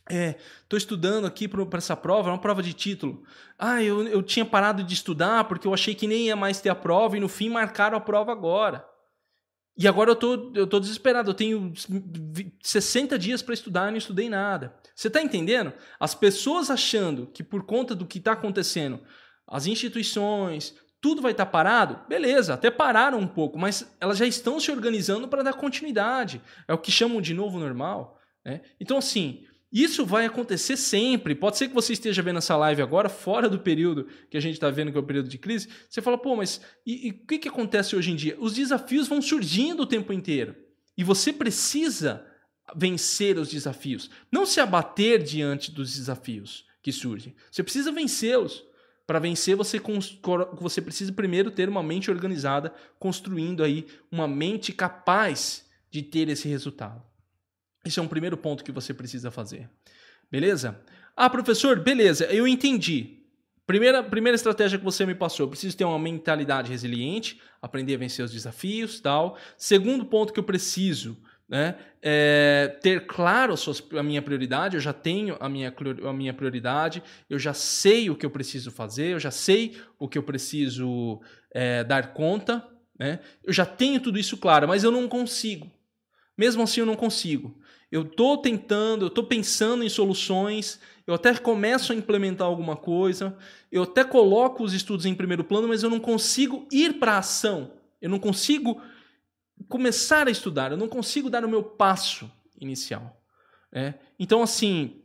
é, 0.08 0.36
estou 0.62 0.76
estudando 0.76 1.26
aqui 1.26 1.48
para 1.48 1.78
essa 1.78 1.96
prova, 1.96 2.28
é 2.28 2.32
uma 2.32 2.40
prova 2.40 2.62
de 2.62 2.72
título. 2.72 3.24
Ah, 3.58 3.82
eu, 3.82 4.06
eu 4.06 4.22
tinha 4.22 4.44
parado 4.44 4.84
de 4.84 4.94
estudar 4.94 5.44
porque 5.44 5.66
eu 5.66 5.74
achei 5.74 5.94
que 5.94 6.06
nem 6.06 6.26
ia 6.26 6.36
mais 6.36 6.60
ter 6.60 6.68
a 6.68 6.74
prova 6.74 7.16
e 7.16 7.20
no 7.20 7.28
fim 7.28 7.48
marcaram 7.48 7.96
a 7.98 8.00
prova 8.00 8.30
agora. 8.30 8.86
E 9.78 9.86
agora 9.86 10.10
eu 10.10 10.16
tô, 10.16 10.52
eu 10.54 10.66
tô 10.66 10.80
desesperado, 10.80 11.30
eu 11.30 11.34
tenho 11.34 11.72
60 12.62 13.18
dias 13.18 13.42
para 13.42 13.52
estudar 13.52 13.88
e 13.88 13.90
não 13.90 13.98
estudei 13.98 14.28
nada. 14.28 14.74
Você 14.94 15.08
está 15.08 15.20
entendendo? 15.20 15.72
As 16.00 16.14
pessoas 16.14 16.70
achando 16.70 17.26
que 17.26 17.42
por 17.42 17.64
conta 17.64 17.94
do 17.94 18.06
que 18.06 18.18
está 18.18 18.32
acontecendo, 18.32 19.00
as 19.46 19.66
instituições, 19.66 20.74
tudo 20.98 21.20
vai 21.20 21.32
estar 21.32 21.44
tá 21.44 21.50
parado, 21.50 22.00
beleza, 22.08 22.54
até 22.54 22.70
pararam 22.70 23.18
um 23.18 23.26
pouco, 23.28 23.58
mas 23.58 23.94
elas 24.00 24.16
já 24.16 24.26
estão 24.26 24.58
se 24.58 24.70
organizando 24.70 25.28
para 25.28 25.42
dar 25.42 25.52
continuidade. 25.52 26.40
É 26.66 26.72
o 26.72 26.78
que 26.78 26.90
chamam 26.90 27.20
de 27.20 27.34
novo 27.34 27.58
normal. 27.58 28.18
Né? 28.44 28.62
Então, 28.80 28.96
assim, 28.96 29.44
isso 29.72 30.07
vai 30.07 30.26
acontecer 30.26 30.76
sempre. 30.76 31.35
Pode 31.35 31.59
ser 31.59 31.68
que 31.68 31.74
você 31.74 31.92
esteja 31.92 32.22
vendo 32.22 32.38
essa 32.38 32.57
live 32.57 32.83
agora, 32.83 33.09
fora 33.09 33.48
do 33.48 33.59
período 33.59 34.07
que 34.31 34.37
a 34.37 34.40
gente 34.40 34.55
está 34.55 34.70
vendo, 34.70 34.92
que 34.92 34.96
é 34.96 35.00
o 35.00 35.07
período 35.07 35.29
de 35.29 35.38
crise. 35.38 35.68
Você 35.88 36.00
fala, 36.00 36.16
pô, 36.16 36.37
mas 36.37 36.61
e, 36.87 37.11
o 37.11 37.26
que, 37.26 37.38
que 37.38 37.48
acontece 37.48 37.96
hoje 37.96 38.12
em 38.12 38.16
dia? 38.16 38.37
Os 38.38 38.55
desafios 38.55 39.09
vão 39.09 39.20
surgindo 39.20 39.83
o 39.83 39.87
tempo 39.87 40.12
inteiro. 40.12 40.55
E 40.96 41.05
você 41.05 41.33
precisa 41.33 42.24
vencer 42.74 43.38
os 43.38 43.50
desafios. 43.50 44.11
Não 44.31 44.46
se 44.46 44.61
abater 44.61 45.22
diante 45.22 45.70
dos 45.70 45.94
desafios 45.94 46.64
que 46.83 46.92
surgem. 46.92 47.35
Você 47.50 47.62
precisa 47.62 47.92
vencê-los. 47.92 48.64
Para 49.07 49.20
vencer, 49.20 49.55
você, 49.55 49.81
você 50.61 50.83
precisa 50.83 51.12
primeiro 51.12 51.50
ter 51.52 51.68
uma 51.68 51.83
mente 51.83 52.11
organizada, 52.11 52.74
construindo 52.98 53.62
aí 53.62 53.87
uma 54.11 54.26
mente 54.26 54.72
capaz 54.72 55.64
de 55.90 56.02
ter 56.02 56.29
esse 56.29 56.48
resultado. 56.48 57.00
Esse 57.87 58.01
é 58.01 58.03
um 58.03 58.09
primeiro 58.09 58.37
ponto 58.37 58.64
que 58.64 58.72
você 58.72 58.92
precisa 58.92 59.31
fazer. 59.31 59.70
Beleza? 60.31 60.79
Ah, 61.16 61.31
professor, 61.31 61.79
beleza, 61.79 62.25
eu 62.27 62.46
entendi. 62.46 63.20
Primeira, 63.66 64.03
primeira 64.03 64.35
estratégia 64.37 64.79
que 64.79 64.85
você 64.85 65.07
me 65.07 65.14
passou, 65.14 65.44
eu 65.46 65.51
preciso 65.51 65.77
ter 65.77 65.85
uma 65.85 65.99
mentalidade 65.99 66.70
resiliente, 66.70 67.40
aprender 67.61 67.94
a 67.94 67.99
vencer 67.99 68.25
os 68.25 68.33
desafios, 68.33 69.01
tal. 69.01 69.38
Segundo 69.57 70.05
ponto 70.05 70.33
que 70.33 70.38
eu 70.38 70.44
preciso, 70.44 71.16
né, 71.49 71.77
é 72.03 72.77
ter 72.83 73.07
claro 73.07 73.53
a, 73.53 73.57
suas, 73.57 73.83
a, 73.96 74.03
minha 74.03 74.22
prioridade. 74.22 74.77
Eu 74.77 74.81
já 74.81 74.92
tenho 74.92 75.37
a 75.40 75.49
minha, 75.49 75.75
a 76.05 76.12
minha 76.12 76.35
prioridade, 76.35 77.03
eu 77.31 77.38
já 77.38 77.55
sei 77.55 78.11
o 78.11 78.16
que 78.16 78.27
eu 78.27 78.31
preciso 78.31 78.70
fazer, 78.70 79.14
eu 79.14 79.20
já 79.20 79.31
sei 79.31 79.77
o 79.99 80.09
que 80.09 80.18
eu 80.18 80.22
preciso 80.22 81.20
é, 81.53 81.83
dar 81.83 82.12
conta, 82.12 82.66
né? 82.99 83.20
Eu 83.44 83.53
já 83.53 83.66
tenho 83.66 84.01
tudo 84.01 84.18
isso 84.18 84.37
claro, 84.37 84.66
mas 84.68 84.85
eu 84.85 84.90
não 84.90 85.09
consigo. 85.09 85.70
Mesmo 86.37 86.62
assim, 86.62 86.81
eu 86.81 86.87
não 86.87 86.96
consigo. 86.96 87.59
Eu 87.96 88.04
tô 88.04 88.37
tentando, 88.37 89.06
eu 89.06 89.11
tô 89.11 89.24
pensando 89.24 89.82
em 89.82 89.88
soluções, 89.88 90.78
eu 91.06 91.14
até 91.14 91.35
começo 91.35 91.92
a 91.92 91.96
implementar 91.96 92.46
alguma 92.46 92.76
coisa, 92.76 93.37
eu 93.72 93.85
até 93.85 94.04
coloco 94.04 94.62
os 94.62 94.74
estudos 94.74 95.06
em 95.06 95.14
primeiro 95.14 95.42
plano, 95.42 95.68
mas 95.68 95.82
eu 95.82 95.88
não 95.88 95.98
consigo 95.98 96.68
ir 96.70 96.98
para 96.98 97.14
a 97.14 97.18
ação. 97.18 97.72
Eu 98.00 98.11
não 98.11 98.18
consigo 98.18 98.82
começar 99.66 100.28
a 100.28 100.30
estudar, 100.30 100.72
eu 100.72 100.76
não 100.76 100.88
consigo 100.88 101.30
dar 101.30 101.42
o 101.42 101.48
meu 101.48 101.62
passo 101.62 102.30
inicial. 102.61 103.18
É? 103.72 103.94
Então, 104.18 104.42
assim, 104.42 105.02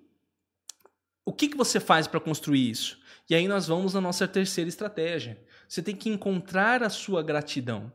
o 1.24 1.32
que, 1.32 1.48
que 1.48 1.58
você 1.58 1.80
faz 1.80 2.08
para 2.08 2.20
construir 2.20 2.70
isso? 2.70 3.00
E 3.30 3.36
aí 3.36 3.48
nós 3.48 3.68
vamos 3.68 3.94
na 3.94 4.02
nossa 4.02 4.28
terceira 4.28 4.68
estratégia. 4.68 5.42
Você 5.66 5.82
tem 5.82 5.96
que 5.96 6.10
encontrar 6.10 6.84
a 6.84 6.90
sua 6.90 7.24
gratidão. 7.24 7.90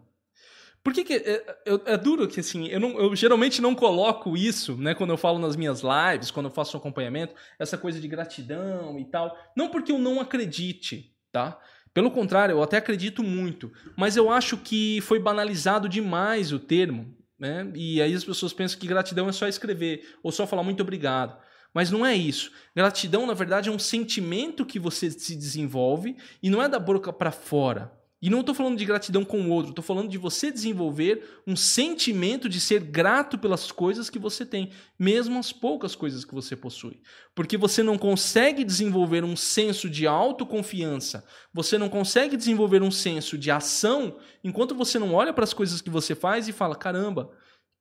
Por 0.86 0.92
que, 0.92 1.02
que 1.02 1.14
é, 1.14 1.44
é, 1.66 1.94
é, 1.94 1.96
duro 1.96 2.28
que 2.28 2.38
assim, 2.38 2.68
eu, 2.68 2.78
não, 2.78 2.96
eu 2.96 3.16
geralmente 3.16 3.60
não 3.60 3.74
coloco 3.74 4.36
isso, 4.36 4.76
né, 4.76 4.94
quando 4.94 5.10
eu 5.10 5.16
falo 5.16 5.36
nas 5.36 5.56
minhas 5.56 5.82
lives, 5.82 6.30
quando 6.30 6.46
eu 6.46 6.52
faço 6.52 6.76
um 6.76 6.78
acompanhamento, 6.78 7.34
essa 7.58 7.76
coisa 7.76 7.98
de 8.00 8.06
gratidão 8.06 8.96
e 8.96 9.04
tal. 9.04 9.36
Não 9.56 9.68
porque 9.68 9.90
eu 9.90 9.98
não 9.98 10.20
acredite, 10.20 11.12
tá? 11.32 11.58
Pelo 11.92 12.08
contrário, 12.08 12.52
eu 12.52 12.62
até 12.62 12.76
acredito 12.76 13.24
muito, 13.24 13.72
mas 13.96 14.16
eu 14.16 14.30
acho 14.30 14.56
que 14.58 15.00
foi 15.00 15.18
banalizado 15.18 15.88
demais 15.88 16.52
o 16.52 16.58
termo, 16.60 17.12
né? 17.36 17.68
E 17.74 18.00
aí 18.00 18.14
as 18.14 18.22
pessoas 18.22 18.52
pensam 18.52 18.78
que 18.78 18.86
gratidão 18.86 19.28
é 19.28 19.32
só 19.32 19.48
escrever 19.48 20.14
ou 20.22 20.30
só 20.30 20.46
falar 20.46 20.62
muito 20.62 20.84
obrigado. 20.84 21.36
Mas 21.74 21.90
não 21.90 22.06
é 22.06 22.14
isso. 22.14 22.52
Gratidão, 22.76 23.26
na 23.26 23.34
verdade, 23.34 23.68
é 23.68 23.72
um 23.72 23.78
sentimento 23.78 24.64
que 24.64 24.78
você 24.78 25.10
se 25.10 25.34
desenvolve 25.34 26.16
e 26.40 26.48
não 26.48 26.62
é 26.62 26.68
da 26.68 26.78
boca 26.78 27.12
para 27.12 27.32
fora. 27.32 27.95
E 28.20 28.30
não 28.30 28.40
estou 28.40 28.54
falando 28.54 28.78
de 28.78 28.84
gratidão 28.86 29.26
com 29.26 29.42
o 29.42 29.50
outro, 29.50 29.70
estou 29.70 29.84
falando 29.84 30.08
de 30.08 30.16
você 30.16 30.50
desenvolver 30.50 31.42
um 31.46 31.54
sentimento 31.54 32.48
de 32.48 32.58
ser 32.58 32.80
grato 32.80 33.36
pelas 33.36 33.70
coisas 33.70 34.08
que 34.08 34.18
você 34.18 34.46
tem, 34.46 34.70
mesmo 34.98 35.38
as 35.38 35.52
poucas 35.52 35.94
coisas 35.94 36.24
que 36.24 36.34
você 36.34 36.56
possui. 36.56 37.02
Porque 37.34 37.58
você 37.58 37.82
não 37.82 37.98
consegue 37.98 38.64
desenvolver 38.64 39.22
um 39.22 39.36
senso 39.36 39.90
de 39.90 40.06
autoconfiança, 40.06 41.26
você 41.52 41.76
não 41.76 41.90
consegue 41.90 42.38
desenvolver 42.38 42.82
um 42.82 42.90
senso 42.90 43.36
de 43.36 43.50
ação 43.50 44.16
enquanto 44.42 44.74
você 44.74 44.98
não 44.98 45.12
olha 45.12 45.32
para 45.34 45.44
as 45.44 45.52
coisas 45.52 45.82
que 45.82 45.90
você 45.90 46.14
faz 46.14 46.48
e 46.48 46.52
fala: 46.52 46.74
caramba, 46.74 47.30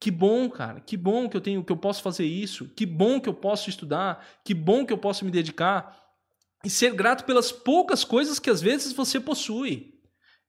que 0.01 0.11
bom, 0.11 0.49
cara, 0.49 0.81
que 0.81 0.97
bom 0.97 1.29
que 1.29 1.37
eu 1.37 1.41
tenho, 1.41 1.63
que 1.63 1.71
eu 1.71 1.77
posso 1.77 2.03
fazer 2.03 2.25
isso, 2.25 2.67
que 2.75 2.85
bom 2.85 3.21
que 3.21 3.29
eu 3.29 3.33
posso 3.33 3.69
estudar, 3.69 4.23
que 4.43 4.53
bom 4.53 4.85
que 4.85 4.91
eu 4.91 4.97
posso 4.97 5.23
me 5.23 5.31
dedicar. 5.31 5.97
E 6.63 6.69
ser 6.69 6.93
grato 6.93 7.23
pelas 7.23 7.53
poucas 7.53 8.03
coisas 8.03 8.37
que 8.37 8.49
às 8.49 8.61
vezes 8.61 8.91
você 8.91 9.17
possui. 9.17 9.94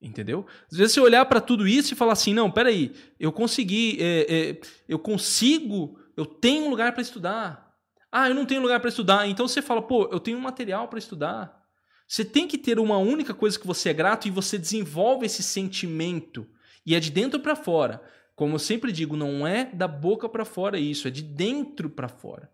Entendeu? 0.00 0.46
Às 0.70 0.76
vezes 0.76 0.92
você 0.92 1.00
olhar 1.00 1.24
para 1.24 1.40
tudo 1.40 1.66
isso 1.66 1.92
e 1.92 1.96
falar 1.96 2.12
assim, 2.12 2.34
não, 2.34 2.50
peraí, 2.50 2.94
eu 3.18 3.32
consegui, 3.32 3.96
é, 4.00 4.26
é, 4.28 4.60
eu 4.88 4.98
consigo, 4.98 5.98
eu 6.16 6.26
tenho 6.26 6.66
um 6.66 6.70
lugar 6.70 6.92
para 6.92 7.02
estudar. 7.02 7.74
Ah, 8.12 8.28
eu 8.28 8.34
não 8.34 8.46
tenho 8.46 8.62
lugar 8.62 8.80
para 8.80 8.88
estudar. 8.88 9.26
Então 9.26 9.48
você 9.48 9.62
fala, 9.62 9.82
pô, 9.82 10.08
eu 10.12 10.20
tenho 10.20 10.38
um 10.38 10.42
material 10.42 10.88
para 10.88 10.98
estudar. 10.98 11.64
Você 12.06 12.24
tem 12.24 12.46
que 12.46 12.56
ter 12.56 12.78
uma 12.78 12.98
única 12.98 13.34
coisa 13.34 13.58
que 13.58 13.66
você 13.66 13.88
é 13.88 13.94
grato 13.94 14.28
e 14.28 14.30
você 14.30 14.56
desenvolve 14.56 15.26
esse 15.26 15.42
sentimento. 15.42 16.46
E 16.84 16.94
é 16.94 17.00
de 17.00 17.10
dentro 17.10 17.40
para 17.40 17.56
fora. 17.56 18.00
Como 18.36 18.54
eu 18.54 18.58
sempre 18.58 18.92
digo, 18.92 19.16
não 19.16 19.46
é 19.46 19.64
da 19.64 19.88
boca 19.88 20.28
para 20.28 20.44
fora 20.44 20.78
isso, 20.78 21.08
é 21.08 21.10
de 21.10 21.22
dentro 21.22 21.90
para 21.90 22.06
fora. 22.06 22.50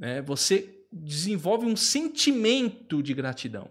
É, 0.00 0.20
você 0.20 0.84
desenvolve 0.92 1.64
um 1.66 1.76
sentimento 1.76 3.02
de 3.02 3.14
gratidão. 3.14 3.70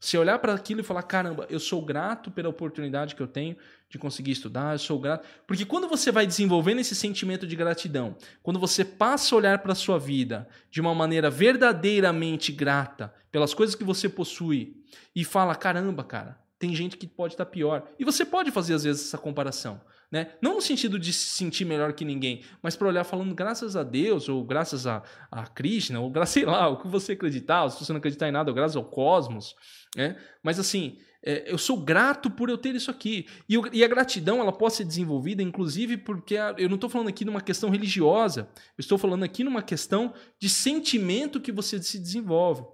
Você 0.00 0.16
olhar 0.16 0.38
para 0.38 0.54
aquilo 0.54 0.80
e 0.80 0.82
falar: 0.82 1.02
caramba, 1.02 1.46
eu 1.50 1.60
sou 1.60 1.82
grato 1.84 2.30
pela 2.30 2.48
oportunidade 2.48 3.14
que 3.14 3.20
eu 3.20 3.26
tenho 3.28 3.54
de 3.90 3.98
conseguir 3.98 4.30
estudar, 4.30 4.74
eu 4.74 4.78
sou 4.78 4.98
grato. 4.98 5.28
Porque 5.46 5.66
quando 5.66 5.86
você 5.86 6.10
vai 6.10 6.26
desenvolvendo 6.26 6.78
esse 6.78 6.96
sentimento 6.96 7.46
de 7.46 7.54
gratidão, 7.54 8.16
quando 8.42 8.58
você 8.58 8.82
passa 8.82 9.34
a 9.34 9.38
olhar 9.38 9.58
para 9.58 9.72
a 9.72 9.76
sua 9.76 9.98
vida 9.98 10.48
de 10.70 10.80
uma 10.80 10.94
maneira 10.94 11.28
verdadeiramente 11.28 12.50
grata 12.50 13.12
pelas 13.30 13.52
coisas 13.52 13.74
que 13.74 13.84
você 13.84 14.08
possui 14.08 14.74
e 15.14 15.22
fala: 15.22 15.54
caramba, 15.54 16.02
cara, 16.02 16.40
tem 16.58 16.74
gente 16.74 16.96
que 16.96 17.06
pode 17.06 17.34
estar 17.34 17.44
pior. 17.44 17.86
E 17.98 18.04
você 18.04 18.24
pode 18.24 18.50
fazer 18.50 18.72
às 18.72 18.84
vezes 18.84 19.06
essa 19.06 19.18
comparação. 19.18 19.82
Né? 20.10 20.32
Não 20.42 20.54
no 20.54 20.60
sentido 20.60 20.98
de 20.98 21.12
se 21.12 21.28
sentir 21.36 21.64
melhor 21.64 21.92
que 21.92 22.04
ninguém, 22.04 22.42
mas 22.60 22.74
para 22.74 22.88
olhar 22.88 23.04
falando 23.04 23.32
graças 23.32 23.76
a 23.76 23.84
Deus, 23.84 24.28
ou 24.28 24.44
graças 24.44 24.86
a, 24.86 25.02
a 25.30 25.46
Krishna, 25.46 26.00
ou 26.00 26.10
graças, 26.10 26.34
sei 26.34 26.44
lá, 26.44 26.68
o 26.68 26.78
que 26.78 26.88
você 26.88 27.12
acreditar, 27.12 27.62
ou 27.62 27.70
se 27.70 27.84
você 27.84 27.92
não 27.92 27.98
acreditar 27.98 28.28
em 28.28 28.32
nada, 28.32 28.50
ou 28.50 28.54
graças 28.54 28.76
ao 28.76 28.84
cosmos. 28.84 29.54
Né? 29.96 30.16
Mas 30.42 30.58
assim, 30.58 30.98
é, 31.22 31.52
eu 31.52 31.58
sou 31.58 31.76
grato 31.76 32.30
por 32.30 32.48
eu 32.48 32.58
ter 32.58 32.74
isso 32.74 32.90
aqui. 32.90 33.26
E, 33.48 33.54
eu, 33.54 33.62
e, 33.72 33.84
a 33.84 33.88
gratidão 33.88 34.40
ela 34.40 34.52
pode 34.52 34.74
ser 34.74 34.84
desenvolvida, 34.84 35.42
inclusive, 35.42 35.96
porque 35.96 36.36
a, 36.36 36.54
eu 36.58 36.68
não 36.68 36.76
estou 36.76 36.90
falando 36.90 37.08
aqui 37.08 37.24
numa 37.24 37.40
questão 37.40 37.70
religiosa, 37.70 38.48
eu 38.76 38.80
estou 38.82 38.98
falando 38.98 39.22
aqui 39.22 39.44
numa 39.44 39.62
questão 39.62 40.12
de 40.40 40.48
sentimento 40.48 41.40
que 41.40 41.52
você 41.52 41.80
se 41.80 41.98
desenvolve. 41.98 42.64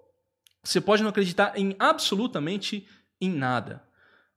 Você 0.64 0.80
pode 0.80 1.02
não 1.02 1.10
acreditar 1.10 1.52
em 1.56 1.76
absolutamente 1.78 2.86
em 3.20 3.30
nada. 3.30 3.85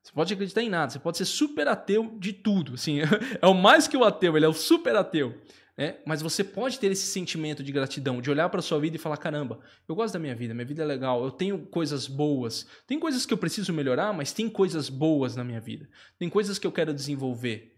Você 0.02 0.12
pode 0.14 0.34
acreditar 0.34 0.62
em 0.62 0.70
nada, 0.70 0.92
você 0.92 1.00
pode 1.00 1.18
ser 1.18 1.26
super 1.26 1.68
ateu 1.68 2.16
de 2.18 2.34
tudo. 2.34 2.74
Assim, 2.74 3.00
é 3.42 3.48
o 3.48 3.54
mais 3.54 3.88
que 3.88 3.98
o 3.98 4.04
ateu, 4.04 4.36
ele 4.36 4.46
é 4.46 4.50
o 4.50 4.54
super 4.54 4.96
ateu. 4.96 5.40
Né? 5.78 5.98
Mas 6.06 6.22
você 6.22 6.44
pode 6.44 6.78
ter 6.78 6.92
esse 6.92 7.08
sentimento 7.08 7.64
de 7.64 7.72
gratidão, 7.72 8.20
de 8.20 8.30
olhar 8.30 8.50
para 8.50 8.62
sua 8.62 8.80
vida 8.80 8.98
e 8.98 9.00
falar: 9.00 9.16
caramba, 9.16 9.60
eu 9.88 9.96
gosto 9.96 10.14
da 10.14 10.20
minha 10.20 10.36
vida, 10.36 10.54
minha 10.54 10.66
vida 10.66 10.84
é 10.84 10.86
legal, 10.86 11.24
eu 11.24 11.32
tenho 11.32 11.60
coisas 11.68 12.06
boas. 12.06 12.68
Tem 12.86 13.00
coisas 13.00 13.26
que 13.26 13.34
eu 13.34 13.38
preciso 13.38 13.72
melhorar, 13.72 14.12
mas 14.14 14.34
tem 14.34 14.50
coisas 14.50 14.90
boas 14.90 15.38
na 15.38 15.44
minha 15.44 15.62
vida. 15.62 15.90
Tem 16.18 16.30
coisas 16.30 16.60
que 16.60 16.68
eu 16.68 16.72
quero 16.72 16.94
desenvolver. 16.94 17.76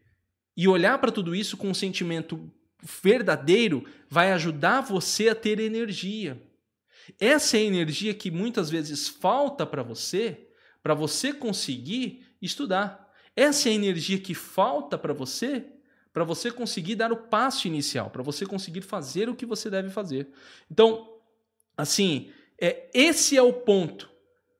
E 0.57 0.67
olhar 0.67 0.97
para 0.99 1.11
tudo 1.11 1.35
isso 1.35 1.55
com 1.55 1.69
um 1.69 1.75
sentimento 1.75 2.51
verdadeiro 3.03 3.85
vai 4.09 4.31
ajudar 4.31 4.81
você 4.81 5.29
a 5.29 5.35
ter 5.35 5.59
energia. 5.59 6.41
Essa 7.19 7.57
é 7.57 7.59
a 7.61 7.65
energia 7.65 8.13
que 8.13 8.31
muitas 8.31 8.69
vezes 8.69 9.07
falta 9.07 9.65
para 9.65 9.83
você 9.83 10.47
para 10.81 10.93
você 10.93 11.33
conseguir 11.33 12.25
estudar. 12.41 13.11
Essa 13.35 13.69
é 13.69 13.71
a 13.71 13.75
energia 13.75 14.19
que 14.19 14.33
falta 14.33 14.97
para 14.97 15.13
você, 15.13 15.65
para 16.11 16.23
você 16.23 16.51
conseguir 16.51 16.95
dar 16.95 17.11
o 17.11 17.17
passo 17.17 17.67
inicial, 17.67 18.09
para 18.09 18.23
você 18.23 18.45
conseguir 18.45 18.81
fazer 18.81 19.29
o 19.29 19.35
que 19.35 19.45
você 19.45 19.69
deve 19.69 19.89
fazer. 19.89 20.27
Então, 20.69 21.17
assim, 21.77 22.31
é 22.59 22.89
esse 22.93 23.37
é 23.37 23.41
o 23.41 23.53
ponto. 23.53 24.09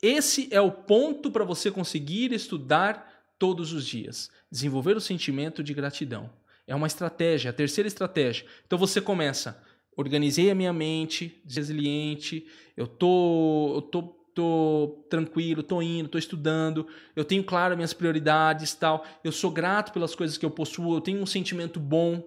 Esse 0.02 0.48
é 0.52 0.60
o 0.60 0.72
ponto 0.72 1.30
para 1.30 1.44
você 1.44 1.70
conseguir 1.70 2.32
estudar 2.32 3.12
todos 3.38 3.74
os 3.74 3.86
dias. 3.86 4.32
Desenvolver 4.50 4.96
o 4.98 5.02
sentimento 5.02 5.64
de 5.64 5.74
gratidão. 5.74 6.30
É 6.66 6.76
uma 6.76 6.88
estratégia, 6.88 7.52
a 7.52 7.54
terceira 7.54 7.88
estratégia. 7.88 8.46
Então 8.66 8.80
você 8.80 9.02
começa, 9.02 9.62
organizei 9.96 10.50
a 10.50 10.56
minha 10.56 10.72
mente, 10.72 11.42
resiliente, 11.48 12.48
eu 12.78 12.88
tô, 12.88 13.74
eu 13.76 13.82
tô 13.82 14.21
tô 14.34 15.06
tranquilo, 15.10 15.64
tô 15.64 15.82
indo, 15.82 16.10
tô 16.10 16.18
estudando, 16.18 16.88
eu 17.16 17.24
tenho 17.24 17.44
claro 17.44 17.76
minhas 17.76 17.94
prioridades, 17.94 18.74
tal. 18.74 19.06
Eu 19.24 19.32
sou 19.32 19.52
grato 19.52 19.92
pelas 19.92 20.16
coisas 20.16 20.38
que 20.38 20.46
eu 20.46 20.52
possuo, 20.52 20.96
eu 20.96 21.02
tenho 21.02 21.22
um 21.22 21.26
sentimento 21.26 21.80
bom. 21.80 22.24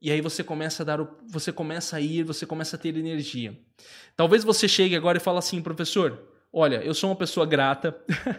E 0.00 0.10
aí 0.10 0.20
você 0.20 0.44
começa 0.44 0.82
a 0.82 0.86
dar, 0.86 1.00
o, 1.00 1.08
você 1.26 1.50
começa 1.50 1.96
a 1.96 2.00
ir, 2.00 2.24
você 2.24 2.44
começa 2.44 2.76
a 2.76 2.78
ter 2.78 2.96
energia. 2.96 3.58
Talvez 4.16 4.44
você 4.44 4.68
chegue 4.68 4.94
agora 4.94 5.18
e 5.18 5.20
fale 5.20 5.38
assim, 5.38 5.62
professor, 5.62 6.22
olha, 6.52 6.76
eu 6.84 6.92
sou 6.92 7.10
uma 7.10 7.16
pessoa 7.16 7.46
grata, 7.46 7.96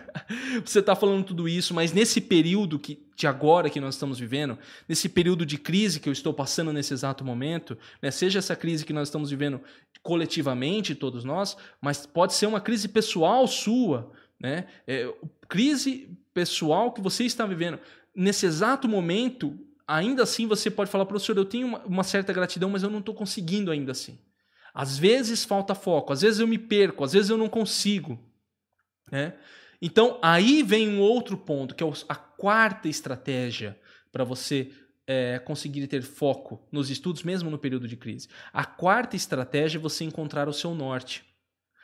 você 0.64 0.80
está 0.80 0.96
falando 0.96 1.26
tudo 1.26 1.50
isso, 1.50 1.74
mas 1.74 1.92
nesse 1.92 2.22
período 2.22 2.78
que, 2.78 3.05
de 3.16 3.28
agora 3.28 3.70
que 3.70 3.80
nós 3.80 3.96
estamos 3.96 4.20
vivendo, 4.20 4.58
nesse 4.88 5.08
período 5.08 5.46
de 5.46 5.58
crise 5.58 6.00
que 6.00 6.10
eu 6.10 6.14
estou 6.14 6.34
passando 6.34 6.74
nesse 6.74 6.94
exato 6.94 7.24
momento, 7.24 7.78
né, 8.02 8.12
seja 8.12 8.40
essa 8.40 8.56
crise 8.56 8.86
que 8.86 8.94
nós 8.94 9.08
estamos 9.08 9.30
vivendo 9.30 9.62
coletivamente, 10.04 10.94
todos 10.94 11.24
nós, 11.24 11.58
mas 11.82 12.06
pode 12.06 12.34
ser 12.34 12.46
uma 12.46 12.60
crise 12.60 12.88
pessoal 12.88 13.48
sua, 13.48 14.12
né? 14.40 14.68
É, 14.86 15.12
crise 15.48 16.10
pessoal 16.34 16.92
que 16.92 17.02
você 17.02 17.24
está 17.24 17.46
vivendo. 17.46 17.80
Nesse 18.14 18.46
exato 18.46 18.88
momento, 18.88 19.58
ainda 19.88 20.24
assim 20.24 20.46
você 20.46 20.70
pode 20.70 20.92
falar, 20.92 21.06
professor, 21.06 21.38
eu 21.38 21.46
tenho 21.46 21.68
uma, 21.68 21.80
uma 21.86 22.04
certa 22.04 22.34
gratidão, 22.34 22.70
mas 22.70 22.84
eu 22.84 22.90
não 22.90 23.00
estou 23.00 23.16
conseguindo 23.16 23.72
ainda 23.72 23.94
assim. 23.94 24.20
Às 24.74 24.98
vezes 24.98 25.46
falta 25.46 25.74
foco, 25.74 26.12
às 26.12 26.22
vezes 26.22 26.40
eu 26.40 26.48
me 26.48 26.58
perco, 26.58 27.04
às 27.04 27.14
vezes 27.14 27.30
eu 27.30 27.38
não 27.38 27.48
consigo. 27.48 28.20
Né? 29.10 29.34
Então, 29.86 30.18
aí 30.20 30.64
vem 30.64 30.90
um 30.90 31.00
outro 31.00 31.38
ponto, 31.38 31.76
que 31.76 31.84
é 31.84 31.88
a 32.10 32.16
quarta 32.16 32.90
estratégia 32.90 33.80
para 34.12 34.24
você 34.24 34.72
é, 35.06 35.38
conseguir 35.38 35.86
ter 35.86 36.02
foco 36.02 36.68
nos 36.72 36.90
estudos, 36.90 37.22
mesmo 37.22 37.52
no 37.52 37.60
período 37.60 37.88
de 37.88 37.96
crise. 37.96 38.28
A 38.52 38.66
quarta 38.66 39.16
estratégia 39.16 39.78
é 39.78 39.80
você 39.80 40.04
encontrar 40.04 40.50
o 40.50 40.54
seu 40.54 40.74
norte. 40.74 41.24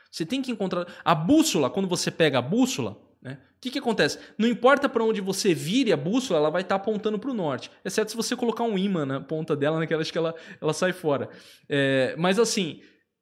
Você 0.10 0.26
tem 0.26 0.42
que 0.42 0.52
encontrar. 0.52 0.88
A 1.06 1.14
bússola, 1.14 1.70
quando 1.70 1.88
você 1.88 2.10
pega 2.10 2.40
a 2.40 2.42
bússola, 2.42 3.00
né? 3.22 3.38
O 3.56 3.62
que, 3.62 3.70
que 3.70 3.78
acontece? 3.78 4.18
Não 4.36 4.48
importa 4.48 4.90
para 4.90 5.04
onde 5.04 5.22
você 5.22 5.54
vire 5.54 5.94
a 5.94 5.98
bússola, 5.98 6.40
ela 6.40 6.50
vai 6.50 6.64
estar 6.64 6.80
tá 6.80 6.82
apontando 6.82 7.20
para 7.20 7.30
o 7.30 7.36
norte. 7.36 7.70
Exceto 7.86 8.10
se 8.10 8.18
você 8.18 8.36
colocar 8.36 8.64
um 8.64 8.80
imã 8.80 9.06
na 9.06 9.22
ponta 9.22 9.56
dela, 9.56 9.80
né, 9.80 9.88
acho 9.96 10.12
que 10.12 10.18
ela, 10.18 10.34
ela 10.60 10.74
sai 10.74 10.92
fora. 10.92 11.30
É, 11.70 12.16
mas 12.18 12.40
assim, 12.40 12.82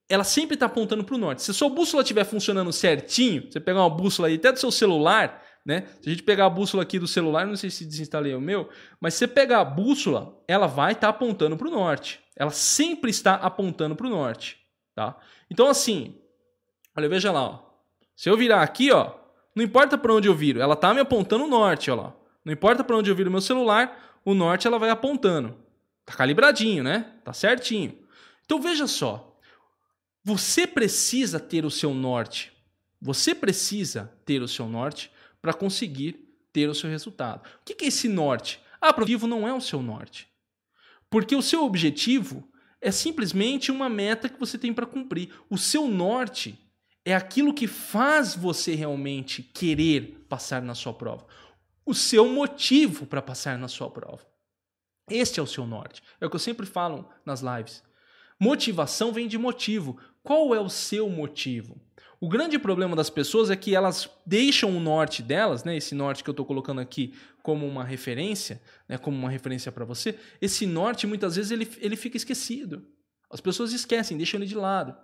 ela 0.10 0.24
sempre 0.24 0.56
está 0.56 0.66
apontando 0.66 1.04
para 1.04 1.14
o 1.14 1.20
norte. 1.20 1.44
Se 1.44 1.52
a 1.52 1.54
sua 1.54 1.70
bússola 1.70 2.02
estiver 2.02 2.26
funcionando 2.26 2.74
certinho, 2.74 3.48
você 3.50 3.60
pegar 3.60 3.82
uma 3.82 3.90
bússola 3.90 4.28
aí 4.28 4.36
até 4.36 4.52
do 4.52 4.60
seu 4.60 4.72
celular, 4.72 5.46
né? 5.64 5.86
Se 6.02 6.10
a 6.10 6.12
gente 6.12 6.24
pegar 6.24 6.48
a 6.48 6.50
bússola 6.50 6.82
aqui 6.82 6.98
do 6.98 7.08
celular, 7.08 7.46
não 7.46 7.56
sei 7.56 7.70
se 7.70 7.86
desinstalei 7.86 8.34
o 8.34 8.42
meu, 8.42 8.68
mas 9.00 9.14
se 9.14 9.20
você 9.20 9.28
pegar 9.28 9.60
a 9.60 9.66
bússola, 9.66 10.36
ela 10.48 10.66
vai 10.66 10.94
estar 10.94 11.08
tá 11.08 11.10
apontando 11.10 11.56
para 11.56 11.68
o 11.68 11.72
norte. 11.72 12.20
Ela 12.36 12.50
sempre 12.50 13.12
está 13.12 13.36
apontando 13.36 13.96
para 13.96 14.08
o 14.08 14.10
norte, 14.10 14.58
tá? 14.96 15.16
Então 15.50 15.68
assim, 15.68 16.16
olha, 16.98 17.08
veja 17.08 17.32
lá, 17.32 17.44
ó. 17.44 17.60
Se 18.16 18.30
eu 18.30 18.36
virar 18.36 18.64
aqui, 18.64 18.92
ó, 18.92 19.14
não 19.56 19.64
importa 19.64 19.96
para 19.96 20.14
onde 20.14 20.28
eu 20.28 20.34
viro, 20.34 20.60
ela 20.60 20.76
tá 20.76 20.92
me 20.92 21.02
apontando 21.02 21.44
o 21.44 21.48
norte, 21.48 21.92
ó 21.92 21.96
lá. 21.96 22.16
Não 22.44 22.52
importa 22.52 22.84
para 22.84 22.98
onde 22.98 23.12
eu 23.12 23.16
viro 23.16 23.30
o 23.30 23.32
meu 23.32 23.42
celular, 23.42 24.20
o 24.26 24.34
norte 24.34 24.66
ela 24.66 24.80
vai 24.80 24.90
apontando. 24.90 25.56
Tá 26.04 26.16
calibradinho, 26.16 26.84
né? 26.84 27.14
Tá 27.24 27.32
certinho. 27.32 27.96
Então 28.44 28.60
veja 28.60 28.88
só, 28.88 29.29
você 30.24 30.68
precisa 30.68 31.40
ter 31.40 31.66
o 31.66 31.72
seu 31.72 31.94
norte. 31.94 32.52
Você 33.02 33.34
precisa 33.34 34.14
ter 34.26 34.42
o 34.42 34.48
seu 34.48 34.68
norte 34.68 35.12
para 35.42 35.54
conseguir 35.54 36.30
ter 36.52 36.68
o 36.70 36.76
seu 36.76 36.90
resultado. 36.90 37.48
O 37.62 37.66
que 37.66 37.84
é 37.84 37.88
esse 37.88 38.08
norte? 38.08 38.60
Ah, 38.82 38.88
o 38.88 38.90
objetivo 38.92 39.28
não 39.28 39.48
é 39.48 39.54
o 39.54 39.62
seu 39.62 39.82
norte. 39.82 40.28
Porque 41.10 41.36
o 41.36 41.42
seu 41.42 41.64
objetivo 41.64 42.48
é 42.82 42.92
simplesmente 42.92 43.72
uma 43.72 43.90
meta 43.90 44.30
que 44.30 44.40
você 44.40 44.58
tem 44.58 44.74
para 44.74 44.86
cumprir. 44.86 45.34
O 45.50 45.58
seu 45.58 45.88
norte 45.88 46.58
é 47.06 47.16
aquilo 47.16 47.54
que 47.54 47.68
faz 47.68 48.36
você 48.36 48.76
realmente 48.76 49.42
querer 49.42 50.26
passar 50.30 50.62
na 50.62 50.76
sua 50.76 50.94
prova. 50.94 51.26
O 51.86 51.94
seu 51.94 52.30
motivo 52.30 53.06
para 53.06 53.22
passar 53.22 53.58
na 53.58 53.68
sua 53.68 53.90
prova. 53.90 54.26
Este 55.10 55.40
é 55.40 55.44
o 55.44 55.48
seu 55.48 55.66
norte. 55.66 56.04
É 56.22 56.26
o 56.26 56.30
que 56.30 56.36
eu 56.36 56.40
sempre 56.40 56.66
falo 56.66 57.10
nas 57.26 57.42
lives. 57.42 57.84
Motivação 58.40 59.12
vem 59.12 59.28
de 59.28 59.38
motivo. 59.38 59.98
Qual 60.24 60.56
é 60.56 60.60
o 60.60 60.70
seu 60.70 61.10
motivo? 61.10 61.76
O 62.22 62.28
grande 62.28 62.60
problema 62.60 62.96
das 62.96 63.10
pessoas 63.10 63.50
é 63.50 63.56
que 63.56 63.76
elas 63.76 64.10
deixam 64.26 64.76
o 64.76 64.80
norte 64.80 65.22
delas, 65.22 65.64
né, 65.64 65.78
esse 65.78 65.96
norte 65.96 66.24
que 66.24 66.30
eu 66.30 66.34
estou 66.34 66.46
colocando 66.46 66.82
aqui 66.82 67.14
como 67.42 67.66
uma 67.66 67.84
referência, 67.84 68.62
né, 68.88 68.98
como 68.98 69.18
uma 69.18 69.30
referência 69.30 69.72
para 69.72 69.86
você, 69.86 70.20
esse 70.42 70.66
norte 70.66 71.08
muitas 71.08 71.38
vezes 71.38 71.52
ele, 71.52 71.70
ele 71.80 71.96
fica 71.96 72.18
esquecido. 72.18 72.86
As 73.30 73.40
pessoas 73.40 73.72
esquecem, 73.72 74.18
deixam 74.18 74.38
ele 74.40 74.48
de 74.48 74.56
lado. 74.56 74.96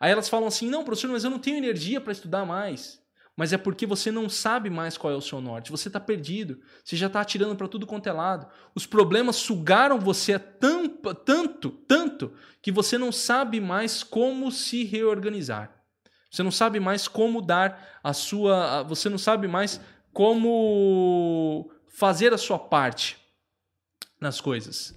Aí 0.00 0.10
elas 0.10 0.28
falam 0.28 0.48
assim: 0.48 0.68
não, 0.68 0.84
professor, 0.84 1.10
mas 1.10 1.22
eu 1.22 1.30
não 1.30 1.38
tenho 1.38 1.58
energia 1.58 2.00
para 2.00 2.12
estudar 2.12 2.44
mais. 2.44 3.00
Mas 3.36 3.52
é 3.52 3.58
porque 3.58 3.84
você 3.84 4.10
não 4.12 4.28
sabe 4.28 4.70
mais 4.70 4.96
qual 4.96 5.12
é 5.12 5.16
o 5.16 5.20
seu 5.20 5.40
norte. 5.40 5.70
Você 5.70 5.88
está 5.88 5.98
perdido. 5.98 6.60
Você 6.84 6.96
já 6.96 7.08
está 7.08 7.20
atirando 7.20 7.56
para 7.56 7.66
tudo 7.66 7.86
quanto 7.86 8.08
é 8.08 8.12
lado. 8.12 8.46
Os 8.74 8.86
problemas 8.86 9.36
sugaram 9.36 9.98
você 9.98 10.38
tanto, 10.38 11.12
tanto, 11.14 11.70
tanto, 11.70 12.32
que 12.62 12.70
você 12.70 12.96
não 12.96 13.10
sabe 13.10 13.60
mais 13.60 14.04
como 14.04 14.52
se 14.52 14.84
reorganizar. 14.84 15.70
Você 16.30 16.42
não 16.42 16.52
sabe 16.52 16.78
mais 16.78 17.08
como 17.08 17.42
dar 17.42 18.00
a 18.02 18.12
sua. 18.12 18.84
Você 18.84 19.08
não 19.08 19.18
sabe 19.18 19.48
mais 19.48 19.80
como 20.12 21.70
fazer 21.88 22.32
a 22.32 22.38
sua 22.38 22.58
parte 22.58 23.18
nas 24.20 24.40
coisas. 24.40 24.94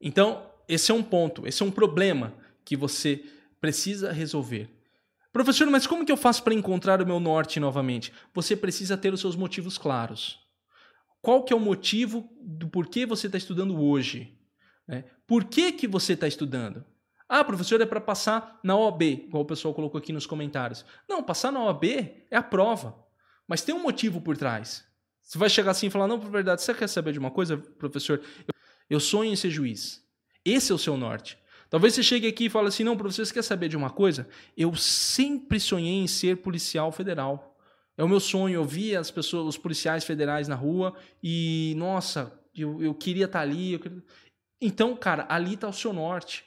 Então, 0.00 0.50
esse 0.68 0.90
é 0.90 0.94
um 0.94 1.02
ponto, 1.02 1.46
esse 1.46 1.62
é 1.62 1.66
um 1.66 1.70
problema 1.70 2.34
que 2.64 2.76
você 2.76 3.24
precisa 3.60 4.12
resolver. 4.12 4.68
Professor, 5.32 5.66
mas 5.70 5.86
como 5.86 6.04
que 6.04 6.12
eu 6.12 6.16
faço 6.16 6.42
para 6.42 6.52
encontrar 6.52 7.00
o 7.00 7.06
meu 7.06 7.18
norte 7.18 7.58
novamente? 7.58 8.12
Você 8.34 8.54
precisa 8.54 8.96
ter 8.96 9.14
os 9.14 9.20
seus 9.20 9.34
motivos 9.34 9.78
claros. 9.78 10.38
Qual 11.22 11.42
que 11.42 11.52
é 11.52 11.56
o 11.56 11.60
motivo 11.60 12.28
do 12.40 12.68
porquê 12.68 13.06
você 13.06 13.26
está 13.28 13.38
estudando 13.38 13.80
hoje? 13.80 14.36
Né? 14.86 15.04
Por 15.26 15.44
que, 15.44 15.72
que 15.72 15.88
você 15.88 16.12
está 16.12 16.28
estudando? 16.28 16.84
Ah, 17.28 17.42
professor, 17.42 17.80
é 17.80 17.86
para 17.86 18.00
passar 18.00 18.60
na 18.62 18.76
OAB, 18.76 19.02
igual 19.02 19.42
o 19.42 19.46
pessoal 19.46 19.72
colocou 19.72 19.98
aqui 19.98 20.12
nos 20.12 20.26
comentários. 20.26 20.84
Não, 21.08 21.22
passar 21.22 21.50
na 21.50 21.64
OAB 21.64 21.84
é 22.30 22.36
a 22.36 22.42
prova. 22.42 22.94
Mas 23.48 23.62
tem 23.62 23.74
um 23.74 23.82
motivo 23.82 24.20
por 24.20 24.36
trás. 24.36 24.84
Você 25.22 25.38
vai 25.38 25.48
chegar 25.48 25.70
assim 25.70 25.86
e 25.86 25.90
falar: 25.90 26.06
não, 26.06 26.20
por 26.20 26.30
verdade, 26.30 26.60
você 26.60 26.74
quer 26.74 26.88
saber 26.88 27.12
de 27.12 27.18
uma 27.18 27.30
coisa, 27.30 27.56
professor? 27.56 28.20
Eu 28.90 29.00
sonho 29.00 29.32
em 29.32 29.36
ser 29.36 29.48
juiz. 29.48 30.06
Esse 30.44 30.72
é 30.72 30.74
o 30.74 30.78
seu 30.78 30.96
norte. 30.96 31.38
Talvez 31.72 31.94
você 31.94 32.02
chegue 32.02 32.28
aqui 32.28 32.44
e 32.44 32.50
fale 32.50 32.68
assim: 32.68 32.84
não, 32.84 32.98
professor, 32.98 33.24
você 33.24 33.32
quer 33.32 33.42
saber 33.42 33.66
de 33.66 33.78
uma 33.78 33.88
coisa? 33.88 34.28
Eu 34.54 34.74
sempre 34.74 35.58
sonhei 35.58 36.02
em 36.02 36.06
ser 36.06 36.36
policial 36.36 36.92
federal. 36.92 37.56
É 37.96 38.04
o 38.04 38.08
meu 38.08 38.20
sonho. 38.20 38.56
Eu 38.56 38.64
via 38.64 39.00
as 39.00 39.10
pessoas, 39.10 39.46
os 39.46 39.56
policiais 39.56 40.04
federais 40.04 40.46
na 40.46 40.54
rua 40.54 40.94
e, 41.22 41.72
nossa, 41.78 42.38
eu, 42.54 42.82
eu 42.82 42.92
queria 42.92 43.24
estar 43.24 43.40
ali. 43.40 43.78
Queria... 43.78 44.02
Então, 44.60 44.94
cara, 44.94 45.24
ali 45.30 45.54
está 45.54 45.66
o 45.66 45.72
seu 45.72 45.94
norte. 45.94 46.44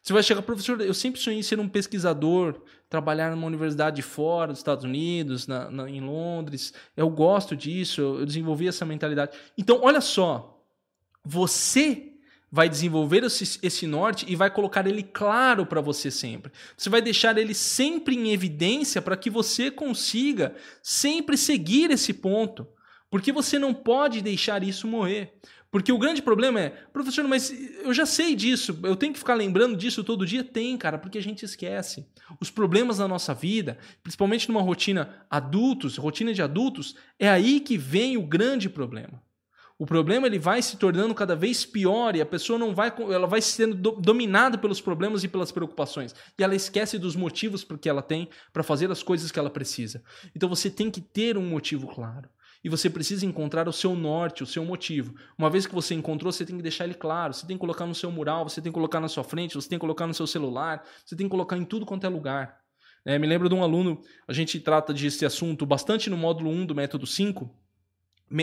Você 0.00 0.12
vai 0.12 0.22
chegar, 0.22 0.42
professor, 0.42 0.80
eu 0.80 0.94
sempre 0.94 1.20
sonhei 1.20 1.40
em 1.40 1.42
ser 1.42 1.58
um 1.58 1.68
pesquisador, 1.68 2.62
trabalhar 2.88 3.32
numa 3.32 3.48
universidade 3.48 4.00
fora 4.00 4.52
dos 4.52 4.60
Estados 4.60 4.84
Unidos, 4.84 5.48
na, 5.48 5.68
na, 5.72 5.90
em 5.90 6.00
Londres. 6.00 6.72
Eu 6.96 7.10
gosto 7.10 7.56
disso, 7.56 8.00
eu, 8.00 8.20
eu 8.20 8.26
desenvolvi 8.26 8.68
essa 8.68 8.86
mentalidade. 8.86 9.36
Então, 9.58 9.80
olha 9.82 10.00
só, 10.00 10.64
você 11.24 12.12
vai 12.50 12.68
desenvolver 12.68 13.24
esse, 13.24 13.86
norte 13.86 14.24
e 14.28 14.34
vai 14.34 14.50
colocar 14.50 14.86
ele 14.86 15.02
claro 15.02 15.66
para 15.66 15.80
você 15.80 16.10
sempre. 16.10 16.50
Você 16.76 16.88
vai 16.88 17.02
deixar 17.02 17.36
ele 17.36 17.54
sempre 17.54 18.16
em 18.16 18.32
evidência 18.32 19.02
para 19.02 19.16
que 19.16 19.28
você 19.28 19.70
consiga 19.70 20.54
sempre 20.82 21.36
seguir 21.36 21.90
esse 21.90 22.12
ponto. 22.14 22.66
Porque 23.10 23.32
você 23.32 23.58
não 23.58 23.72
pode 23.72 24.20
deixar 24.20 24.62
isso 24.62 24.86
morrer. 24.86 25.34
Porque 25.70 25.92
o 25.92 25.98
grande 25.98 26.22
problema 26.22 26.60
é, 26.60 26.70
professor, 26.70 27.26
mas 27.28 27.52
eu 27.82 27.92
já 27.92 28.06
sei 28.06 28.34
disso, 28.34 28.78
eu 28.82 28.96
tenho 28.96 29.12
que 29.12 29.18
ficar 29.18 29.34
lembrando 29.34 29.76
disso 29.76 30.02
todo 30.02 30.24
dia? 30.24 30.42
Tem, 30.42 30.78
cara, 30.78 30.96
porque 30.96 31.18
a 31.18 31.22
gente 31.22 31.44
esquece. 31.44 32.06
Os 32.40 32.50
problemas 32.50 32.98
na 32.98 33.06
nossa 33.06 33.34
vida, 33.34 33.76
principalmente 34.02 34.48
numa 34.48 34.62
rotina 34.62 35.26
adultos, 35.28 35.98
rotina 35.98 36.32
de 36.32 36.40
adultos, 36.40 36.96
é 37.18 37.28
aí 37.28 37.60
que 37.60 37.76
vem 37.76 38.16
o 38.16 38.22
grande 38.22 38.70
problema. 38.70 39.22
O 39.78 39.86
problema 39.86 40.26
ele 40.26 40.40
vai 40.40 40.60
se 40.60 40.76
tornando 40.76 41.14
cada 41.14 41.36
vez 41.36 41.64
pior 41.64 42.16
e 42.16 42.20
a 42.20 42.26
pessoa 42.26 42.58
não 42.58 42.74
vai, 42.74 42.92
ela 43.12 43.28
vai 43.28 43.40
sendo 43.40 43.76
dominada 43.92 44.58
pelos 44.58 44.80
problemas 44.80 45.22
e 45.22 45.28
pelas 45.28 45.52
preocupações. 45.52 46.12
E 46.36 46.42
ela 46.42 46.56
esquece 46.56 46.98
dos 46.98 47.14
motivos 47.14 47.64
que 47.80 47.88
ela 47.88 48.02
tem 48.02 48.28
para 48.52 48.64
fazer 48.64 48.90
as 48.90 49.04
coisas 49.04 49.30
que 49.30 49.38
ela 49.38 49.48
precisa. 49.48 50.02
Então 50.34 50.48
você 50.48 50.68
tem 50.68 50.90
que 50.90 51.00
ter 51.00 51.38
um 51.38 51.48
motivo 51.48 51.86
claro. 51.86 52.28
E 52.64 52.68
você 52.68 52.90
precisa 52.90 53.24
encontrar 53.24 53.68
o 53.68 53.72
seu 53.72 53.94
norte, 53.94 54.42
o 54.42 54.46
seu 54.46 54.64
motivo. 54.64 55.14
Uma 55.38 55.48
vez 55.48 55.64
que 55.64 55.74
você 55.74 55.94
encontrou, 55.94 56.32
você 56.32 56.44
tem 56.44 56.56
que 56.56 56.62
deixar 56.62 56.84
ele 56.84 56.94
claro. 56.94 57.32
Você 57.32 57.46
tem 57.46 57.56
que 57.56 57.60
colocar 57.60 57.86
no 57.86 57.94
seu 57.94 58.10
mural, 58.10 58.48
você 58.48 58.60
tem 58.60 58.72
que 58.72 58.74
colocar 58.74 58.98
na 58.98 59.06
sua 59.06 59.22
frente, 59.22 59.54
você 59.54 59.68
tem 59.68 59.78
que 59.78 59.80
colocar 59.80 60.08
no 60.08 60.14
seu 60.14 60.26
celular, 60.26 60.84
você 61.06 61.14
tem 61.14 61.26
que 61.26 61.30
colocar 61.30 61.56
em 61.56 61.64
tudo 61.64 61.86
quanto 61.86 62.04
é 62.04 62.08
lugar. 62.08 62.58
É, 63.04 63.16
me 63.16 63.28
lembro 63.28 63.48
de 63.48 63.54
um 63.54 63.62
aluno, 63.62 64.00
a 64.26 64.32
gente 64.32 64.58
trata 64.58 64.92
desse 64.92 65.24
assunto 65.24 65.64
bastante 65.64 66.10
no 66.10 66.16
módulo 66.16 66.50
1 66.50 66.66
do 66.66 66.74
método 66.74 67.06
5, 67.06 67.48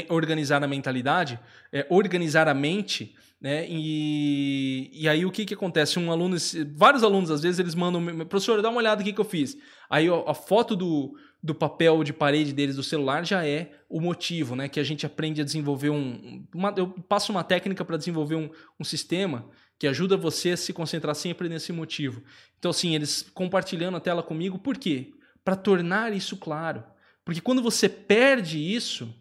organizar 0.10 0.64
a 0.64 0.68
mentalidade, 0.68 1.40
é, 1.72 1.86
organizar 1.90 2.48
a 2.48 2.54
mente, 2.54 3.16
né? 3.40 3.66
E, 3.70 4.90
e 4.94 5.08
aí 5.08 5.26
o 5.26 5.32
que, 5.32 5.46
que 5.46 5.54
acontece? 5.54 6.00
Um 6.00 6.12
aluno, 6.12 6.36
vários 6.76 7.04
alunos 7.04 7.30
às 7.30 7.42
vezes 7.42 7.60
eles 7.60 7.76
mandam, 7.76 8.26
professor, 8.26 8.62
dá 8.62 8.70
uma 8.70 8.80
olhada 8.80 9.02
aqui 9.02 9.14
que 9.14 9.22
eu 9.22 9.26
fiz. 9.26 9.58
Aí 9.90 10.08
a 10.26 10.34
foto 10.34 10.76
do, 10.76 11.16
do 11.44 11.54
papel 11.54 12.04
de 12.04 12.12
parede 12.12 12.54
deles 12.54 12.76
do 12.76 12.82
celular 12.82 13.24
já 13.24 13.46
é 13.46 13.72
o 13.88 14.02
motivo, 14.02 14.56
né? 14.56 14.68
Que 14.68 14.80
a 14.80 14.84
gente 14.84 15.06
aprende 15.06 15.42
a 15.42 15.44
desenvolver 15.44 15.92
um. 15.92 16.44
Uma, 16.54 16.74
eu 16.76 16.88
passo 16.88 17.32
uma 17.32 17.44
técnica 17.44 17.86
para 17.86 17.98
desenvolver 17.98 18.36
um, 18.36 18.50
um 18.80 18.84
sistema 18.84 19.48
que 19.78 19.88
ajuda 19.88 20.18
você 20.18 20.52
a 20.52 20.58
se 20.58 20.74
concentrar 20.74 21.14
sempre 21.14 21.50
nesse 21.50 21.72
motivo. 21.72 22.24
Então, 22.58 22.72
assim, 22.72 22.96
eles 22.96 23.30
compartilhando 23.34 23.98
a 23.98 24.00
tela 24.00 24.24
comigo, 24.24 24.58
por 24.58 24.78
quê? 24.78 25.12
Para 25.44 25.56
tornar 25.56 26.14
isso 26.14 26.38
claro. 26.38 26.84
Porque 27.24 27.42
quando 27.42 27.62
você 27.62 27.90
perde 27.90 28.58
isso, 28.58 29.14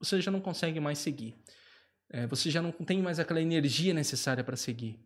você 0.00 0.20
já 0.20 0.30
não 0.30 0.40
consegue 0.40 0.80
mais 0.80 0.98
seguir. 0.98 1.34
É, 2.10 2.26
você 2.26 2.50
já 2.50 2.62
não 2.62 2.72
tem 2.72 3.02
mais 3.02 3.18
aquela 3.18 3.40
energia 3.40 3.92
necessária 3.92 4.42
para 4.42 4.56
seguir. 4.56 4.98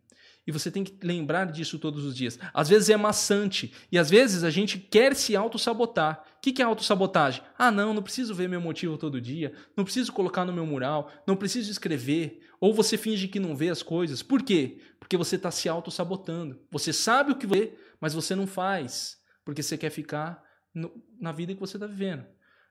E 0.45 0.51
você 0.51 0.69
tem 0.69 0.83
que 0.83 0.97
lembrar 1.05 1.45
disso 1.51 1.79
todos 1.79 2.03
os 2.03 2.15
dias. 2.15 2.37
Às 2.53 2.67
vezes 2.67 2.89
é 2.89 2.97
maçante. 2.97 3.73
E 3.89 3.97
às 3.97 4.09
vezes 4.09 4.43
a 4.43 4.49
gente 4.49 4.77
quer 4.77 5.15
se 5.15 5.35
auto-sabotar. 5.35 6.25
O 6.37 6.41
que 6.41 6.61
é 6.61 6.65
auto-sabotagem? 6.65 7.41
Ah, 7.57 7.71
não, 7.71 7.93
não 7.93 8.03
preciso 8.03 8.35
ver 8.35 8.49
meu 8.49 8.59
motivo 8.59 8.97
todo 8.97 9.21
dia. 9.21 9.53
Não 9.75 9.85
preciso 9.85 10.11
colocar 10.11 10.43
no 10.43 10.51
meu 10.51 10.65
mural. 10.65 11.09
Não 11.25 11.35
preciso 11.35 11.71
escrever. 11.71 12.41
Ou 12.59 12.73
você 12.73 12.97
finge 12.97 13.29
que 13.29 13.39
não 13.39 13.55
vê 13.55 13.69
as 13.69 13.81
coisas. 13.81 14.21
Por 14.21 14.43
quê? 14.43 14.81
Porque 14.99 15.15
você 15.15 15.37
está 15.37 15.49
se 15.49 15.69
auto-sabotando. 15.69 16.59
Você 16.71 16.91
sabe 16.91 17.31
o 17.31 17.35
que 17.37 17.47
você, 17.47 17.77
mas 18.01 18.13
você 18.13 18.35
não 18.35 18.47
faz. 18.47 19.17
Porque 19.45 19.63
você 19.63 19.77
quer 19.77 19.91
ficar 19.91 20.43
no, 20.73 20.91
na 21.19 21.31
vida 21.31 21.53
que 21.53 21.59
você 21.59 21.77
está 21.77 21.87
vivendo. 21.87 22.25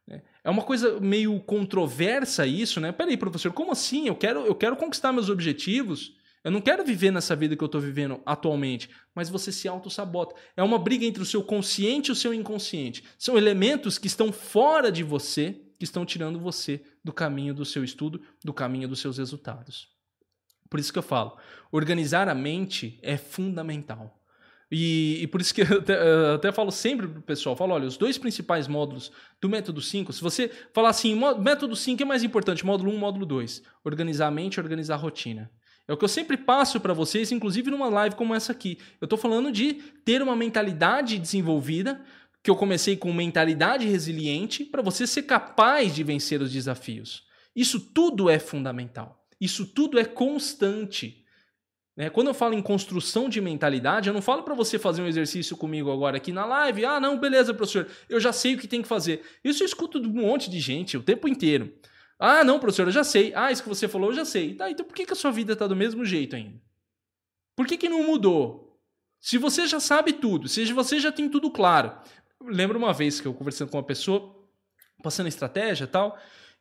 Né? 0.07 0.23
É 0.43 0.51
uma 0.51 0.63
coisa 0.63 1.01
meio 1.01 1.39
controversa 1.41 2.47
isso, 2.47 2.81
né? 2.81 2.93
Peraí, 2.93 3.17
professor, 3.17 3.53
como 3.53 3.73
assim? 3.73 4.09
Eu 4.09 4.17
quero, 4.17 4.47
eu 4.47 4.55
quero 4.55 4.77
conquistar 4.77 5.13
meus 5.13 5.29
objetivos 5.29 6.17
eu 6.45 6.51
não 6.51 6.61
quero 6.61 6.85
viver 6.85 7.13
nessa 7.13 7.37
vida 7.37 7.57
que 7.57 7.63
eu 7.63 7.67
estou 7.67 7.81
vivendo 7.81 8.21
atualmente, 8.27 8.91
mas 9.15 9.29
você 9.29 9.53
se 9.53 9.69
auto-sabota. 9.69 10.35
É 10.57 10.63
uma 10.63 10.79
briga 10.79 11.05
entre 11.05 11.23
o 11.23 11.27
seu 11.27 11.43
consciente 11.45 12.11
e 12.11 12.13
o 12.13 12.17
seu 12.17 12.35
inconsciente. 12.35 13.05
São 13.17 13.39
elementos 13.39 13.97
que 13.97 14.09
estão 14.09 14.33
fora 14.33 14.91
de 14.91 15.05
você, 15.05 15.61
que 15.79 15.85
estão 15.85 16.05
tirando 16.05 16.41
você 16.41 16.83
do 17.05 17.13
caminho 17.13 17.55
do 17.55 17.65
seu 17.65 17.85
estudo, 17.85 18.21
do 18.45 18.53
caminho 18.53 18.89
dos 18.89 19.01
seus 19.01 19.19
resultados. 19.19 19.89
Por 20.69 20.81
isso 20.81 20.93
que 20.93 20.99
eu 20.99 21.03
falo, 21.03 21.37
organizar 21.71 22.29
a 22.29 22.35
mente 22.35 22.99
é 23.03 23.17
fundamental. 23.17 24.21
E, 24.75 25.19
e, 25.23 25.27
por 25.27 25.43
isso 25.43 25.55
que 25.55 25.61
eu 25.71 25.81
até, 25.81 25.95
eu 25.95 26.35
até 26.37 26.51
falo 26.51 26.73
sempre 26.73 27.07
pro 27.07 27.21
pessoal, 27.21 27.55
falo, 27.55 27.75
olha, 27.75 27.87
os 27.87 27.99
dois 27.99 28.17
principais 28.17 28.67
módulos 28.67 29.13
do 29.39 29.47
método 29.47 29.83
5, 29.83 30.11
se 30.15 30.23
você 30.23 30.51
falar 30.73 30.89
assim, 30.89 31.15
método 31.39 31.77
5 31.77 32.03
é 32.03 32.07
mais 32.07 32.25
importante, 32.25 32.65
módulo 32.65 32.91
1, 32.91 32.97
módulo 32.97 33.27
2, 33.27 33.63
organizar 33.85 34.29
a 34.29 34.31
mente, 34.31 34.59
organizar 34.59 34.95
a 34.95 34.99
rotina. 34.99 35.51
É 35.87 35.93
o 35.93 35.97
que 35.97 36.05
eu 36.05 36.09
sempre 36.09 36.39
passo 36.39 36.81
para 36.81 36.95
vocês, 36.95 37.31
inclusive 37.31 37.71
numa 37.71 37.89
live 37.91 38.17
como 38.17 38.35
essa 38.35 38.53
aqui. 38.53 38.79
Eu 38.99 39.05
estou 39.05 39.19
falando 39.19 39.53
de 39.53 39.75
ter 40.05 40.23
uma 40.23 40.35
mentalidade 40.35 41.19
desenvolvida, 41.19 42.01
que 42.43 42.51
eu 42.51 42.57
comecei 42.57 42.97
com 42.97 43.13
mentalidade 43.13 43.87
resiliente, 43.87 44.65
para 44.65 44.81
você 44.81 45.07
ser 45.07 45.25
capaz 45.25 45.95
de 45.95 46.03
vencer 46.03 46.41
os 46.41 46.51
desafios. 46.51 47.25
Isso 47.55 47.79
tudo 47.79 48.31
é 48.31 48.39
fundamental. 48.39 49.23
Isso 49.39 49.67
tudo 49.67 49.99
é 49.99 50.05
constante. 50.05 51.22
Né? 51.97 52.09
Quando 52.09 52.29
eu 52.29 52.35
falo 52.35 52.55
em 52.55 52.63
construção 52.63 53.29
de 53.29 53.41
mentalidade, 53.41 54.09
eu 54.09 54.15
não 54.15 54.23
falo 54.23 54.43
para 54.43 54.55
você 54.55 54.79
fazer 54.79 55.03
um 55.03 55.07
exercício 55.07 55.57
comigo 55.57 55.91
agora 55.91 56.17
aqui 56.17 56.33
na 56.33 56.45
live. 56.45 56.85
Ah, 56.85 56.99
não, 56.99 57.19
beleza, 57.19 57.53
professor, 57.53 57.87
eu 58.09 58.19
já 58.19 58.33
sei 58.33 58.55
o 58.55 58.59
que 58.59 58.67
tem 58.67 58.83
que 58.83 58.89
fazer. 58.89 59.23
Isso 59.45 59.63
eu 59.63 59.67
escuto 59.67 60.01
de 60.01 60.09
um 60.09 60.13
monte 60.13 60.51
de 60.51 60.59
gente 60.59 60.97
o 60.97 61.03
tempo 61.03 61.29
inteiro. 61.29 61.73
Ah, 62.19 62.45
não, 62.45 62.59
professor, 62.59 62.87
eu 62.87 62.93
já 62.93 63.05
sei. 63.05 63.33
Ah, 63.35 63.53
isso 63.53 63.63
que 63.63 63.69
você 63.69 63.89
falou, 63.89 64.11
eu 64.11 64.17
já 64.17 64.25
sei. 64.25 64.55
Tá, 64.55 64.71
então 64.71 64.87
por 64.87 64.95
que, 64.95 65.05
que 65.05 65.13
a 65.13 65.17
sua 65.17 65.31
vida 65.31 65.53
está 65.53 65.67
do 65.67 65.77
mesmo 65.77 66.05
jeito 66.05 66.37
ainda? 66.37 66.61
Por 67.57 67.67
que, 67.67 67.77
que 67.77 67.89
não 67.89 68.05
mudou? 68.05 68.81
Se 69.21 69.39
você 69.39 69.67
já 69.67 69.79
sabe 69.79 70.15
tudo, 70.15 70.49
se 70.49 70.65
você 70.73 70.99
já 70.99 71.13
tem 71.13 71.29
tudo 71.29 71.51
claro. 71.51 71.93
Lembro 72.41 72.79
uma 72.79 72.93
vez 72.93 73.21
que 73.21 73.29
eu 73.29 73.35
conversando 73.35 73.71
com 73.71 73.77
uma 73.77 73.83
pessoa, 73.85 74.35
passando 75.03 75.29
estratégia 75.29 75.85
e 75.85 75.87
tal, 75.87 76.19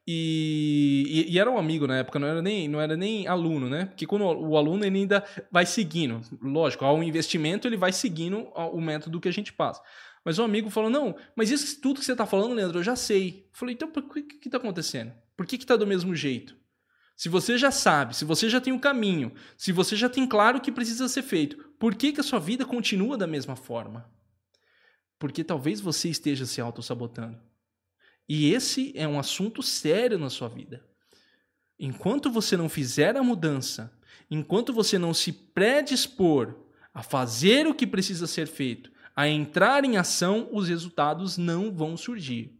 e, 0.08 1.26
e, 1.28 1.34
e, 1.34 1.40
era 1.40 1.50
um 1.50 1.58
amigo 1.58 1.86
na 1.86 1.98
época, 1.98 2.18
não 2.18 2.28
era 2.28 2.42
nem, 2.42 2.68
não 2.68 2.82
era 2.82 2.98
nem 2.98 3.28
aluno, 3.28 3.70
né? 3.70 3.86
Porque 3.86 4.08
quando 4.08 4.24
o, 4.24 4.58
aluno 4.58 4.84
ele 4.84 5.00
ainda 5.00 5.24
vai 5.52 5.66
seguindo, 5.66 6.22
lógico, 6.42 6.84
ao 6.84 7.04
investimento 7.04 7.68
ele 7.68 7.78
vai 7.78 7.94
seguindo 7.94 8.48
o 8.56 8.82
método 8.82 9.20
que 9.20 9.30
a 9.30 9.34
gente 9.34 9.54
passa. 9.54 9.82
Mas 10.26 10.40
um 10.40 10.44
amigo 10.44 10.70
falou: 10.70 10.90
Não, 10.90 11.16
mas 11.36 11.52
isso 11.52 11.80
tudo 11.80 12.00
que 12.00 12.06
você 12.06 12.14
está 12.14 12.26
falando, 12.26 12.56
Leandro, 12.56 12.80
eu 12.80 12.84
já 12.84 12.96
sei. 12.96 13.46
Eu 13.52 13.58
falei: 13.58 13.76
Então, 13.76 13.90
por 13.90 14.04
que 14.04 14.38
está 14.44 14.58
acontecendo? 14.58 15.14
Por 15.38 15.46
que 15.46 15.56
está 15.56 15.76
do 15.76 15.88
mesmo 15.88 16.16
jeito? 16.16 16.56
Se 17.16 17.30
você 17.30 17.56
já 17.56 17.70
sabe, 17.70 18.16
se 18.16 18.26
você 18.26 18.50
já 18.50 18.60
tem 18.60 18.74
o 18.74 18.78
um 18.78 18.80
caminho, 18.80 19.32
se 19.56 19.72
você 19.72 19.96
já 19.96 20.10
tem 20.10 20.26
claro 20.26 20.58
o 20.58 20.62
que 20.62 20.72
precisa 20.72 21.08
ser 21.08 21.22
feito, 21.22 21.58
por 21.78 21.94
que, 21.94 22.12
que 22.12 22.20
a 22.20 22.24
sua 22.24 22.40
vida 22.40 22.66
continua 22.66 23.16
da 23.16 23.28
mesma 23.28 23.56
forma? 23.56 24.10
Porque 25.20 25.44
talvez 25.44 25.80
você 25.80 26.10
esteja 26.10 26.48
se 26.48 26.60
auto-sabotando. 26.60 27.38
E 28.28 28.54
esse 28.54 28.92
é 28.96 29.08
um 29.08 29.20
assunto 29.20 29.62
sério 29.62 30.18
na 30.18 30.30
sua 30.30 30.48
vida. 30.48 30.84
Enquanto 31.80 32.30
você 32.30 32.56
não 32.56 32.70
fizer 32.70 33.18
a 33.18 33.24
mudança, 33.24 33.92
enquanto 34.30 34.72
você 34.72 34.98
não 34.98 35.14
se 35.14 35.32
predispor 35.34 36.56
a 36.94 37.02
fazer 37.02 37.68
o 37.68 37.74
que 37.74 37.88
precisa 37.88 38.28
ser 38.28 38.48
feito, 38.48 38.92
a 39.16 39.28
entrar 39.28 39.84
em 39.84 39.98
ação, 39.98 40.48
os 40.52 40.70
resultados 40.70 41.38
não 41.38 41.72
vão 41.72 41.98
surgir. 41.98 42.58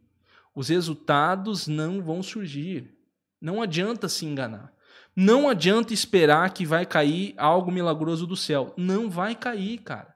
Os 0.54 0.70
resultados 0.70 1.68
não 1.68 2.02
vão 2.02 2.22
surgir. 2.22 2.98
Não 3.40 3.62
adianta 3.62 4.10
se 4.10 4.26
enganar. 4.26 4.74
Não 5.16 5.50
adianta 5.50 5.94
esperar 5.94 6.54
que 6.54 6.66
vai 6.66 6.86
cair 6.86 7.34
algo 7.38 7.72
milagroso 7.72 8.28
do 8.28 8.36
céu. 8.36 8.74
Não 8.78 9.10
vai 9.10 9.36
cair, 9.36 9.80
cara. 9.80 10.14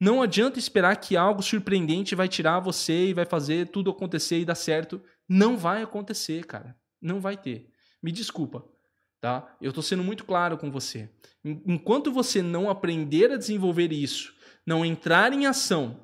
Não 0.00 0.22
adianta 0.22 0.58
esperar 0.58 0.96
que 0.96 1.14
algo 1.14 1.42
surpreendente 1.42 2.14
vai 2.14 2.26
tirar 2.26 2.58
você 2.58 3.08
e 3.08 3.14
vai 3.14 3.26
fazer 3.26 3.68
tudo 3.68 3.90
acontecer 3.90 4.40
e 4.40 4.44
dar 4.46 4.54
certo. 4.54 5.02
Não 5.28 5.58
vai 5.58 5.82
acontecer, 5.82 6.46
cara. 6.46 6.74
Não 7.00 7.20
vai 7.20 7.36
ter. 7.36 7.70
Me 8.02 8.10
desculpa, 8.10 8.64
tá? 9.20 9.54
Eu 9.60 9.74
tô 9.74 9.82
sendo 9.82 10.02
muito 10.02 10.24
claro 10.24 10.56
com 10.56 10.70
você. 10.70 11.10
Enquanto 11.44 12.10
você 12.10 12.40
não 12.40 12.70
aprender 12.70 13.30
a 13.30 13.36
desenvolver 13.36 13.92
isso, 13.92 14.34
não 14.66 14.86
entrar 14.86 15.34
em 15.34 15.44
ação, 15.44 16.00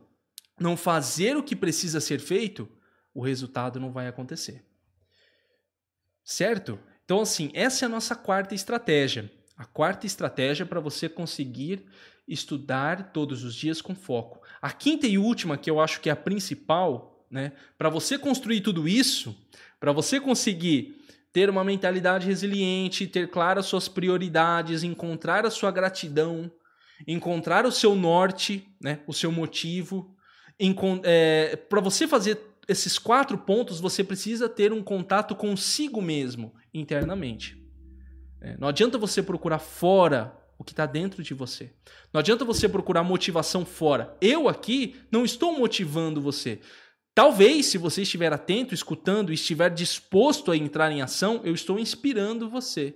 não 0.60 0.76
fazer 0.76 1.36
o 1.36 1.42
que 1.42 1.56
precisa 1.56 1.98
ser 1.98 2.20
feito, 2.20 2.68
o 3.14 3.22
resultado 3.22 3.80
não 3.80 3.90
vai 3.90 4.08
acontecer. 4.08 4.62
Certo? 6.22 6.78
Então, 7.04 7.20
assim, 7.20 7.50
essa 7.54 7.84
é 7.84 7.86
a 7.86 7.90
nossa 7.90 8.14
quarta 8.14 8.54
estratégia. 8.54 9.30
A 9.56 9.64
quarta 9.64 10.06
estratégia 10.06 10.66
para 10.66 10.80
você 10.80 11.08
conseguir 11.08 11.86
estudar 12.26 13.12
todos 13.12 13.44
os 13.44 13.54
dias 13.54 13.80
com 13.80 13.94
foco. 13.94 14.40
A 14.60 14.70
quinta 14.72 15.06
e 15.06 15.18
última, 15.18 15.56
que 15.56 15.70
eu 15.70 15.80
acho 15.80 16.00
que 16.00 16.08
é 16.08 16.12
a 16.12 16.16
principal, 16.16 17.24
né? 17.30 17.52
Para 17.78 17.88
você 17.88 18.18
construir 18.18 18.60
tudo 18.60 18.88
isso, 18.88 19.36
para 19.78 19.92
você 19.92 20.20
conseguir 20.20 20.96
ter 21.32 21.50
uma 21.50 21.62
mentalidade 21.62 22.26
resiliente, 22.26 23.06
ter 23.06 23.30
claras 23.30 23.66
suas 23.66 23.88
prioridades, 23.88 24.82
encontrar 24.82 25.44
a 25.44 25.50
sua 25.50 25.70
gratidão, 25.70 26.50
encontrar 27.06 27.66
o 27.66 27.72
seu 27.72 27.94
norte, 27.94 28.66
né? 28.80 29.00
O 29.06 29.12
seu 29.12 29.30
motivo. 29.30 30.16
É, 31.04 31.56
para 31.68 31.80
você 31.80 32.08
fazer 32.08 32.40
esses 32.66 32.98
quatro 32.98 33.38
pontos, 33.38 33.78
você 33.78 34.02
precisa 34.02 34.48
ter 34.48 34.72
um 34.72 34.82
contato 34.82 35.36
consigo 35.36 36.02
mesmo 36.02 36.54
internamente. 36.72 37.62
É, 38.40 38.56
não 38.58 38.68
adianta 38.68 38.98
você 38.98 39.22
procurar 39.22 39.58
fora 39.58 40.36
o 40.58 40.64
que 40.64 40.72
está 40.72 40.86
dentro 40.86 41.22
de 41.22 41.34
você. 41.34 41.72
Não 42.12 42.18
adianta 42.18 42.44
você 42.44 42.68
procurar 42.68 43.02
motivação 43.02 43.64
fora. 43.64 44.16
Eu 44.20 44.48
aqui 44.48 44.96
não 45.10 45.24
estou 45.24 45.56
motivando 45.56 46.20
você. 46.20 46.60
Talvez, 47.14 47.66
se 47.66 47.78
você 47.78 48.02
estiver 48.02 48.32
atento, 48.32 48.74
escutando 48.74 49.30
e 49.30 49.34
estiver 49.34 49.70
disposto 49.70 50.50
a 50.50 50.56
entrar 50.56 50.90
em 50.92 51.02
ação, 51.02 51.40
eu 51.44 51.54
estou 51.54 51.78
inspirando 51.78 52.48
você. 52.48 52.94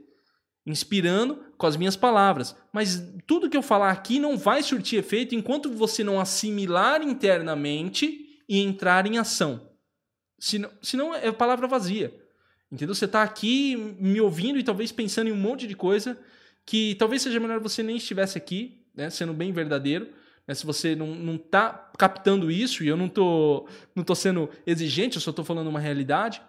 Inspirando 0.66 1.42
com 1.57 1.66
as 1.66 1.77
minhas 1.77 1.96
palavras. 1.96 2.55
Mas 2.73 3.03
tudo 3.27 3.49
que 3.49 3.57
eu 3.57 3.62
falar 3.62 3.90
aqui 3.90 4.18
não 4.18 4.37
vai 4.37 4.62
surtir 4.62 4.99
efeito 4.99 5.35
enquanto 5.35 5.70
você 5.70 6.05
não 6.05 6.20
assimilar 6.20 7.03
internamente 7.03 8.38
e 8.49 8.61
entrar 8.61 9.07
em 9.07 9.16
ação. 9.18 9.70
Senão, 10.38 10.70
senão 10.83 11.14
é 11.14 11.31
palavra 11.33 11.66
vazia. 11.66 12.14
Entendeu? 12.70 12.94
Você 12.94 13.07
está 13.07 13.23
aqui 13.23 13.75
me 13.99 14.20
ouvindo 14.20 14.59
e 14.59 14.62
talvez 14.62 14.92
pensando 14.92 15.29
em 15.29 15.33
um 15.33 15.37
monte 15.37 15.66
de 15.66 15.75
coisa 15.75 16.18
que 16.70 16.94
talvez 16.94 17.20
seja 17.20 17.40
melhor 17.40 17.59
você 17.59 17.83
nem 17.83 17.96
estivesse 17.96 18.38
aqui, 18.38 18.87
né, 18.94 19.11
sendo 19.11 19.35
bem 19.35 19.50
verdadeiro. 19.50 20.09
Né, 20.46 20.54
se 20.54 20.64
você 20.64 20.94
não, 20.94 21.09
não 21.16 21.37
tá 21.37 21.90
captando 21.98 22.48
isso, 22.48 22.85
e 22.85 22.87
eu 22.87 22.96
não 22.96 23.09
tô, 23.09 23.66
não 23.92 24.04
tô 24.04 24.14
sendo 24.14 24.48
exigente, 24.64 25.16
eu 25.16 25.20
só 25.20 25.30
estou 25.30 25.44
falando 25.44 25.66
uma 25.66 25.80
realidade, 25.80 26.40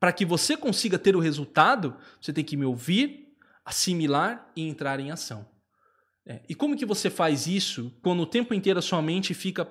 para 0.00 0.12
que 0.12 0.24
você 0.24 0.56
consiga 0.56 0.98
ter 0.98 1.14
o 1.14 1.20
resultado, 1.20 1.96
você 2.20 2.32
tem 2.32 2.42
que 2.42 2.56
me 2.56 2.64
ouvir, 2.64 3.28
assimilar 3.64 4.50
e 4.56 4.66
entrar 4.66 4.98
em 4.98 5.12
ação. 5.12 5.48
É, 6.26 6.40
e 6.48 6.54
como 6.56 6.76
que 6.76 6.84
você 6.84 7.08
faz 7.08 7.46
isso 7.46 7.96
quando 8.02 8.24
o 8.24 8.26
tempo 8.26 8.52
inteiro 8.52 8.80
a 8.80 8.82
sua 8.82 9.00
mente 9.00 9.32
fica 9.32 9.64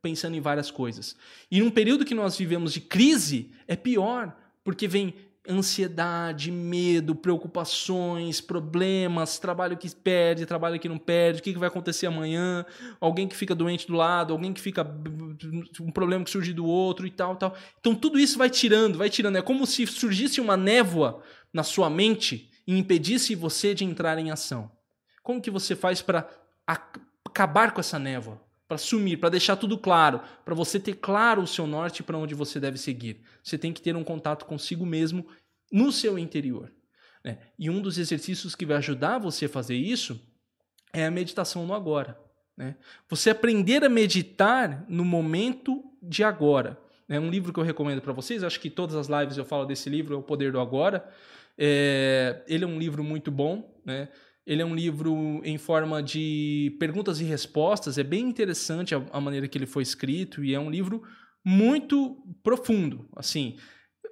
pensando 0.00 0.34
em 0.34 0.40
várias 0.40 0.70
coisas? 0.70 1.14
E 1.50 1.60
num 1.60 1.70
período 1.70 2.06
que 2.06 2.14
nós 2.14 2.38
vivemos 2.38 2.72
de 2.72 2.80
crise, 2.80 3.52
é 3.68 3.76
pior, 3.76 4.34
porque 4.64 4.88
vem 4.88 5.14
ansiedade, 5.48 6.50
medo, 6.50 7.14
preocupações, 7.14 8.40
problemas, 8.40 9.38
trabalho 9.38 9.76
que 9.76 9.94
perde, 9.94 10.46
trabalho 10.46 10.80
que 10.80 10.88
não 10.88 10.98
perde, 10.98 11.40
o 11.40 11.42
que 11.42 11.52
vai 11.58 11.68
acontecer 11.68 12.06
amanhã, 12.06 12.64
alguém 12.98 13.28
que 13.28 13.36
fica 13.36 13.54
doente 13.54 13.86
do 13.86 13.94
lado, 13.94 14.32
alguém 14.32 14.52
que 14.52 14.60
fica 14.60 14.82
um 15.80 15.90
problema 15.90 16.24
que 16.24 16.30
surge 16.30 16.52
do 16.52 16.64
outro 16.64 17.06
e 17.06 17.10
tal, 17.10 17.36
tal. 17.36 17.54
Então 17.78 17.94
tudo 17.94 18.18
isso 18.18 18.38
vai 18.38 18.48
tirando, 18.48 18.96
vai 18.96 19.10
tirando. 19.10 19.36
É 19.36 19.42
como 19.42 19.66
se 19.66 19.86
surgisse 19.86 20.40
uma 20.40 20.56
névoa 20.56 21.22
na 21.52 21.62
sua 21.62 21.90
mente 21.90 22.50
e 22.66 22.78
impedisse 22.78 23.34
você 23.34 23.74
de 23.74 23.84
entrar 23.84 24.18
em 24.18 24.30
ação. 24.30 24.70
Como 25.22 25.42
que 25.42 25.50
você 25.50 25.76
faz 25.76 26.00
para 26.00 26.28
acabar 26.66 27.72
com 27.72 27.80
essa 27.80 27.98
névoa? 27.98 28.40
Para 28.66 28.78
sumir, 28.78 29.18
para 29.18 29.28
deixar 29.28 29.56
tudo 29.56 29.76
claro, 29.76 30.20
para 30.44 30.54
você 30.54 30.80
ter 30.80 30.94
claro 30.94 31.42
o 31.42 31.46
seu 31.46 31.66
norte 31.66 32.02
para 32.02 32.16
onde 32.16 32.34
você 32.34 32.58
deve 32.58 32.78
seguir. 32.78 33.20
Você 33.42 33.58
tem 33.58 33.72
que 33.72 33.82
ter 33.82 33.94
um 33.94 34.04
contato 34.04 34.44
consigo 34.46 34.86
mesmo 34.86 35.26
no 35.70 35.92
seu 35.92 36.18
interior. 36.18 36.72
Né? 37.22 37.38
E 37.58 37.68
um 37.68 37.80
dos 37.80 37.98
exercícios 37.98 38.54
que 38.54 38.66
vai 38.66 38.76
ajudar 38.78 39.18
você 39.18 39.46
a 39.46 39.48
fazer 39.48 39.76
isso 39.76 40.20
é 40.92 41.04
a 41.06 41.10
meditação 41.10 41.66
no 41.66 41.74
agora. 41.74 42.18
Né? 42.56 42.76
Você 43.08 43.30
aprender 43.30 43.84
a 43.84 43.88
meditar 43.88 44.84
no 44.88 45.04
momento 45.04 45.84
de 46.02 46.22
agora. 46.22 46.78
É 47.08 47.20
um 47.20 47.30
livro 47.30 47.52
que 47.52 47.60
eu 47.60 47.64
recomendo 47.64 48.00
para 48.00 48.12
vocês, 48.12 48.42
acho 48.42 48.60
que 48.60 48.70
todas 48.70 48.96
as 48.96 49.08
lives 49.08 49.36
eu 49.36 49.44
falo 49.44 49.66
desse 49.66 49.90
livro, 49.90 50.14
é 50.14 50.18
O 50.18 50.22
Poder 50.22 50.52
do 50.52 50.60
Agora. 50.60 51.06
É, 51.56 52.42
ele 52.48 52.64
é 52.64 52.66
um 52.66 52.78
livro 52.78 53.04
muito 53.04 53.30
bom, 53.30 53.78
né? 53.84 54.08
Ele 54.46 54.60
é 54.60 54.64
um 54.64 54.74
livro 54.74 55.40
em 55.42 55.56
forma 55.56 56.02
de 56.02 56.76
perguntas 56.78 57.20
e 57.20 57.24
respostas, 57.24 57.96
é 57.96 58.02
bem 58.02 58.28
interessante 58.28 58.94
a, 58.94 59.04
a 59.10 59.20
maneira 59.20 59.48
que 59.48 59.56
ele 59.56 59.66
foi 59.66 59.82
escrito 59.82 60.44
e 60.44 60.54
é 60.54 60.60
um 60.60 60.70
livro 60.70 61.02
muito 61.44 62.16
profundo, 62.42 63.06
assim. 63.16 63.56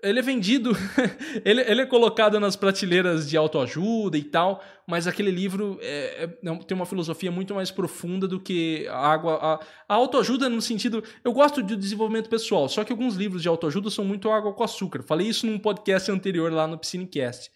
Ele 0.03 0.19
é 0.19 0.23
vendido, 0.23 0.73
ele, 1.45 1.61
ele, 1.61 1.83
é 1.83 1.87
colocado 1.87 2.41
nas 2.41 2.57
prateleiras 2.57 3.31
de 3.31 3.37
autoajuda 3.37 4.19
e 4.19 4.25
tal, 4.25 4.61
mas 4.85 5.07
aquele 5.07 5.31
livro 5.31 5.79
é, 5.81 6.25
é, 6.25 6.57
tem 6.67 6.75
uma 6.77 6.87
filosofia 6.87 7.31
muito 7.31 7.55
mais 7.55 7.71
profunda 7.71 8.27
do 8.27 8.41
que 8.41 8.85
a 8.89 8.97
água. 8.97 9.35
A, 9.35 9.61
a 9.89 9.95
autoajuda 9.95 10.49
no 10.49 10.61
sentido. 10.61 11.05
Eu 11.23 11.33
gosto 11.33 11.63
de 11.63 11.77
desenvolvimento 11.77 12.29
pessoal, 12.29 12.69
só 12.69 12.83
que 12.83 12.93
alguns 12.93 13.15
livros 13.15 13.43
de 13.43 13.49
autoajuda 13.49 13.91
são 13.91 14.05
muito 14.05 14.29
água 14.29 14.53
com 14.53 14.65
açúcar. 14.65 15.05
Falei 15.05 15.29
isso 15.29 15.47
num 15.47 15.59
podcast 15.59 16.11
anterior 16.11 16.53
lá 16.53 16.67
no 16.67 16.79
Piscinecast. 16.79 17.49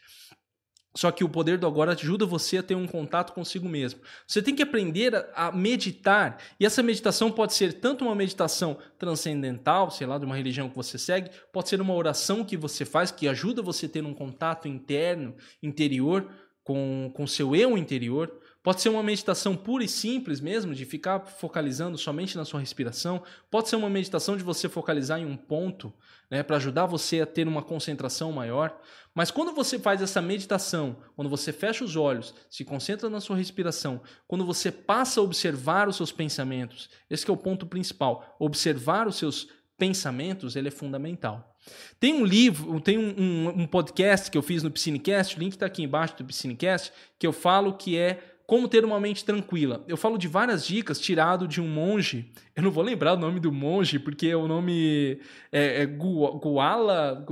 Só 0.97 1.11
que 1.11 1.23
o 1.23 1.29
poder 1.29 1.59
do 1.59 1.67
agora 1.67 1.93
ajuda 1.93 2.25
você 2.25 2.57
a 2.59 2.63
ter 2.63 2.75
um 2.75 2.87
contato 2.87 3.35
consigo 3.35 3.69
mesmo. 3.69 4.01
Você 4.27 4.41
tem 4.41 4.55
que 4.55 4.63
aprender 4.63 5.15
a, 5.35 5.53
meditar. 5.53 6.39
E 6.59 6.65
essa 6.65 6.83
meditação 6.83 7.31
pode 7.31 7.53
ser 7.53 7.75
tanto 7.75 8.05
uma 8.05 8.15
meditação 8.15 8.79
transcendental, 8.99 9.91
sei 9.91 10.07
lá, 10.07 10.17
de 10.17 10.25
uma 10.25 10.35
religião 10.35 10.71
que 10.71 10.77
você 10.77 10.97
segue, 10.97 11.31
pode 11.53 11.69
ser 11.69 11.81
uma 11.83 11.95
oração 11.95 12.43
que 12.43 12.57
você 12.57 12.87
faz 12.87 13.11
que 13.11 13.29
ajuda 13.29 13.61
você 13.61 13.85
a 13.85 13.89
ter 13.91 14.05
um 14.05 14.15
contato 14.15 14.67
interno, 14.67 15.35
interior, 15.63 16.31
com 16.65 17.13
o 17.19 17.29
seu 17.29 17.55
eu 17.55 17.77
interior. 17.77 18.33
Pode 18.63 18.81
ser 18.81 18.89
uma 18.89 19.03
meditação 19.03 19.55
pura 19.55 19.85
e 19.85 19.89
simples 19.89 20.41
mesmo, 20.41 20.75
de 20.75 20.85
ficar 20.85 21.21
focalizando 21.21 21.97
somente 21.97 22.37
na 22.37 22.45
sua 22.45 22.59
respiração. 22.59 23.23
Pode 23.49 23.69
ser 23.69 23.77
uma 23.77 23.89
meditação 23.89 24.37
de 24.37 24.43
você 24.43 24.69
focalizar 24.69 25.21
em 25.21 25.25
um 25.25 25.37
ponto, 25.37 25.93
né, 26.31 26.43
para 26.43 26.57
ajudar 26.57 26.87
você 26.87 27.21
a 27.21 27.27
ter 27.27 27.47
uma 27.47 27.63
concentração 27.63 28.33
maior. 28.33 28.79
Mas 29.15 29.31
quando 29.31 29.53
você 29.53 29.79
faz 29.79 30.03
essa 30.03 30.21
meditação, 30.21 30.97
quando 31.15 31.31
você 31.31 31.53
fecha 31.53 31.85
os 31.85 31.97
olhos, 31.97 32.35
se 32.51 32.65
concentra 32.65 33.09
na 33.09 33.21
sua 33.21 33.37
respiração, 33.37 34.01
quando 34.27 34.45
você 34.45 34.71
passa 34.71 35.21
a 35.21 35.23
observar 35.23 35.89
os 35.89 35.97
seus 35.97 36.13
pensamentos, 36.13 36.91
esse 37.09 37.29
é 37.29 37.33
o 37.33 37.37
ponto 37.37 37.67
principal. 37.67 38.37
Observar 38.39 39.07
os 39.07 39.17
seus 39.17 39.49
pensamentos, 39.79 40.57
ele 40.57 40.69
é 40.69 40.71
fundamental. 40.71 41.57
Tem 41.99 42.15
um 42.15 42.25
livro, 42.25 42.81
tem 42.81 42.99
um, 42.99 43.15
um, 43.19 43.49
um 43.63 43.67
podcast 43.67 44.31
que 44.31 44.39
eu 44.39 44.43
fiz 44.43 44.63
no 44.63 44.71
Piscinecast, 44.71 45.37
o 45.37 45.41
link 45.41 45.53
está 45.53 45.67
aqui 45.67 45.83
embaixo 45.83 46.17
do 46.17 46.25
Piscinecast, 46.25 46.93
que 47.19 47.27
eu 47.27 47.33
falo 47.33 47.75
que 47.75 47.97
é 47.97 48.36
como 48.47 48.69
ter 48.69 48.85
uma 48.85 49.01
mente 49.01 49.25
tranquila. 49.25 49.85
Eu 49.89 49.97
falo 49.97 50.17
de 50.17 50.29
várias 50.29 50.65
dicas 50.65 51.01
tirado 51.01 51.49
de 51.49 51.61
um 51.61 51.67
monge. 51.67 52.31
Eu 52.55 52.63
não 52.63 52.71
vou 52.71 52.85
lembrar 52.85 53.15
o 53.15 53.19
nome 53.19 53.41
do 53.41 53.51
monge, 53.51 53.99
porque 53.99 54.33
o 54.35 54.47
nome 54.47 55.21
é, 55.51 55.83
é 55.83 55.87
Guala. 55.87 57.27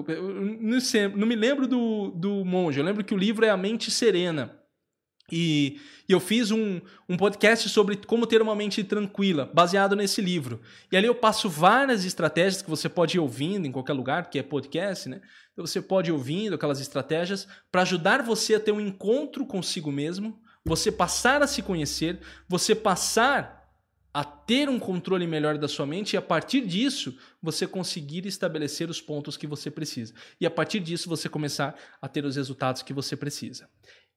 Não, 0.60 0.78
não 1.16 1.26
me 1.26 1.36
lembro 1.36 1.68
do, 1.68 2.10
do 2.10 2.44
monge. 2.44 2.80
Eu 2.80 2.84
lembro 2.84 3.04
que 3.04 3.14
o 3.14 3.16
livro 3.16 3.44
é 3.44 3.50
A 3.50 3.56
Mente 3.56 3.92
Serena. 3.92 4.58
E, 5.32 5.80
e, 6.06 6.12
eu 6.12 6.20
fiz 6.20 6.50
um, 6.50 6.80
um 7.08 7.16
podcast 7.16 7.68
sobre 7.70 7.96
como 7.96 8.26
ter 8.26 8.42
uma 8.42 8.54
mente 8.54 8.84
tranquila, 8.84 9.50
baseado 9.54 9.96
nesse 9.96 10.20
livro. 10.20 10.60
E 10.92 10.96
ali 10.96 11.06
eu 11.06 11.14
passo 11.14 11.48
várias 11.48 12.04
estratégias 12.04 12.60
que 12.60 12.68
você 12.68 12.88
pode 12.88 13.16
ir 13.16 13.20
ouvindo 13.20 13.66
em 13.66 13.72
qualquer 13.72 13.94
lugar, 13.94 14.28
que 14.28 14.38
é 14.38 14.42
podcast, 14.42 15.08
né? 15.08 15.22
Então 15.52 15.64
você 15.64 15.80
pode 15.80 16.10
ir 16.10 16.12
ouvindo 16.12 16.56
aquelas 16.56 16.80
estratégias 16.80 17.48
para 17.72 17.82
ajudar 17.82 18.22
você 18.22 18.56
a 18.56 18.60
ter 18.60 18.72
um 18.72 18.80
encontro 18.80 19.46
consigo 19.46 19.90
mesmo 19.90 20.38
você 20.64 20.90
passar 20.90 21.42
a 21.42 21.46
se 21.46 21.62
conhecer, 21.62 22.18
você 22.48 22.74
passar 22.74 23.62
a 24.14 24.22
ter 24.22 24.68
um 24.68 24.78
controle 24.78 25.26
melhor 25.26 25.58
da 25.58 25.66
sua 25.66 25.84
mente 25.84 26.12
e 26.12 26.16
a 26.16 26.22
partir 26.22 26.60
disso 26.64 27.18
você 27.42 27.66
conseguir 27.66 28.24
estabelecer 28.26 28.88
os 28.88 29.00
pontos 29.00 29.36
que 29.36 29.46
você 29.46 29.70
precisa. 29.70 30.14
E 30.40 30.46
a 30.46 30.50
partir 30.50 30.78
disso 30.78 31.08
você 31.08 31.28
começar 31.28 31.74
a 32.00 32.08
ter 32.08 32.24
os 32.24 32.36
resultados 32.36 32.80
que 32.80 32.92
você 32.92 33.16
precisa. 33.16 33.68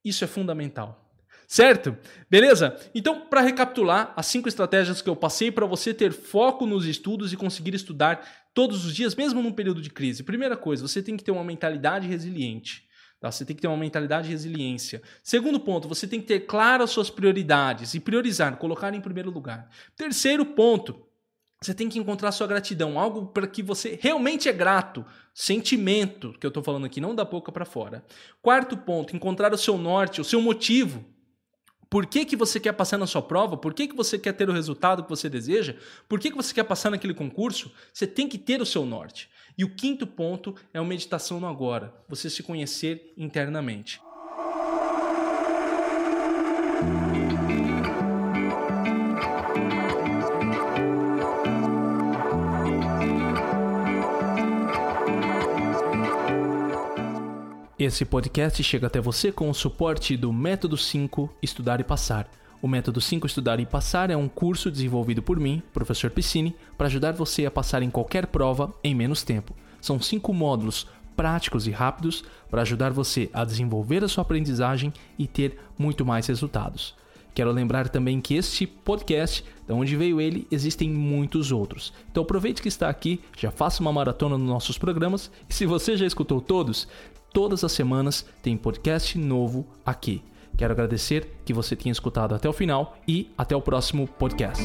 Isso 0.05 0.23
é 0.23 0.27
fundamental. 0.27 1.03
Certo? 1.47 1.97
Beleza? 2.29 2.77
Então, 2.93 3.21
para 3.21 3.41
recapitular, 3.41 4.13
as 4.15 4.25
cinco 4.27 4.49
estratégias 4.49 5.01
que 5.01 5.09
eu 5.09 5.15
passei 5.15 5.49
para 5.49 5.65
você 5.65 5.93
ter 5.93 6.11
foco 6.11 6.65
nos 6.65 6.85
estudos 6.85 7.31
e 7.31 7.37
conseguir 7.37 7.73
estudar 7.73 8.49
todos 8.53 8.85
os 8.85 8.93
dias, 8.93 9.15
mesmo 9.15 9.41
num 9.41 9.53
período 9.53 9.81
de 9.81 9.89
crise. 9.89 10.23
Primeira 10.23 10.57
coisa, 10.57 10.85
você 10.85 11.01
tem 11.01 11.15
que 11.15 11.23
ter 11.23 11.31
uma 11.31 11.43
mentalidade 11.43 12.05
resiliente. 12.05 12.86
Tá? 13.19 13.31
Você 13.31 13.43
tem 13.43 13.55
que 13.55 13.61
ter 13.61 13.67
uma 13.67 13.77
mentalidade 13.77 14.27
de 14.27 14.33
resiliência. 14.33 15.01
Segundo 15.23 15.59
ponto, 15.59 15.87
você 15.87 16.07
tem 16.07 16.21
que 16.21 16.27
ter 16.27 16.41
claras 16.41 16.91
suas 16.91 17.09
prioridades 17.09 17.93
e 17.93 17.99
priorizar, 17.99 18.57
colocar 18.57 18.93
em 18.93 19.01
primeiro 19.01 19.31
lugar. 19.31 19.69
Terceiro 19.95 20.45
ponto, 20.45 21.07
você 21.59 21.73
tem 21.73 21.89
que 21.89 21.97
encontrar 21.97 22.31
sua 22.31 22.45
gratidão, 22.45 22.99
algo 22.99 23.27
para 23.27 23.47
que 23.47 23.63
você 23.63 23.97
realmente 23.99 24.47
é 24.47 24.53
grato, 24.53 25.03
sentimento 25.33 26.33
que 26.39 26.45
eu 26.45 26.49
estou 26.49 26.61
falando 26.61 26.85
aqui, 26.85 27.01
não 27.01 27.15
da 27.15 27.25
boca 27.25 27.51
para 27.51 27.65
fora. 27.65 28.05
Quarto 28.41 28.77
ponto, 28.77 29.15
encontrar 29.15 29.51
o 29.51 29.57
seu 29.57 29.77
norte, 29.77 30.21
o 30.21 30.23
seu 30.23 30.39
motivo. 30.39 31.03
Por 31.89 32.05
que, 32.05 32.25
que 32.25 32.35
você 32.35 32.59
quer 32.59 32.73
passar 32.73 32.97
na 32.97 33.07
sua 33.07 33.21
prova? 33.21 33.55
Por 33.55 33.73
que, 33.73 33.87
que 33.87 33.95
você 33.95 34.19
quer 34.19 34.33
ter 34.33 34.49
o 34.49 34.53
resultado 34.53 35.03
que 35.03 35.09
você 35.09 35.29
deseja? 35.29 35.75
Por 36.07 36.19
que, 36.19 36.29
que 36.29 36.37
você 36.37 36.53
quer 36.53 36.63
passar 36.63 36.89
naquele 36.89 37.13
concurso? 37.13 37.71
Você 37.93 38.05
tem 38.05 38.27
que 38.27 38.37
ter 38.37 38.61
o 38.61 38.65
seu 38.65 38.85
norte. 38.85 39.29
E 39.57 39.63
o 39.63 39.69
quinto 39.69 40.05
ponto 40.05 40.55
é 40.73 40.79
a 40.79 40.83
meditação 40.83 41.39
no 41.39 41.47
agora, 41.47 41.93
você 42.07 42.29
se 42.29 42.43
conhecer 42.43 43.13
internamente. 43.17 43.99
Esse 57.79 58.05
podcast 58.05 58.63
chega 58.63 58.87
até 58.87 58.99
você 58.99 59.31
com 59.31 59.49
o 59.49 59.53
suporte 59.53 60.17
do 60.17 60.33
Método 60.33 60.75
5 60.75 61.29
Estudar 61.41 61.79
e 61.79 61.83
Passar 61.83 62.27
o 62.59 62.67
método 62.67 62.99
5 62.99 63.27
Estudar 63.27 63.59
e 63.59 63.65
Passar 63.67 64.09
é 64.09 64.17
um 64.17 64.27
curso 64.27 64.71
desenvolvido 64.71 65.21
por 65.21 65.39
mim, 65.39 65.61
professor 65.71 66.09
Piscine, 66.09 66.55
para 66.75 66.87
ajudar 66.87 67.13
você 67.13 67.45
a 67.45 67.51
passar 67.51 67.83
em 67.83 67.89
qualquer 67.89 68.27
prova 68.27 68.73
em 68.83 68.95
menos 68.95 69.21
tempo. 69.23 69.55
São 69.79 70.01
cinco 70.01 70.33
módulos 70.33 70.87
práticos 71.15 71.67
e 71.67 71.71
rápidos 71.71 72.23
para 72.49 72.63
ajudar 72.63 72.91
você 72.91 73.29
a 73.31 73.45
desenvolver 73.45 74.03
a 74.03 74.07
sua 74.07 74.23
aprendizagem 74.23 74.91
e 75.19 75.27
ter 75.27 75.59
muito 75.77 76.03
mais 76.03 76.25
resultados. 76.25 76.95
Quero 77.35 77.51
lembrar 77.51 77.87
também 77.89 78.19
que 78.19 78.33
este 78.33 78.65
podcast, 78.65 79.45
de 79.67 79.71
onde 79.71 79.95
veio 79.95 80.19
ele, 80.19 80.47
existem 80.49 80.89
muitos 80.89 81.51
outros. 81.51 81.93
Então 82.11 82.23
aproveite 82.23 82.63
que 82.63 82.67
está 82.67 82.89
aqui, 82.89 83.21
já 83.37 83.51
faça 83.51 83.81
uma 83.81 83.93
maratona 83.93 84.35
nos 84.35 84.47
nossos 84.47 84.79
programas 84.79 85.29
e 85.47 85.53
se 85.53 85.67
você 85.67 85.95
já 85.95 86.07
escutou 86.07 86.41
todos, 86.41 86.87
todas 87.37 87.63
as 87.63 87.71
semanas 87.71 88.25
tem 88.41 88.57
podcast 88.57 89.15
novo 89.15 89.67
aqui. 89.85 90.23
Quero 90.57 90.73
agradecer 90.73 91.37
que 91.45 91.53
você 91.53 91.75
tenha 91.75 91.91
escutado 91.91 92.33
até 92.33 92.49
o 92.49 92.53
final 92.53 92.97
e 93.07 93.29
até 93.37 93.55
o 93.55 93.61
próximo 93.61 94.07
podcast. 94.07 94.63